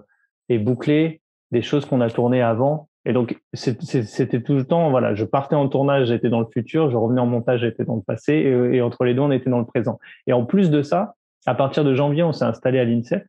et 0.49 0.59
boucler 0.59 1.21
des 1.51 1.61
choses 1.61 1.85
qu'on 1.85 2.01
a 2.01 2.09
tournées 2.09 2.41
avant. 2.41 2.89
Et 3.05 3.13
donc, 3.13 3.41
c'était 3.53 4.43
tout 4.43 4.53
le 4.53 4.63
temps, 4.63 4.91
voilà, 4.91 5.15
je 5.15 5.25
partais 5.25 5.55
en 5.55 5.67
tournage, 5.67 6.07
j'étais 6.09 6.29
dans 6.29 6.39
le 6.39 6.45
futur, 6.53 6.91
je 6.91 6.97
revenais 6.97 7.21
en 7.21 7.25
montage, 7.25 7.61
j'étais 7.61 7.83
dans 7.83 7.95
le 7.95 8.03
passé, 8.03 8.33
et, 8.33 8.75
et, 8.75 8.81
entre 8.81 9.05
les 9.05 9.15
deux, 9.15 9.21
on 9.21 9.31
était 9.31 9.49
dans 9.49 9.57
le 9.57 9.65
présent. 9.65 9.99
Et 10.27 10.33
en 10.33 10.45
plus 10.45 10.69
de 10.69 10.83
ça, 10.83 11.15
à 11.47 11.55
partir 11.55 11.83
de 11.83 11.95
janvier, 11.95 12.21
on 12.21 12.31
s'est 12.31 12.45
installé 12.45 12.77
à 12.77 12.85
l'INSEP, 12.85 13.25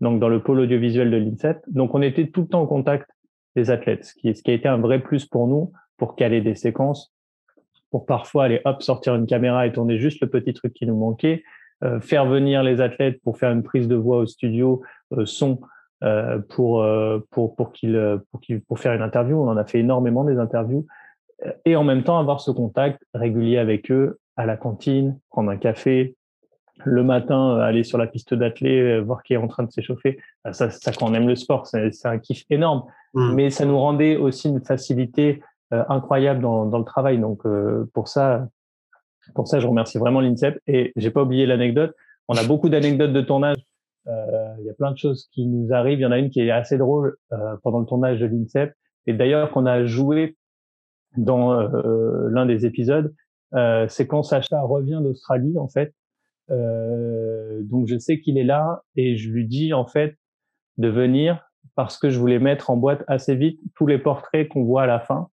donc 0.00 0.20
dans 0.20 0.28
le 0.28 0.42
pôle 0.42 0.60
audiovisuel 0.60 1.10
de 1.10 1.16
l'INSEP. 1.16 1.58
Donc 1.68 1.94
on 1.94 2.02
était 2.02 2.28
tout 2.28 2.42
le 2.42 2.46
temps 2.48 2.62
en 2.62 2.66
contact 2.66 3.10
des 3.56 3.70
athlètes, 3.70 4.04
ce 4.04 4.14
qui, 4.14 4.34
ce 4.34 4.42
qui 4.42 4.50
a 4.50 4.54
été 4.54 4.68
un 4.68 4.78
vrai 4.78 5.00
plus 5.00 5.26
pour 5.26 5.46
nous, 5.46 5.72
pour 5.96 6.16
caler 6.16 6.40
des 6.40 6.54
séquences, 6.54 7.12
pour 7.90 8.06
parfois 8.06 8.44
aller 8.44 8.60
hop 8.64 8.82
sortir 8.82 9.14
une 9.14 9.26
caméra 9.26 9.66
et 9.66 9.72
tourner 9.72 9.98
juste 9.98 10.20
le 10.20 10.28
petit 10.28 10.52
truc 10.52 10.72
qui 10.72 10.86
nous 10.86 10.96
manquait, 10.96 11.42
euh, 11.82 12.00
faire 12.00 12.26
venir 12.26 12.62
les 12.62 12.80
athlètes 12.80 13.20
pour 13.22 13.38
faire 13.38 13.50
une 13.50 13.62
prise 13.62 13.88
de 13.88 13.96
voix 13.96 14.18
au 14.18 14.26
studio, 14.26 14.82
euh, 15.12 15.26
son 15.26 15.60
euh, 16.02 16.38
pour 16.48 16.84
pour 17.30 17.56
pour 17.56 17.72
pour 17.72 18.40
pour 18.66 18.78
faire 18.78 18.92
une 18.92 19.02
interview. 19.02 19.36
On 19.36 19.48
en 19.48 19.56
a 19.56 19.64
fait 19.64 19.80
énormément 19.80 20.24
des 20.24 20.38
interviews 20.38 20.86
et 21.64 21.76
en 21.76 21.84
même 21.84 22.04
temps 22.04 22.18
avoir 22.18 22.40
ce 22.40 22.50
contact 22.50 23.02
régulier 23.14 23.58
avec 23.58 23.90
eux 23.90 24.18
à 24.36 24.46
la 24.46 24.56
cantine, 24.56 25.18
prendre 25.30 25.50
un 25.50 25.56
café, 25.56 26.16
le 26.84 27.02
matin, 27.02 27.56
euh, 27.56 27.60
aller 27.60 27.84
sur 27.84 27.98
la 27.98 28.06
piste 28.06 28.34
d'athlée, 28.34 28.80
euh, 28.80 29.00
voir 29.00 29.22
qui 29.22 29.34
est 29.34 29.36
en 29.36 29.48
train 29.48 29.62
de 29.62 29.70
s'échauffer, 29.70 30.18
bah, 30.44 30.52
ça, 30.52 30.70
ça, 30.70 30.92
quand 30.92 31.10
on 31.10 31.14
aime 31.14 31.28
le 31.28 31.36
sport, 31.36 31.66
c'est 31.66 32.06
un 32.06 32.18
kiff 32.18 32.44
énorme. 32.50 32.84
Mmh. 33.14 33.34
Mais 33.34 33.50
ça 33.50 33.64
nous 33.64 33.78
rendait 33.78 34.16
aussi 34.16 34.48
une 34.48 34.60
facilité 34.60 35.42
euh, 35.72 35.84
incroyable 35.88 36.40
dans, 36.40 36.66
dans, 36.66 36.78
le 36.78 36.84
travail. 36.84 37.18
Donc 37.18 37.42
pour 37.92 38.08
ça, 38.08 38.48
pour 39.34 39.48
ça, 39.48 39.60
je 39.60 39.66
remercie 39.66 39.98
vraiment 39.98 40.20
l'INSEP. 40.20 40.60
Et 40.66 40.92
j'ai 40.96 41.10
pas 41.10 41.22
oublié 41.22 41.46
l'anecdote. 41.46 41.94
On 42.28 42.36
a 42.36 42.44
beaucoup 42.44 42.68
d'anecdotes 42.68 43.12
de 43.12 43.20
tournage. 43.20 43.58
Il 44.06 44.64
y 44.64 44.70
a 44.70 44.74
plein 44.74 44.92
de 44.92 44.96
choses 44.96 45.28
qui 45.32 45.46
nous 45.46 45.72
arrivent. 45.72 45.98
Il 45.98 46.02
y 46.02 46.06
en 46.06 46.12
a 46.12 46.18
une 46.18 46.30
qui 46.30 46.40
est 46.40 46.50
assez 46.50 46.78
drôle 46.78 47.16
pendant 47.62 47.80
le 47.80 47.86
tournage 47.86 48.20
de 48.20 48.26
l'INSEP. 48.26 48.72
Et 49.06 49.12
d'ailleurs 49.12 49.50
qu'on 49.50 49.66
a 49.66 49.84
joué 49.84 50.36
dans 51.16 51.54
l'un 52.28 52.46
des 52.46 52.66
épisodes. 52.66 53.12
c'est 53.88 54.06
quand 54.06 54.22
Sacha 54.22 54.60
revient 54.62 55.00
d'Australie 55.02 55.58
en 55.58 55.68
fait 55.68 55.94
euh, 56.50 57.60
donc 57.62 57.86
je 57.86 57.98
sais 57.98 58.20
qu'il 58.20 58.38
est 58.38 58.44
là 58.44 58.82
et 58.96 59.16
je 59.16 59.30
lui 59.30 59.46
dis 59.46 59.72
en 59.72 59.86
fait 59.86 60.16
de 60.78 60.88
venir 60.88 61.44
parce 61.76 61.98
que 61.98 62.10
je 62.10 62.18
voulais 62.18 62.38
mettre 62.38 62.70
en 62.70 62.76
boîte 62.76 63.04
assez 63.06 63.34
vite 63.34 63.60
tous 63.76 63.86
les 63.86 63.98
portraits 63.98 64.48
qu'on 64.48 64.64
voit 64.64 64.82
à 64.82 64.86
la 64.86 65.00
fin. 65.00 65.28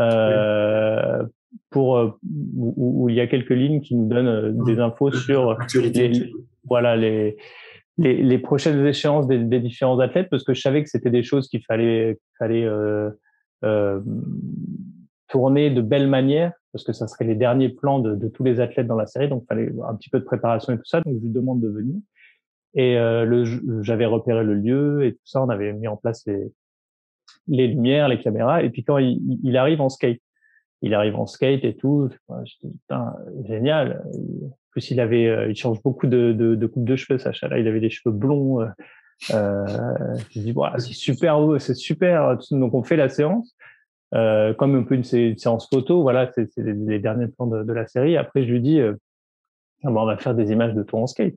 Euh, 0.00 1.22
pour 1.70 1.98
euh, 1.98 2.18
où, 2.56 3.08
il 3.10 3.14
y 3.14 3.20
a 3.20 3.26
quelques 3.26 3.50
lignes 3.50 3.82
qui 3.82 3.94
nous 3.94 4.08
donnent 4.08 4.64
des 4.64 4.78
infos 4.78 5.12
sur 5.12 5.58
les, 5.74 6.32
voilà 6.64 6.96
les, 6.96 7.36
les, 7.98 8.22
les 8.22 8.38
prochaines 8.38 8.86
échéances 8.86 9.26
des, 9.26 9.38
des, 9.38 9.60
différents 9.60 9.98
athlètes 9.98 10.28
parce 10.30 10.44
que 10.44 10.54
je 10.54 10.60
savais 10.60 10.82
que 10.82 10.88
c'était 10.88 11.10
des 11.10 11.22
choses 11.22 11.48
qu'il 11.48 11.62
fallait 11.64 12.18
fallait 12.38 12.64
euh, 12.64 13.10
euh, 13.64 14.00
tourner 15.32 15.70
de 15.70 15.80
belle 15.80 16.06
manière 16.08 16.52
parce 16.72 16.84
que 16.84 16.92
ça 16.92 17.08
serait 17.08 17.24
les 17.24 17.34
derniers 17.34 17.70
plans 17.70 17.98
de, 17.98 18.28
tous 18.28 18.44
les 18.44 18.60
athlètes 18.60 18.86
dans 18.86 18.96
la 18.96 19.06
série, 19.06 19.28
donc 19.28 19.42
il 19.44 19.46
fallait 19.46 19.72
un 19.86 19.94
petit 19.94 20.08
peu 20.08 20.20
de 20.20 20.24
préparation 20.24 20.72
et 20.72 20.76
tout 20.76 20.86
ça. 20.86 21.00
Donc 21.00 21.16
je 21.16 21.22
lui 21.26 21.32
demande 21.32 21.60
de 21.60 21.68
venir. 21.68 21.96
Et 22.74 22.96
euh, 22.98 23.44
j'avais 23.82 24.06
repéré 24.06 24.44
le 24.44 24.54
lieu 24.54 25.04
et 25.04 25.12
tout 25.12 25.20
ça, 25.24 25.42
on 25.42 25.50
avait 25.50 25.72
mis 25.74 25.88
en 25.88 25.96
place 25.96 26.22
les, 26.26 26.50
les 27.48 27.66
lumières, 27.66 28.08
les 28.08 28.18
caméras. 28.18 28.62
Et 28.62 28.70
puis 28.70 28.84
quand 28.84 28.96
il, 28.98 29.56
arrive 29.56 29.82
en 29.82 29.90
skate, 29.90 30.20
il 30.80 30.94
arrive 30.94 31.16
en 31.16 31.26
skate 31.26 31.64
et 31.64 31.76
tout, 31.76 32.08
je 32.44 32.52
dis 32.62 32.72
putain 32.72 33.14
génial. 33.44 34.02
En 34.06 34.70
plus 34.70 34.90
il 34.90 35.00
avait, 35.00 35.26
euh, 35.26 35.50
il 35.50 35.56
change 35.56 35.82
beaucoup 35.82 36.06
de 36.06 36.66
coupe 36.66 36.84
de 36.84 36.96
cheveux, 36.96 37.18
Sacha. 37.18 37.48
Là, 37.48 37.58
il 37.58 37.68
avait 37.68 37.80
des 37.80 37.90
cheveux 37.90 38.14
blonds. 38.14 38.60
Euh, 38.60 38.68
euh 39.34 39.66
je 40.30 40.40
dis 40.40 40.52
voilà, 40.52 40.78
c'est 40.78 40.94
super, 40.94 41.60
c'est 41.60 41.74
super. 41.74 42.38
Donc 42.50 42.72
on 42.72 42.82
fait 42.82 42.96
la 42.96 43.10
séance. 43.10 43.54
Euh, 44.14 44.52
comme 44.52 44.74
un 44.74 44.82
peu 44.82 44.94
une, 44.94 45.04
séance 45.04 45.68
photo, 45.68 46.02
voilà, 46.02 46.30
c'est 46.34 46.48
les, 46.58 46.98
derniers 46.98 47.28
plans 47.28 47.46
de, 47.46 47.72
la 47.72 47.86
série. 47.86 48.16
Après, 48.16 48.44
je 48.44 48.52
lui 48.52 48.60
dis, 48.60 48.78
euh, 48.78 48.94
on 49.84 49.92
va 49.92 50.16
faire 50.18 50.34
des 50.34 50.52
images 50.52 50.74
de 50.74 50.82
toi 50.82 51.00
en 51.00 51.06
skate 51.06 51.34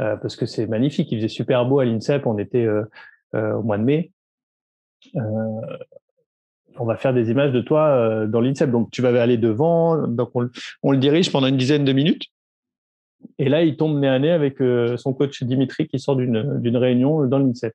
euh, 0.00 0.16
parce 0.16 0.36
que 0.36 0.44
c'est 0.44 0.66
magnifique. 0.66 1.10
Il 1.10 1.18
faisait 1.18 1.28
super 1.28 1.64
beau 1.64 1.78
à 1.78 1.84
l'INSEP. 1.84 2.26
On 2.26 2.38
était 2.38 2.68
au 3.32 3.62
mois 3.62 3.78
de 3.78 3.84
mai. 3.84 4.12
on 5.14 6.84
va 6.84 6.96
faire 6.96 7.14
des 7.14 7.30
images 7.30 7.52
de 7.52 7.60
toi 7.60 8.26
dans 8.26 8.40
l'INSEP. 8.40 8.70
Donc, 8.70 8.90
tu 8.90 9.00
vas 9.00 9.20
aller 9.20 9.38
devant. 9.38 10.06
Donc, 10.06 10.30
on, 10.34 10.50
on, 10.82 10.92
le 10.92 10.98
dirige 10.98 11.32
pendant 11.32 11.46
une 11.46 11.56
dizaine 11.56 11.84
de 11.84 11.92
minutes. 11.92 12.26
Et 13.38 13.48
là, 13.48 13.62
il 13.62 13.76
tombe 13.76 13.98
nez 13.98 14.08
à 14.08 14.18
nez 14.18 14.30
avec 14.30 14.58
son 14.98 15.14
coach 15.14 15.42
Dimitri 15.42 15.88
qui 15.88 15.98
sort 15.98 16.16
d'une 16.16 16.76
réunion 16.76 17.24
dans 17.24 17.38
l'INSEP. 17.38 17.72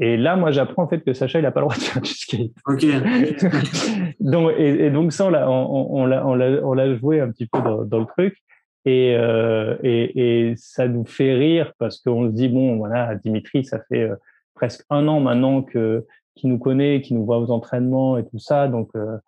Et 0.00 0.16
là, 0.16 0.36
moi, 0.36 0.50
j'apprends 0.50 0.84
en 0.84 0.88
fait 0.88 1.00
que 1.00 1.12
Sacha, 1.12 1.38
il 1.38 1.42
n'a 1.42 1.50
pas 1.50 1.60
le 1.60 1.66
droit 1.66 1.76
de 1.76 1.82
faire 1.82 2.02
du 2.02 2.10
skate. 2.10 2.52
Ok. 2.66 2.84
donc, 4.20 4.52
et, 4.56 4.86
et, 4.86 4.90
donc 4.90 5.12
ça, 5.12 5.26
on 5.26 5.30
l'a, 5.30 5.50
on, 5.50 6.04
on, 6.04 6.10
on 6.10 6.74
l'a 6.74 6.96
joué 6.96 7.20
un 7.20 7.30
petit 7.30 7.46
peu 7.46 7.60
dans, 7.60 7.84
dans 7.84 7.98
le 7.98 8.06
truc. 8.06 8.36
Et, 8.84 9.14
euh, 9.16 9.76
et, 9.82 10.48
et, 10.50 10.56
ça 10.56 10.88
nous 10.88 11.04
fait 11.04 11.34
rire 11.34 11.72
parce 11.78 12.00
qu'on 12.00 12.26
se 12.26 12.32
dit 12.32 12.48
bon, 12.48 12.76
voilà, 12.78 13.14
Dimitri, 13.14 13.64
ça 13.64 13.80
fait 13.88 14.02
euh, 14.02 14.16
presque 14.54 14.84
un 14.90 15.06
an 15.08 15.20
maintenant 15.20 15.62
que 15.62 16.04
qu'il 16.34 16.48
nous 16.48 16.58
connaît, 16.58 17.02
qu'il 17.02 17.18
nous 17.18 17.24
voit 17.24 17.38
aux 17.38 17.50
entraînements 17.50 18.16
et 18.16 18.24
tout 18.24 18.38
ça. 18.38 18.66
Donc, 18.66 18.88
euh, 18.96 19.18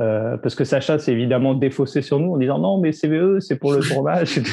euh, 0.00 0.36
parce 0.38 0.56
que 0.56 0.64
Sacha 0.64 0.98
s'est 0.98 1.12
évidemment 1.12 1.54
défaussé 1.54 2.02
sur 2.02 2.18
nous 2.18 2.32
en 2.32 2.36
disant 2.36 2.58
non 2.58 2.78
mais 2.80 2.90
CVE 2.90 3.38
c'est 3.38 3.56
pour 3.56 3.72
le 3.72 3.80
tournage. 3.88 4.40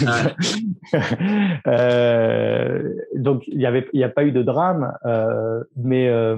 Euh, 1.68 2.96
donc 3.16 3.48
il 3.48 3.62
y 3.62 3.66
avait 3.66 3.88
il 3.94 3.98
n'y 3.98 4.04
a 4.04 4.10
pas 4.10 4.24
eu 4.26 4.32
de 4.32 4.42
drame 4.42 4.92
euh, 5.06 5.64
mais 5.78 6.10
euh, 6.10 6.36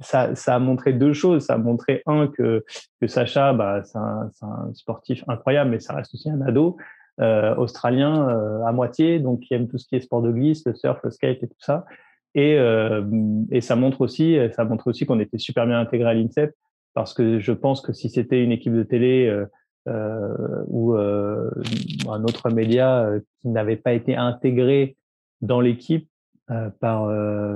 ça, 0.00 0.34
ça 0.34 0.54
a 0.54 0.58
montré 0.58 0.92
deux 0.92 1.12
choses. 1.12 1.46
Ça 1.46 1.54
a 1.54 1.58
montré 1.58 2.02
un 2.06 2.28
que 2.28 2.64
que 3.00 3.06
Sacha 3.06 3.52
bah 3.52 3.82
c'est 3.84 3.98
un, 3.98 4.30
un, 4.42 4.72
sportif 4.74 5.24
incroyable 5.28 5.70
mais 5.70 5.80
ça 5.80 5.94
reste 5.94 6.14
aussi 6.14 6.30
un 6.30 6.40
ado 6.42 6.76
euh, 7.20 7.54
australien 7.56 8.28
à 8.66 8.70
moitié 8.72 9.18
donc 9.18 9.40
qui 9.40 9.54
aime 9.54 9.66
tout 9.66 9.78
ce 9.78 9.88
qui 9.88 9.96
est 9.96 10.00
sport 10.00 10.22
de 10.22 10.30
glisse 10.30 10.64
le 10.66 10.74
surf 10.74 11.00
le 11.02 11.10
skate 11.10 11.42
et 11.42 11.48
tout 11.48 11.60
ça. 11.60 11.86
Et 12.34 12.58
et 13.50 13.60
ça 13.60 13.76
montre 13.76 14.02
aussi 14.02 14.38
ça 14.54 14.64
montre 14.64 14.86
aussi 14.86 15.04
qu'on 15.06 15.18
était 15.18 15.38
super 15.38 15.66
bien 15.66 15.80
intégré 15.80 16.10
à 16.10 16.14
l'INSEP 16.14 16.54
parce 16.94 17.14
que 17.14 17.38
je 17.38 17.52
pense 17.52 17.80
que 17.80 17.92
si 17.92 18.08
c'était 18.08 18.42
une 18.42 18.52
équipe 18.52 18.74
de 18.74 18.82
télé 18.82 19.26
euh, 19.26 19.46
euh, 19.88 20.64
ou 20.66 20.94
euh, 20.94 21.50
un 22.08 22.24
autre 22.24 22.50
média 22.50 23.08
qui 23.40 23.48
n'avait 23.48 23.76
pas 23.76 23.92
été 23.92 24.16
intégré 24.16 24.96
dans 25.40 25.60
l'équipe 25.60 26.08
par 26.80 27.06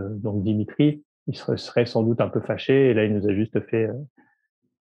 donc 0.08 0.44
Dimitri, 0.44 1.02
il 1.26 1.36
serait 1.36 1.84
sans 1.84 2.04
doute 2.04 2.20
un 2.20 2.28
peu 2.28 2.40
fâché. 2.40 2.90
Et 2.90 2.94
là, 2.94 3.04
il 3.04 3.12
nous 3.12 3.28
a 3.28 3.34
juste 3.34 3.58
fait 3.68 3.90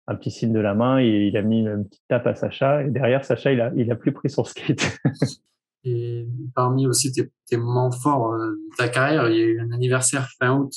un 0.05 0.15
petit 0.15 0.29
signe 0.29 0.53
de 0.53 0.59
la 0.59 0.75
main 0.75 0.99
et 0.99 1.27
il 1.27 1.35
a 1.35 1.41
mis 1.41 1.61
une 1.61 1.85
petite 1.85 2.03
tape 2.07 2.27
à 2.27 2.35
Sacha. 2.35 2.83
Et 2.83 2.91
derrière, 2.91 3.25
Sacha, 3.25 3.51
il 3.51 3.59
a, 3.59 3.71
il 3.75 3.91
a 3.91 3.95
plus 3.95 4.11
pris 4.11 4.29
son 4.29 4.43
skate. 4.43 4.99
et 5.83 6.27
parmi 6.53 6.85
aussi 6.85 7.11
tes, 7.11 7.31
tes 7.47 7.57
moments 7.57 7.91
forts 7.91 8.37
de 8.37 8.59
ta 8.77 8.87
carrière, 8.87 9.27
il 9.29 9.35
y 9.35 9.41
a 9.41 9.45
eu 9.45 9.59
un 9.59 9.71
anniversaire 9.71 10.29
fin 10.39 10.59
août. 10.59 10.73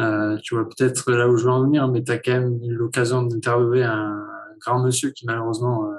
Euh, 0.00 0.36
tu 0.42 0.54
vois 0.54 0.68
peut-être 0.68 1.12
là 1.12 1.28
où 1.28 1.36
je 1.36 1.44
veux 1.44 1.50
en 1.50 1.62
venir, 1.62 1.88
mais 1.88 2.02
tu 2.02 2.10
as 2.10 2.18
quand 2.18 2.32
même 2.32 2.58
eu 2.64 2.74
l'occasion 2.74 3.22
d'interviewer 3.22 3.84
un 3.84 4.26
grand 4.60 4.82
monsieur 4.82 5.10
qui 5.10 5.24
malheureusement 5.26 5.86
euh, 5.86 5.94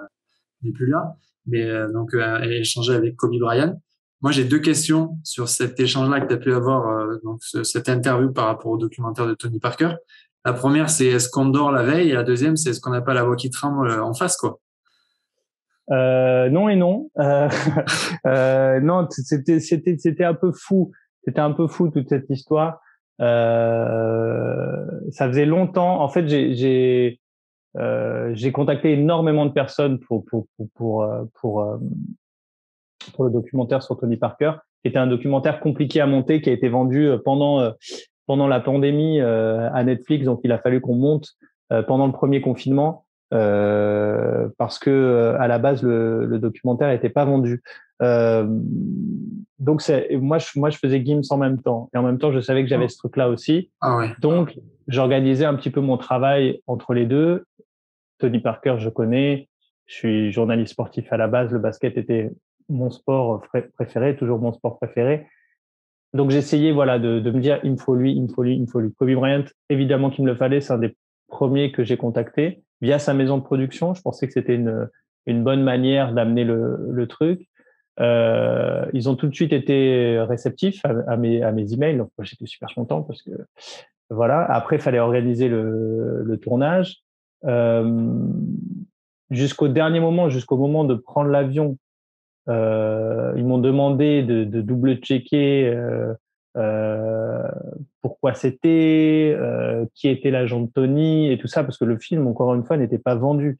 n'est 0.64 0.72
plus 0.72 0.88
là, 0.88 1.16
mais 1.46 1.64
euh, 1.64 1.92
donc 1.92 2.14
euh, 2.14 2.42
échanger 2.42 2.94
avec 2.94 3.16
Kobe 3.16 3.38
Bryant. 3.40 3.80
Moi, 4.22 4.32
j'ai 4.32 4.44
deux 4.44 4.60
questions 4.60 5.18
sur 5.24 5.50
cet 5.50 5.80
échange-là 5.80 6.22
que 6.22 6.28
tu 6.28 6.34
as 6.34 6.38
pu 6.38 6.54
avoir, 6.54 6.88
euh, 6.88 7.18
donc 7.24 7.42
cette 7.44 7.90
interview 7.90 8.32
par 8.32 8.46
rapport 8.46 8.72
au 8.72 8.78
documentaire 8.78 9.28
de 9.28 9.34
Tony 9.34 9.60
Parker. 9.60 9.96
La 10.46 10.54
première, 10.54 10.90
c'est 10.90 11.08
est-ce 11.08 11.30
qu'on 11.30 11.46
dort 11.46 11.72
la 11.72 11.84
veille, 11.84 12.10
et 12.10 12.14
la 12.14 12.24
deuxième, 12.24 12.56
c'est 12.56 12.72
est-ce 12.72 12.80
qu'on 12.80 12.92
n'a 12.92 13.02
pas 13.02 13.14
la 13.14 13.24
voix 13.24 13.36
qui 13.36 13.50
tremble 13.50 13.92
en 13.92 14.14
face, 14.14 14.38
quoi? 14.38 14.60
Non 15.90 16.70
et 16.70 16.76
non. 16.76 17.10
Non, 18.26 19.08
c'était 19.10 19.60
c'était 19.60 19.98
c'était 19.98 20.24
un 20.24 20.34
peu 20.34 20.52
fou. 20.52 20.92
C'était 21.24 21.40
un 21.40 21.52
peu 21.52 21.68
fou 21.68 21.90
toute 21.90 22.10
cette 22.10 22.30
histoire. 22.30 22.80
Euh, 23.22 24.86
ça 25.12 25.28
faisait 25.28 25.46
longtemps. 25.46 26.02
En 26.02 26.10
fait, 26.10 26.28
j'ai 26.28 27.20
euh, 27.78 28.52
contacté 28.52 28.94
énormément 28.94 29.46
de 29.46 29.52
personnes 29.52 30.00
pour 30.00 30.26
pour 30.26 30.48
pour 30.58 30.68
pour, 30.76 31.04
euh, 31.04 31.24
pour, 31.40 31.62
euh, 31.62 31.78
pour 33.14 33.26
le 33.26 33.32
documentaire 33.32 33.84
sur 33.84 33.98
Tony 33.98 34.18
Parker, 34.18 34.54
qui 34.84 34.90
était 34.90 34.98
un 34.98 35.08
documentaire 35.08 35.60
compliqué 35.60 36.02
à 36.02 36.08
monter, 36.08 36.42
qui 36.42 36.50
a 36.50 36.54
été 36.54 36.68
vendu 36.68 37.10
pendant 37.24 37.72
pendant 38.26 38.48
la 38.48 38.60
pandémie 38.60 39.22
à 39.22 39.84
Netflix. 39.84 40.26
Donc, 40.26 40.42
il 40.44 40.52
a 40.52 40.58
fallu 40.58 40.82
qu'on 40.82 40.96
monte 40.96 41.36
pendant 41.88 42.08
le 42.08 42.14
premier 42.14 42.42
confinement 42.42 43.05
euh, 43.34 44.48
parce 44.58 44.78
que 44.80 45.36
à 45.40 45.48
la 45.48 45.58
base 45.58 45.82
le, 45.84 46.26
le 46.26 46.40
documentaire 46.40 46.90
n'était 46.90 47.10
pas 47.10 47.26
vendu. 47.26 47.62
Euh, 48.02 48.46
donc 49.58 49.82
c'est 49.82 50.18
moi 50.18 50.38
je 50.38 50.48
moi 50.60 50.70
je 50.70 50.78
faisais 50.78 51.04
Gims 51.04 51.22
en 51.30 51.38
même 51.38 51.62
temps 51.62 51.90
et 51.94 51.98
en 51.98 52.04
même 52.04 52.18
temps 52.18 52.32
je 52.32 52.42
savais 52.42 52.62
que 52.62 52.70
j'avais 52.70 52.90
ce 52.90 52.98
truc 52.98 53.16
là 53.16 53.30
aussi. 53.30 53.72
Ah 53.82 53.98
ouais. 53.98 54.10
Donc 54.20 54.58
j'organisais 54.88 55.46
un 55.46 55.56
petit 55.56 55.70
peu 55.70 55.82
mon 55.82 55.98
travail 55.98 56.62
entre 56.68 56.94
les 56.94 57.06
deux. 57.06 57.46
Tony 58.20 58.40
Parker 58.40 58.76
je 58.80 58.90
connais, 58.90 59.48
je 59.86 59.96
suis 59.96 60.32
journaliste 60.32 60.74
sportif 60.74 61.12
à 61.12 61.18
la 61.18 61.28
base, 61.28 61.52
le 61.52 61.60
basket 61.60 61.98
était 61.98 62.32
mon 62.70 62.90
sport 62.90 63.44
préféré, 63.78 64.16
toujours 64.16 64.40
mon 64.40 64.52
sport 64.52 64.78
préféré. 64.78 65.28
Donc 66.14 66.32
j'essayais 66.32 66.72
voilà 66.72 67.00
de, 67.00 67.20
de 67.20 67.32
me 67.32 67.40
dire 67.40 67.60
il 67.64 67.72
me 67.72 67.78
faut 67.78 67.96
lui, 67.96 68.14
il 68.14 68.24
me 68.24 68.28
faut 68.28 68.44
lui, 68.44 68.56
il 68.56 68.62
me 68.62 68.68
faut 68.68 68.82
lui. 68.82 68.94
Kobe 68.94 69.14
Bryant 69.14 69.46
évidemment 69.70 70.10
qu'il 70.10 70.26
me 70.26 70.30
le 70.30 70.36
fallait, 70.36 70.62
c'est 70.62 70.74
un 70.74 70.78
des 70.78 70.96
premiers 71.28 71.72
que 71.72 71.84
j'ai 71.84 71.98
contacté 71.98 72.62
via 72.82 73.00
sa 73.00 73.14
maison 73.14 73.38
de 73.38 73.44
production. 73.44 73.94
Je 73.94 74.02
pensais 74.02 74.28
que 74.28 74.34
c'était 74.34 74.56
une 74.56 74.90
une 75.28 75.44
bonne 75.44 75.64
manière 75.64 76.14
d'amener 76.14 76.44
le, 76.44 76.88
le 76.92 77.08
truc. 77.08 77.48
Euh, 78.00 78.86
ils 78.94 79.10
ont 79.10 79.16
tout 79.16 79.28
de 79.28 79.34
suite 79.34 79.54
été 79.54 80.20
réceptifs 80.20 80.82
à, 80.86 81.18
mes, 81.18 81.42
à 81.42 81.52
mes 81.52 81.74
emails, 81.74 81.98
donc 81.98 82.10
j'étais 82.22 82.46
super 82.46 82.70
content 82.76 83.02
parce 83.02 83.22
que 83.22 83.32
voilà. 84.10 84.44
Après, 84.44 84.76
il 84.76 84.82
fallait 84.82 85.00
organiser 85.00 85.48
le, 85.48 86.22
le 86.24 86.38
tournage. 86.38 86.98
Euh, 87.46 88.08
jusqu'au 89.32 89.68
dernier 89.68 90.00
moment, 90.00 90.30
jusqu'au 90.30 90.58
moment 90.58 90.84
de 90.84 90.94
prendre 90.94 91.30
l'avion, 91.30 91.78
euh, 92.50 93.34
ils 93.36 93.46
m'ont 93.46 93.58
demandé 93.58 94.22
de, 94.22 94.44
de 94.44 94.62
double-checker 94.62 95.68
euh, 95.70 96.14
pourquoi 98.02 98.34
c'était, 98.34 99.36
euh, 99.38 99.86
qui 99.94 100.10
était 100.10 100.32
l'agent 100.32 100.62
de 100.62 100.70
Tony 100.72 101.32
et 101.32 101.38
tout 101.38 101.48
ça, 101.48 101.64
parce 101.64 101.78
que 101.78 101.86
le 101.86 101.98
film, 101.98 102.28
encore 102.28 102.54
une 102.54 102.64
fois, 102.64 102.78
n'était 102.78 103.00
pas 103.00 103.16
vendu. 103.16 103.58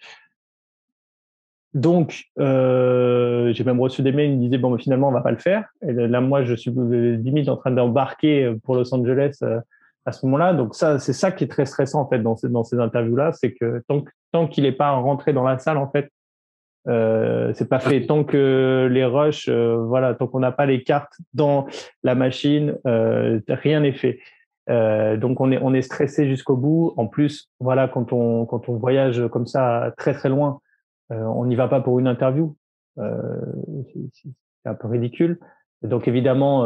Donc, 1.74 2.26
euh, 2.40 3.52
j'ai 3.54 3.64
même 3.66 3.82
reçu 3.82 4.02
des 4.02 4.14
mails, 4.14 4.32
ils 4.32 4.38
me 4.38 4.42
disaient, 4.42 4.58
bon, 4.58 4.70
mais 4.70 4.82
finalement, 4.82 5.10
on 5.10 5.12
va 5.12 5.22
pas 5.22 5.32
le 5.32 5.38
faire. 5.38 5.68
Et 5.82 5.92
là, 5.92 6.22
moi, 6.22 6.44
je 6.44 6.54
suis 6.56 6.72
limite 6.72 7.50
en 7.50 7.58
train 7.58 7.72
d'embarquer 7.72 8.56
pour 8.64 8.76
Los 8.76 8.94
Angeles 8.94 9.38
euh, 9.44 9.60
à 10.06 10.12
ce 10.12 10.26
moment-là. 10.26 10.54
Donc, 10.54 10.76
ça, 10.76 11.00
c'est 11.00 11.14
ça 11.14 11.32
qui 11.32 11.44
est 11.44 11.50
très 11.50 11.66
stressant, 11.66 12.02
en 12.02 12.08
fait, 12.08 12.20
dans 12.20 12.36
ces, 12.36 12.80
interviews-là, 12.80 13.34
c'est 13.34 13.54
que 13.54 13.84
tant 14.32 14.48
qu'il 14.48 14.64
n'est 14.64 14.72
pas 14.72 14.92
rentré 14.92 15.34
dans 15.34 15.44
la 15.44 15.60
salle, 15.60 15.78
en 15.78 15.90
fait, 15.90 16.10
euh, 16.88 17.52
c'est 17.54 17.70
pas 17.70 17.80
fait. 17.80 18.06
Tant 18.06 18.24
que 18.24 18.88
les 18.92 19.06
rushs, 19.06 19.50
euh, 19.50 19.78
voilà, 19.78 20.14
tant 20.14 20.28
qu'on 20.28 20.40
n'a 20.40 20.52
pas 20.52 20.66
les 20.66 20.84
cartes 20.84 21.18
dans 21.34 21.68
la 22.04 22.16
machine, 22.16 22.78
euh, 22.86 23.40
rien 23.48 23.82
n'est 23.82 23.94
fait. 23.94 24.20
Euh, 24.70 25.16
donc 25.18 25.42
on 25.42 25.52
est 25.52 25.60
on 25.62 25.74
est 25.74 25.82
stressé 25.82 26.28
jusqu'au 26.28 26.56
bout. 26.56 26.94
En 26.98 27.08
plus, 27.08 27.50
voilà, 27.60 27.88
quand 27.88 28.14
on 28.14 28.46
quand 28.46 28.70
on 28.70 28.78
voyage 28.78 29.28
comme 29.28 29.48
ça 29.48 29.94
très 29.98 30.14
très 30.14 30.30
loin, 30.30 30.60
euh, 31.12 31.24
on 31.24 31.46
n'y 31.46 31.56
va 31.56 31.68
pas 31.68 31.82
pour 31.82 32.00
une 32.00 32.08
interview. 32.08 32.56
C'est 32.98 34.70
un 34.70 34.74
peu 34.74 34.88
ridicule. 34.88 35.40
donc 35.84 36.08
évidemment, 36.08 36.66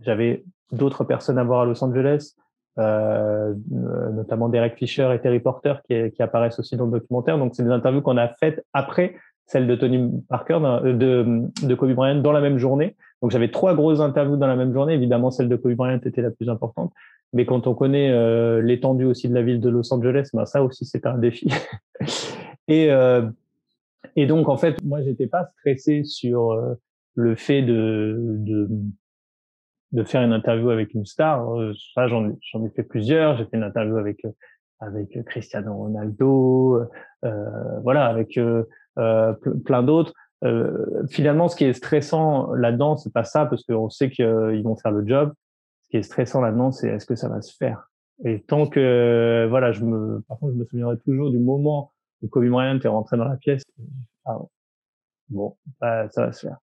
j'avais 0.00 0.44
d'autres 0.72 1.04
personnes 1.04 1.38
à 1.38 1.44
voir 1.44 1.60
à 1.60 1.64
Los 1.64 1.82
Angeles, 1.82 2.34
notamment 2.78 4.48
Derek 4.48 4.76
Fisher 4.76 5.10
et 5.14 5.18
Terry 5.20 5.40
Porter 5.40 5.74
qui, 5.86 6.10
qui 6.12 6.22
apparaissent 6.22 6.58
aussi 6.58 6.76
dans 6.76 6.86
le 6.86 6.92
documentaire. 6.92 7.38
Donc 7.38 7.54
c'est 7.54 7.64
des 7.64 7.70
interviews 7.70 8.02
qu'on 8.02 8.16
a 8.16 8.28
faites 8.28 8.64
après 8.72 9.16
celle 9.46 9.66
de 9.66 9.74
Tony 9.74 10.12
Parker, 10.28 10.58
de, 10.84 11.42
de 11.66 11.74
Kobe 11.74 11.92
Bryant 11.92 12.20
dans 12.20 12.32
la 12.32 12.40
même 12.40 12.58
journée. 12.58 12.96
Donc 13.22 13.30
j'avais 13.30 13.50
trois 13.50 13.74
grosses 13.74 14.00
interviews 14.00 14.36
dans 14.36 14.46
la 14.46 14.56
même 14.56 14.72
journée. 14.72 14.94
Évidemment, 14.94 15.30
celle 15.30 15.48
de 15.48 15.56
Kobe 15.56 15.74
Bryant 15.74 16.00
était 16.04 16.22
la 16.22 16.30
plus 16.30 16.48
importante. 16.48 16.92
Mais 17.32 17.46
quand 17.46 17.66
on 17.66 17.74
connaît 17.74 18.10
euh, 18.10 18.62
l'étendue 18.62 19.04
aussi 19.04 19.28
de 19.28 19.34
la 19.34 19.42
ville 19.42 19.60
de 19.60 19.68
Los 19.68 19.92
Angeles, 19.92 20.30
ben 20.32 20.46
ça 20.46 20.62
aussi 20.62 20.84
c'est 20.84 21.04
un 21.06 21.18
défi. 21.18 21.50
et 22.68 22.90
euh, 22.90 23.22
et 24.16 24.26
donc, 24.26 24.48
en 24.48 24.56
fait, 24.56 24.82
moi, 24.84 25.02
j'étais 25.02 25.26
pas 25.26 25.48
stressé 25.58 26.04
sur 26.04 26.52
euh, 26.52 26.74
le 27.14 27.34
fait 27.34 27.62
de, 27.62 28.16
de, 28.18 28.68
de 29.92 30.04
faire 30.04 30.22
une 30.22 30.32
interview 30.32 30.70
avec 30.70 30.94
une 30.94 31.06
star. 31.06 31.54
Euh, 31.54 31.72
ça, 31.94 32.08
j'en 32.08 32.30
j'en 32.52 32.64
ai 32.64 32.70
fait 32.70 32.82
plusieurs. 32.82 33.36
J'ai 33.36 33.44
fait 33.46 33.56
une 33.56 33.62
interview 33.62 33.96
avec 33.96 34.24
euh, 34.24 34.30
avec 34.80 35.24
Cristiano 35.24 35.74
Ronaldo, 35.74 36.86
euh, 37.24 37.80
voilà, 37.82 38.06
avec 38.06 38.38
euh, 38.38 38.62
plein 39.64 39.82
d'autres. 39.82 40.12
finalement, 41.08 41.48
ce 41.48 41.56
qui 41.56 41.64
est 41.64 41.72
stressant 41.72 42.52
là-dedans, 42.54 42.96
c'est 42.96 43.12
pas 43.12 43.24
ça, 43.24 43.46
parce 43.46 43.64
qu'on 43.64 43.90
sait 43.90 44.08
qu'ils 44.08 44.62
vont 44.62 44.76
faire 44.76 44.92
le 44.92 45.06
job. 45.06 45.32
Ce 45.82 45.88
qui 45.88 45.96
est 45.96 46.02
stressant 46.02 46.40
là-dedans, 46.40 46.70
c'est 46.70 46.88
est-ce 46.88 47.06
que 47.06 47.16
ça 47.16 47.28
va 47.28 47.40
se 47.40 47.56
faire? 47.56 47.90
Et 48.24 48.42
tant 48.42 48.68
que, 48.68 49.46
voilà, 49.48 49.72
je 49.72 49.84
me, 49.84 50.20
par 50.28 50.38
contre, 50.38 50.52
je 50.52 50.58
me 50.58 50.64
souviendrai 50.64 50.98
toujours 50.98 51.30
du 51.30 51.38
moment 51.38 51.92
où 52.22 52.28
Kobe 52.28 52.48
Bryant 52.48 52.78
est 52.78 52.88
rentré 52.88 53.16
dans 53.16 53.24
la 53.24 53.36
pièce. 53.36 53.62
Ah, 54.26 54.38
bon, 55.28 55.56
bah, 55.80 56.08
ça 56.10 56.26
va 56.26 56.32
se 56.32 56.46
faire. 56.46 56.58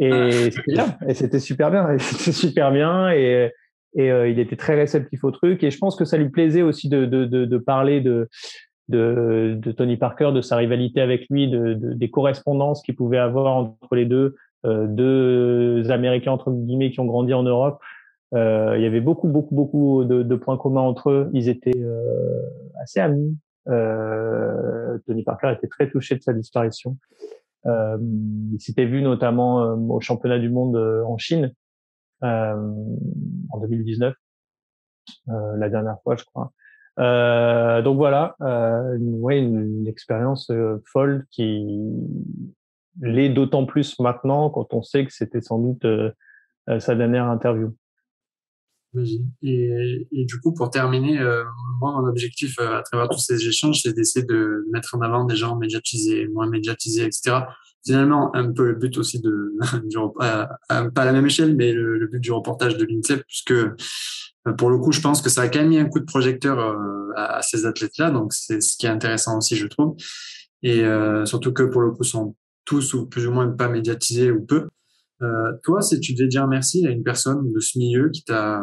Et 0.00 0.10
ah. 0.12 0.30
c'était 0.50 0.72
bien, 0.72 0.98
et 1.06 1.14
c'était 1.14 1.38
super 1.38 1.70
bien, 1.70 1.92
et 1.92 1.98
c'était 1.98 2.32
super 2.32 2.72
bien, 2.72 3.10
et, 3.12 3.50
et 3.94 4.10
euh, 4.10 4.28
il 4.28 4.38
était 4.38 4.56
très 4.56 4.74
réceptif 4.74 5.22
au 5.24 5.30
truc, 5.30 5.62
et 5.62 5.70
je 5.70 5.78
pense 5.78 5.94
que 5.94 6.06
ça 6.06 6.16
lui 6.16 6.30
plaisait 6.30 6.62
aussi 6.62 6.88
de, 6.88 7.04
de, 7.04 7.26
de, 7.26 7.44
de 7.44 7.58
parler 7.58 8.00
de, 8.00 8.28
de, 8.88 9.58
de, 9.60 9.72
Tony 9.72 9.98
Parker, 9.98 10.32
de 10.32 10.40
sa 10.40 10.56
rivalité 10.56 11.02
avec 11.02 11.26
lui, 11.28 11.50
de, 11.50 11.74
de 11.74 11.92
des 11.92 12.10
correspondances 12.10 12.82
qu'il 12.82 12.96
pouvait 12.96 13.18
avoir 13.18 13.54
entre 13.54 13.94
les 13.94 14.06
deux, 14.06 14.36
euh, 14.64 14.86
deux 14.86 15.90
Américains 15.90 16.32
entre 16.32 16.50
guillemets 16.50 16.90
qui 16.90 17.00
ont 17.00 17.06
grandi 17.06 17.34
en 17.34 17.42
Europe. 17.42 17.80
Euh, 18.32 18.74
il 18.76 18.82
y 18.82 18.86
avait 18.86 19.00
beaucoup, 19.00 19.28
beaucoup, 19.28 19.54
beaucoup 19.54 20.04
de, 20.04 20.22
de, 20.22 20.34
points 20.36 20.56
communs 20.56 20.80
entre 20.80 21.10
eux. 21.10 21.30
Ils 21.34 21.48
étaient 21.48 21.76
euh, 21.76 22.40
assez 22.82 23.00
amis. 23.00 23.36
Tony 25.06 25.22
Parker 25.24 25.52
était 25.56 25.68
très 25.68 25.88
touché 25.90 26.16
de 26.16 26.22
sa 26.22 26.32
disparition. 26.32 26.96
Euh, 27.66 27.98
il 28.52 28.60
s'était 28.60 28.86
vu 28.86 29.02
notamment 29.02 29.62
euh, 29.62 29.76
au 29.76 30.00
championnat 30.00 30.38
du 30.38 30.50
monde 30.50 30.76
en 30.76 31.18
Chine 31.18 31.52
en 32.22 33.58
2019, 33.60 34.14
la 35.26 35.68
dernière 35.70 35.96
fois, 36.02 36.16
je 36.16 36.24
crois. 36.24 36.52
Euh, 36.98 37.80
donc 37.80 37.96
voilà, 37.96 38.36
euh, 38.42 38.98
ouais, 38.98 39.38
une, 39.38 39.80
une 39.80 39.88
expérience 39.88 40.52
folle 40.84 41.24
qui 41.30 41.66
l'est 43.00 43.30
d'autant 43.30 43.64
plus 43.64 43.98
maintenant 44.00 44.50
quand 44.50 44.74
on 44.74 44.82
sait 44.82 45.06
que 45.06 45.12
c'était 45.12 45.40
sans 45.40 45.58
doute 45.58 45.86
sa 46.78 46.94
dernière 46.94 47.24
interview. 47.24 47.74
Et, 49.42 50.06
du 50.12 50.40
coup, 50.40 50.52
pour 50.52 50.70
terminer, 50.70 51.20
euh, 51.20 51.44
moi, 51.80 51.92
mon 51.92 52.08
objectif 52.08 52.56
euh, 52.60 52.78
à 52.78 52.82
travers 52.82 53.08
tous 53.08 53.18
ces 53.18 53.46
échanges, 53.46 53.80
c'est 53.82 53.92
d'essayer 53.92 54.24
de 54.24 54.66
mettre 54.72 54.96
en 54.96 55.00
avant 55.00 55.24
des 55.24 55.36
gens 55.36 55.56
médiatisés, 55.56 56.28
moins 56.28 56.48
médiatisés, 56.48 57.04
etc. 57.04 57.38
Finalement, 57.84 58.34
un 58.34 58.52
peu 58.52 58.66
le 58.66 58.74
but 58.74 58.98
aussi 58.98 59.20
de, 59.20 59.54
du, 59.84 59.96
pas 60.18 60.48
à 60.68 61.04
la 61.04 61.12
même 61.12 61.26
échelle, 61.26 61.54
mais 61.54 61.72
le, 61.72 62.06
but 62.06 62.20
du 62.20 62.32
reportage 62.32 62.76
de 62.76 62.84
l'INSEP, 62.84 63.24
puisque 63.26 63.52
euh, 63.52 64.52
pour 64.56 64.70
le 64.70 64.78
coup, 64.78 64.92
je 64.92 65.00
pense 65.00 65.22
que 65.22 65.30
ça 65.30 65.42
a 65.42 65.48
quand 65.48 65.60
même 65.60 65.68
mis 65.68 65.78
un 65.78 65.88
coup 65.88 66.00
de 66.00 66.04
projecteur 66.04 66.58
à, 67.16 67.36
à, 67.36 67.42
ces 67.42 67.66
athlètes-là, 67.66 68.10
donc 68.10 68.32
c'est 68.32 68.60
ce 68.60 68.76
qui 68.76 68.86
est 68.86 68.90
intéressant 68.90 69.38
aussi, 69.38 69.56
je 69.56 69.66
trouve. 69.66 69.96
Et 70.62 70.82
surtout 71.24 71.52
que 71.52 71.62
pour 71.62 71.80
le 71.80 71.90
coup, 71.90 72.04
sont 72.04 72.36
tous 72.66 72.92
ou 72.92 73.06
plus 73.06 73.26
ou 73.26 73.32
moins 73.32 73.48
pas 73.48 73.68
médiatisés 73.68 74.30
ou 74.30 74.44
peu. 74.44 74.68
Euh, 75.22 75.52
toi, 75.62 75.82
si 75.82 76.00
tu 76.00 76.14
devais 76.14 76.28
dire 76.28 76.46
merci 76.46 76.86
à 76.86 76.90
une 76.90 77.02
personne 77.02 77.52
de 77.52 77.60
ce 77.60 77.78
milieu 77.78 78.10
qui 78.10 78.24
t'a 78.24 78.62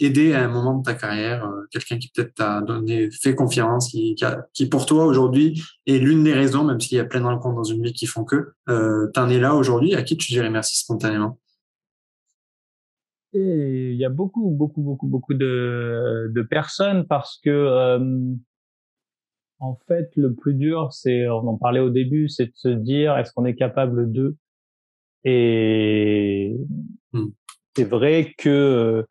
aidé 0.00 0.32
à 0.34 0.44
un 0.44 0.48
moment 0.48 0.78
de 0.78 0.82
ta 0.82 0.94
carrière, 0.94 1.44
euh, 1.44 1.62
quelqu'un 1.70 1.98
qui 1.98 2.10
peut-être 2.14 2.34
t'a 2.34 2.60
donné, 2.62 3.10
fait 3.10 3.34
confiance, 3.34 3.90
qui, 3.90 4.66
pour 4.68 4.86
toi 4.86 5.04
aujourd'hui 5.04 5.62
est 5.86 5.98
l'une 5.98 6.24
des 6.24 6.32
raisons, 6.32 6.64
même 6.64 6.80
s'il 6.80 6.98
y 6.98 7.00
a 7.00 7.04
plein 7.04 7.20
de 7.20 7.26
rencontres 7.26 7.56
dans 7.56 7.64
une 7.64 7.82
vie 7.82 7.92
qui 7.92 8.06
font 8.06 8.24
que, 8.24 8.52
euh, 8.68 9.08
t'en 9.14 9.28
es 9.28 9.38
là 9.38 9.54
aujourd'hui, 9.54 9.94
à 9.94 10.02
qui 10.02 10.16
tu 10.16 10.32
dirais 10.32 10.50
merci 10.50 10.78
spontanément? 10.78 11.38
Il 13.34 13.94
y 13.94 14.04
a 14.04 14.08
beaucoup, 14.08 14.50
beaucoup, 14.50 14.80
beaucoup, 14.80 15.06
beaucoup 15.06 15.34
de, 15.34 16.30
de 16.34 16.42
personnes 16.42 17.06
parce 17.06 17.38
que 17.44 17.50
euh, 17.50 18.34
en 19.60 19.76
fait, 19.86 20.10
le 20.16 20.34
plus 20.34 20.54
dur, 20.54 20.92
c'est, 20.92 21.28
on 21.28 21.46
en 21.46 21.56
parlait 21.56 21.80
au 21.80 21.90
début, 21.90 22.28
c'est 22.28 22.46
de 22.46 22.52
se 22.54 22.68
dire, 22.68 23.16
est-ce 23.18 23.32
qu'on 23.32 23.44
est 23.44 23.56
capable 23.56 24.12
de 24.12 24.36
Et 25.24 26.56
hmm. 27.12 27.28
c'est 27.76 27.84
vrai 27.84 28.34
que 28.38 29.06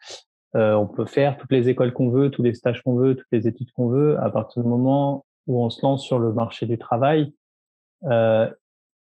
euh, 0.56 0.74
on 0.74 0.88
peut 0.88 1.06
faire 1.06 1.38
toutes 1.38 1.52
les 1.52 1.70
écoles 1.70 1.94
qu'on 1.94 2.10
veut, 2.10 2.32
tous 2.32 2.44
les 2.44 2.54
stages 2.54 2.82
qu'on 2.82 2.96
veut, 2.96 3.16
toutes 3.16 3.28
les 3.32 3.48
études 3.48 3.72
qu'on 3.72 3.90
veut, 3.90 4.20
à 4.20 4.30
partir 4.30 4.64
du 4.64 4.70
moment 4.70 5.26
où 5.46 5.64
on 5.64 5.70
se 5.70 5.82
lance 5.82 6.04
sur 6.06 6.20
le 6.20 6.34
marché 6.34 6.66
du 6.66 6.78
travail. 6.78 7.34
Euh, 8.06 8.50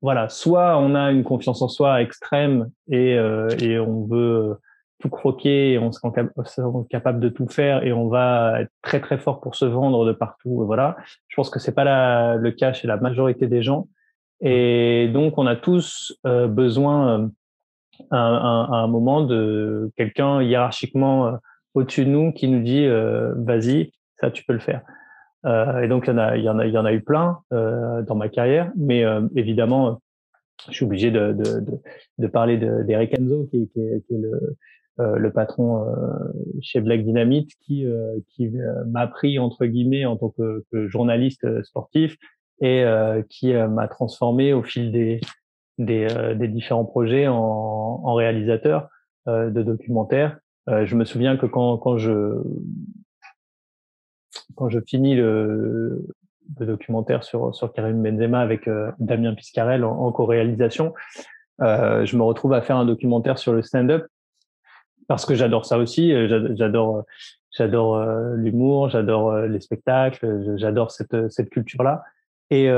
voilà, 0.02 0.30
soit 0.30 0.78
on 0.78 0.94
a 0.96 1.12
une 1.12 1.24
confiance 1.24 1.62
en 1.62 1.68
soi 1.68 2.02
extrême 2.02 2.70
et, 2.90 3.18
euh, 3.18 3.50
et 3.60 3.80
on 3.80 4.06
veut 4.06 4.58
tout 5.00 5.10
croquer, 5.10 5.74
et 5.74 5.78
on 5.78 5.92
se 5.92 6.00
sent 6.00 6.08
capable 6.90 7.20
de 7.20 7.30
tout 7.30 7.48
faire 7.48 7.84
et 7.84 7.94
on 7.94 8.08
va 8.08 8.62
être 8.62 8.72
très 8.82 9.00
très 9.00 9.20
fort 9.20 9.42
pour 9.42 9.56
se 9.56 9.66
vendre 9.66 10.06
de 10.06 10.12
partout. 10.12 10.64
Voilà, 10.66 10.98
je 11.28 11.36
pense 11.36 11.50
que 11.50 11.60
c'est 11.60 11.74
pas 11.74 11.84
la, 11.84 12.36
le 12.36 12.52
cas 12.52 12.74
chez 12.74 12.88
la 12.88 12.98
majorité 12.98 13.48
des 13.48 13.62
gens. 13.62 13.88
Et 14.42 15.10
donc 15.14 15.38
on 15.38 15.48
a 15.48 15.56
tous 15.56 16.18
euh, 16.26 16.48
besoin 16.48 17.22
euh, 17.22 17.28
à, 18.12 18.78
un 18.78 18.88
moment 18.88 19.22
de 19.22 19.92
quelqu'un 19.96 20.42
hiérarchiquement 20.42 21.28
euh, 21.28 21.32
au-dessus 21.74 22.06
de 22.06 22.10
nous 22.10 22.32
qui 22.32 22.48
nous 22.48 22.62
dit 22.62 22.88
vas-y, 22.88 23.92
ça 24.20 24.32
tu 24.32 24.44
peux 24.44 24.54
le 24.54 24.60
faire. 24.60 24.82
et 25.46 25.88
donc 25.88 26.06
il 26.08 26.10
y 26.10 26.14
en 26.14 26.18
a, 26.18 26.38
il 26.38 26.44
y 26.44 26.50
en 26.50 26.58
a, 26.58 26.66
il 26.66 26.74
y 26.74 26.78
en 26.78 26.86
a 26.86 26.92
eu 26.92 27.02
plein 27.02 27.40
dans 27.52 28.16
ma 28.16 28.30
carrière, 28.30 28.72
mais 28.76 29.04
évidemment 29.36 30.02
je 30.70 30.74
suis 30.74 30.86
obligé 30.86 31.12
de, 31.12 31.34
de, 31.34 31.60
de, 31.60 31.78
de 32.18 32.28
parler 32.28 32.58
d'Eric 32.58 33.14
Enzo, 33.20 33.46
qui, 33.52 33.70
qui, 33.70 33.82
qui, 34.08 34.16
est 34.16 34.18
le, 34.18 34.58
euh, 35.00 35.18
le 35.18 35.32
patron 35.32 35.88
euh, 35.88 35.94
chez 36.62 36.82
Black 36.82 37.04
Dynamite, 37.04 37.52
qui, 37.62 37.86
euh, 37.86 38.18
qui 38.30 38.50
m'a 38.88 39.06
pris 39.06 39.38
entre 39.38 39.68
guillemets 39.68 40.06
en 40.06 40.18
tant 40.18 40.30
que, 40.30 40.66
que 40.72 40.88
journaliste 40.88 41.64
sportif 41.64 42.18
et 42.60 42.86
qui 43.30 43.54
m'a 43.54 43.88
transformé 43.88 44.54
au 44.54 44.64
fil 44.64 44.92
des, 44.92 45.22
des, 45.78 46.08
des 46.36 46.48
différents 46.48 46.86
projets 46.86 47.28
en, 47.28 48.14
réalisateur 48.14 48.90
de 49.28 49.62
documentaires. 49.62 50.40
je 50.68 50.96
me 50.96 51.06
souviens 51.06 51.38
que 51.38 51.46
quand, 51.46 51.78
quand 51.78 51.98
je 51.98 52.42
quand 54.56 54.70
je 54.70 54.80
finis 54.80 55.16
le, 55.16 56.08
documentaire 56.60 57.24
sur 57.24 57.54
sur 57.54 57.72
Karim 57.74 58.02
Benzema 58.02 58.40
avec 58.40 58.68
Damien 58.98 59.36
Piscarel 59.36 59.84
en, 59.84 60.12
co-réalisation, 60.12 60.94
euh, 61.62 62.06
je 62.06 62.18
me 62.18 62.24
retrouve 62.24 62.54
à 62.54 62.62
faire 62.62 62.78
un 62.78 62.86
documentaire 62.86 63.38
sur 63.38 63.54
le 63.54 63.62
stand-up 63.62 64.08
parce 65.08 65.26
que 65.26 65.36
j'adore 65.36 65.66
ça 65.66 65.78
aussi. 65.78 66.14
Euh, 66.14 66.56
j'adore, 66.56 66.98
euh, 66.98 67.02
j'adore 67.52 67.96
euh, 67.96 68.36
l'humour, 68.36 68.90
j'adore 68.90 69.38
les 69.42 69.60
spectacles, 69.60 70.58
j'adore 70.58 70.92
cette 70.92 71.30
cette 71.32 71.50
culture 71.50 71.84
là. 71.84 72.04
Et 72.52 72.70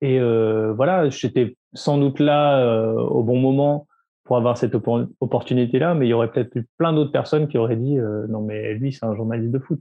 voilà, 0.00 1.08
j'étais 1.10 1.56
sans 1.74 1.98
doute 1.98 2.20
là 2.20 2.92
au 2.94 3.22
bon 3.22 3.38
moment 3.38 3.86
pour 4.24 4.36
avoir 4.36 4.56
cette 4.56 4.74
opportunité 4.74 5.78
là, 5.78 5.94
mais 5.94 6.06
il 6.06 6.10
y 6.10 6.12
aurait 6.12 6.30
peut-être 6.30 6.54
eu 6.56 6.66
plein 6.78 6.92
d'autres 6.92 7.12
personnes 7.12 7.48
qui 7.48 7.58
auraient 7.58 7.76
dit 7.76 7.96
non 8.28 8.42
mais 8.42 8.74
lui 8.74 8.92
c'est 8.92 9.04
un 9.04 9.14
journaliste 9.14 9.52
de 9.52 9.58
foot, 9.58 9.80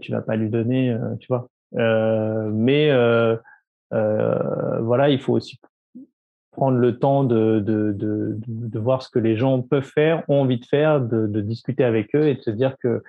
tu 0.00 0.12
vas 0.12 0.22
pas 0.22 0.36
lui 0.36 0.50
donner, 0.50 0.96
tu 1.20 1.28
vois. 1.28 1.48
mais 1.72 2.90
voilà, 3.90 5.10
il 5.10 5.20
faut 5.20 5.34
aussi 5.34 5.58
prendre 6.52 6.78
le 6.78 6.98
temps 6.98 7.24
de, 7.24 8.78
voir 8.78 9.02
ce 9.02 9.10
que 9.10 9.18
les 9.18 9.36
gens 9.36 9.62
peuvent 9.62 9.82
faire, 9.82 10.22
ont 10.28 10.42
envie 10.42 10.58
de 10.58 10.66
faire, 10.66 11.00
de, 11.00 11.40
discuter 11.40 11.82
avec 11.82 12.14
eux 12.14 12.28
et 12.28 12.34
de 12.34 12.42
se 12.42 12.50
dire 12.50 12.76
que 12.78 13.02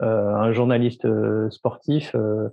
un 0.00 0.52
journaliste 0.52 1.04
euh, 1.04 1.50
sportif, 1.50 2.12
euh, 2.14 2.48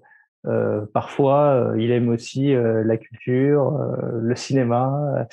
euh, 0.47 0.85
parfois, 0.93 1.73
il 1.77 1.91
aime 1.91 2.09
aussi 2.09 2.53
la 2.53 2.97
culture, 2.97 3.79
le 4.13 4.35
cinéma, 4.35 5.25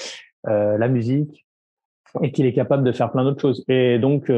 la 0.44 0.88
musique, 0.88 1.46
et 2.22 2.32
qu'il 2.32 2.46
est 2.46 2.54
capable 2.54 2.82
de 2.82 2.92
faire 2.92 3.12
plein 3.12 3.24
d'autres 3.24 3.42
choses. 3.42 3.62
Et 3.68 3.98
donc, 3.98 4.30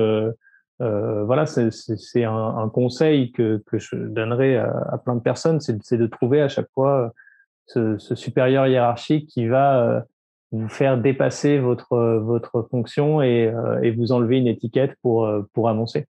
voilà, 0.81 1.47
c'est 1.47 2.25
un, 2.25 2.69
conseil 2.75 3.31
que, 3.31 3.63
que 3.67 3.79
je 3.79 3.95
donnerais 3.95 4.57
à, 4.57 5.01
plein 5.05 5.15
de 5.15 5.21
personnes, 5.21 5.61
c'est 5.61 5.97
de 5.97 6.07
trouver 6.09 6.43
à 6.43 6.49
chaque 6.49 6.71
fois 6.75 7.13
ce, 7.67 7.97
supérieur 8.17 8.67
hiérarchique 8.67 9.29
qui 9.29 9.47
va 9.47 10.05
vous 10.55 10.69
faire 10.69 10.99
dépasser 10.99 11.59
votre, 11.59 11.97
votre 12.19 12.63
fonction 12.71 13.23
et, 13.23 13.47
euh, 13.47 13.81
et 13.83 13.91
vous 13.91 14.13
enlever 14.13 14.39
une 14.39 14.47
étiquette 14.47 14.95
pour, 15.03 15.27
euh, 15.27 15.43
pour 15.53 15.69
avancer. 15.69 16.07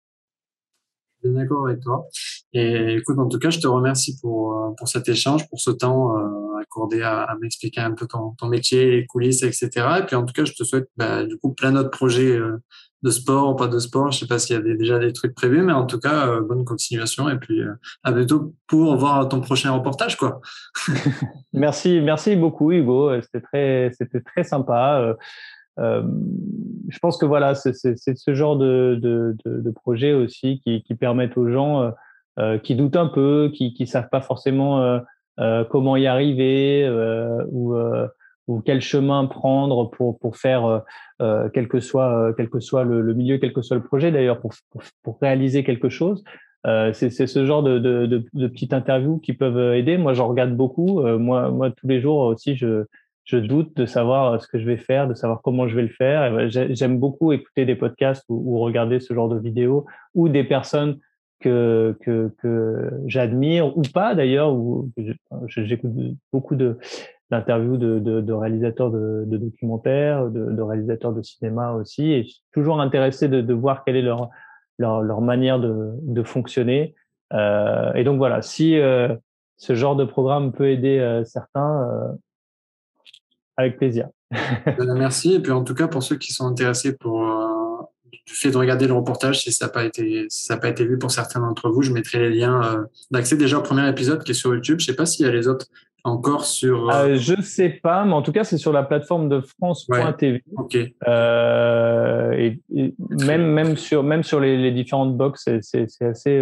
Suis 1.23 1.33
d'accord 1.33 1.67
avec 1.67 1.81
toi. 1.81 2.05
Et 2.53 2.95
écoute, 2.95 3.19
en 3.19 3.27
tout 3.27 3.39
cas, 3.39 3.49
je 3.49 3.59
te 3.59 3.67
remercie 3.67 4.17
pour, 4.21 4.53
euh, 4.53 4.69
pour 4.77 4.87
cet 4.87 5.07
échange, 5.07 5.47
pour 5.49 5.59
ce 5.59 5.71
temps 5.71 6.15
accordé 6.61 7.01
à, 7.01 7.35
m'expliquer 7.41 7.81
un 7.81 7.91
peu 7.91 8.07
ton, 8.07 8.31
ton 8.37 8.47
métier, 8.47 8.91
les 8.91 9.05
coulisses, 9.05 9.43
etc. 9.43 9.69
Et 9.99 10.03
puis, 10.03 10.15
en 10.15 10.25
tout 10.25 10.33
cas, 10.33 10.45
je 10.45 10.53
te 10.53 10.63
souhaite 10.63 10.89
bah, 10.97 11.25
du 11.25 11.37
coup 11.37 11.53
plein 11.53 11.71
d'autres 11.71 11.89
projets 11.89 12.39
de 13.03 13.09
sport 13.09 13.49
ou 13.49 13.55
pas 13.55 13.67
de 13.67 13.79
sport. 13.79 14.11
Je 14.11 14.19
sais 14.19 14.27
pas 14.27 14.39
s'il 14.39 14.55
y 14.55 14.59
a 14.59 14.75
déjà 14.75 14.99
des 14.99 15.13
trucs 15.13 15.33
prévus, 15.33 15.61
mais 15.61 15.73
en 15.73 15.85
tout 15.85 15.99
cas, 15.99 16.27
euh, 16.27 16.41
bonne 16.41 16.65
continuation 16.65 17.29
et 17.29 17.37
puis 17.37 17.61
euh, 17.61 17.73
à 18.03 18.11
bientôt 18.11 18.53
pour 18.67 18.95
voir 18.97 19.27
ton 19.27 19.41
prochain 19.41 19.71
reportage, 19.71 20.17
quoi. 20.17 20.41
merci, 21.53 21.99
merci 22.01 22.35
beaucoup, 22.35 22.71
Hugo. 22.71 23.19
C'était 23.21 23.41
très, 23.41 23.91
c'était 23.97 24.21
très 24.21 24.43
sympa. 24.43 25.15
Euh, 25.79 26.03
je 26.89 26.99
pense 26.99 27.17
que 27.17 27.25
voilà, 27.25 27.55
c'est 27.55 27.73
ce 27.73 28.33
genre 28.33 28.57
de, 28.57 28.99
de, 29.01 29.35
de, 29.45 29.71
projet 29.71 30.13
aussi 30.13 30.61
qui, 30.61 30.95
permettent 30.95 31.37
aux 31.37 31.49
gens 31.49 31.93
qui 32.63 32.75
doutent 32.75 32.97
un 32.97 33.07
peu, 33.07 33.51
qui 33.53 33.75
ne 33.79 33.85
savent 33.85 34.09
pas 34.09 34.21
forcément 34.21 34.99
comment 35.69 35.95
y 35.95 36.07
arriver 36.07 36.89
ou 38.51 38.61
quel 38.61 38.81
chemin 38.81 39.25
prendre 39.25 39.89
pour 39.89 40.19
pour 40.19 40.37
faire 40.37 40.65
euh, 40.65 40.79
euh 41.21 41.49
quel 41.53 41.67
que 41.67 41.79
soit 41.79 42.29
euh, 42.29 42.33
quel 42.35 42.49
que 42.49 42.59
soit 42.59 42.83
le, 42.83 43.13
milieu, 43.13 43.37
quel 43.37 43.53
que 43.53 43.61
soit 43.61 43.77
le 43.77 43.83
projet 43.83 44.11
d'ailleurs 44.11 44.39
pour, 44.39 44.53
pour, 45.03 45.19
réaliser 45.21 45.63
quelque 45.63 45.89
chose. 45.89 46.23
Euh, 46.67 46.93
c'est 46.93 47.09
ce 47.09 47.45
genre 47.45 47.63
de, 47.63 47.79
de, 47.79 48.47
petites 48.47 48.73
interviews 48.73 49.17
qui 49.17 49.33
peuvent 49.33 49.73
aider. 49.73 49.97
Moi, 49.97 50.13
j'en 50.13 50.27
regarde 50.27 50.55
beaucoup. 50.55 50.99
Euh, 51.01 51.17
moi, 51.17 51.49
moi, 51.49 51.71
tous 51.71 51.87
les 51.87 51.99
jours 51.99 52.19
aussi, 52.19 52.55
je, 52.55 52.83
je 53.25 53.37
doute 53.37 53.75
de 53.75 53.85
savoir 53.85 54.41
ce 54.41 54.47
que 54.47 54.59
je 54.59 54.65
vais 54.65 54.77
faire, 54.77 55.07
de 55.07 55.13
savoir 55.13 55.41
comment 55.41 55.67
je 55.67 55.75
vais 55.75 55.83
le 55.83 55.89
faire. 55.89 56.31
Ben, 56.33 56.49
j'aime 56.49 56.99
beaucoup 56.99 57.31
écouter 57.31 57.65
des 57.65 57.75
podcasts 57.75 58.25
ou, 58.29 58.59
regarder 58.59 58.99
ce 58.99 59.13
genre 59.13 59.29
de 59.29 59.39
vidéos 59.39 59.85
ou 60.15 60.29
des 60.29 60.43
personnes 60.43 60.99
que, 61.39 61.97
que, 62.01 62.31
que 62.39 62.91
j'admire 63.05 63.77
ou 63.77 63.81
pas 63.93 64.15
d'ailleurs. 64.15 64.55
J'écoute 65.47 65.91
beaucoup 66.31 66.55
d'interviews 66.55 67.77
de, 67.77 67.99
de, 67.99 68.33
réalisateurs 68.33 68.91
de, 68.91 69.25
documentaires, 69.25 70.29
de, 70.29 70.61
réalisateurs 70.61 71.13
de 71.13 71.21
cinéma 71.21 71.73
aussi, 71.73 72.11
et 72.11 72.23
je 72.23 72.29
suis 72.29 72.43
toujours 72.53 72.81
intéressé 72.81 73.27
de, 73.27 73.53
voir 73.53 73.83
quelle 73.83 73.95
est 73.95 74.01
leur, 74.01 74.29
leur, 74.77 75.01
leur 75.01 75.21
manière 75.21 75.59
de, 75.59 76.23
fonctionner. 76.23 76.95
Euh, 77.33 77.93
et 77.93 78.03
donc 78.03 78.17
voilà, 78.17 78.41
si 78.41 78.77
euh, 78.77 79.15
ce 79.61 79.75
genre 79.75 79.95
de 79.95 80.05
programme 80.05 80.51
peut 80.51 80.69
aider 80.71 80.97
euh, 80.97 81.23
certains, 81.23 81.83
euh, 81.83 82.11
avec 83.61 83.77
plaisir. 83.77 84.07
Ben, 84.65 84.93
merci. 84.95 85.33
Et 85.33 85.39
puis 85.39 85.51
en 85.51 85.63
tout 85.63 85.73
cas, 85.73 85.87
pour 85.87 86.03
ceux 86.03 86.15
qui 86.15 86.33
sont 86.33 86.45
intéressés 86.45 86.95
pour 86.95 87.27
euh, 87.27 87.47
du 88.25 88.33
fait 88.33 88.51
de 88.51 88.57
regarder 88.57 88.87
le 88.87 88.93
reportage, 88.93 89.41
si 89.41 89.51
ça 89.51 89.65
n'a 89.65 89.71
pas 89.71 89.83
été 89.83 90.25
si 90.29 90.45
ça 90.45 90.55
n'a 90.55 90.61
pas 90.61 90.69
été 90.69 90.85
vu 90.85 90.97
pour 90.97 91.11
certains 91.11 91.39
d'entre 91.39 91.69
vous, 91.69 91.81
je 91.81 91.91
mettrai 91.91 92.19
les 92.19 92.29
liens 92.29 92.61
euh, 92.63 92.83
d'accès 93.11 93.35
déjà 93.35 93.57
au 93.57 93.61
premier 93.61 93.87
épisode 93.89 94.23
qui 94.23 94.31
est 94.31 94.35
sur 94.35 94.53
YouTube. 94.53 94.79
Je 94.79 94.85
sais 94.85 94.95
pas 94.95 95.05
s'il 95.05 95.25
y 95.25 95.29
a 95.29 95.31
les 95.31 95.47
autres 95.47 95.67
encore 96.03 96.45
sur. 96.45 96.89
Euh... 96.89 97.09
euh 97.09 97.15
je 97.17 97.39
sais 97.41 97.69
pas, 97.69 98.05
mais 98.05 98.13
en 98.13 98.21
tout 98.21 98.31
cas, 98.31 98.43
c'est 98.43 98.57
sur 98.57 98.71
la 98.71 98.83
plateforme 98.83 99.29
de 99.29 99.41
France.tv. 99.41 100.43
ok. 100.57 100.77
Euh, 101.07 102.31
et, 102.31 102.93
même, 103.25 103.45
même 103.45 103.75
sur, 103.75 104.03
même 104.03 104.23
sur 104.23 104.39
les, 104.39 104.57
les 104.57 104.71
différentes 104.71 105.15
box, 105.15 105.49
c'est 105.61 106.01
assez, 106.01 106.39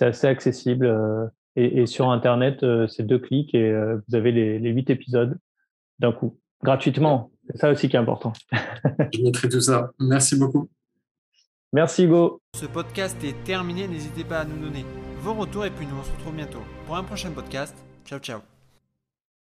assez 0.00 0.26
accessible. 0.26 1.30
Et, 1.56 1.80
et, 1.80 1.86
sur 1.86 2.10
Internet, 2.10 2.64
c'est 2.88 3.04
deux 3.04 3.18
clics 3.18 3.54
et 3.54 3.72
vous 4.06 4.14
avez 4.14 4.30
les 4.30 4.70
huit 4.70 4.90
épisodes 4.90 5.38
d'un 5.98 6.12
coup, 6.12 6.38
gratuitement. 6.62 7.30
C'est 7.50 7.58
ça 7.58 7.70
aussi 7.70 7.88
qui 7.88 7.96
est 7.96 7.98
important. 7.98 8.32
je 8.52 9.22
mettrai 9.22 9.48
tout 9.48 9.60
ça. 9.60 9.90
Merci 9.98 10.36
beaucoup. 10.36 10.68
Merci 11.72 12.04
Hugo. 12.04 12.40
Ce 12.54 12.66
podcast 12.66 13.16
est 13.24 13.44
terminé. 13.44 13.86
N'hésitez 13.88 14.24
pas 14.24 14.40
à 14.40 14.44
nous 14.44 14.58
donner 14.58 14.84
vos 15.20 15.34
retours 15.34 15.66
et 15.66 15.70
puis 15.70 15.86
nous 15.86 15.96
on 15.96 16.04
se 16.04 16.12
retrouve 16.12 16.34
bientôt 16.34 16.62
pour 16.86 16.96
un 16.96 17.04
prochain 17.04 17.30
podcast. 17.30 17.76
Ciao, 18.04 18.18
ciao. 18.18 18.55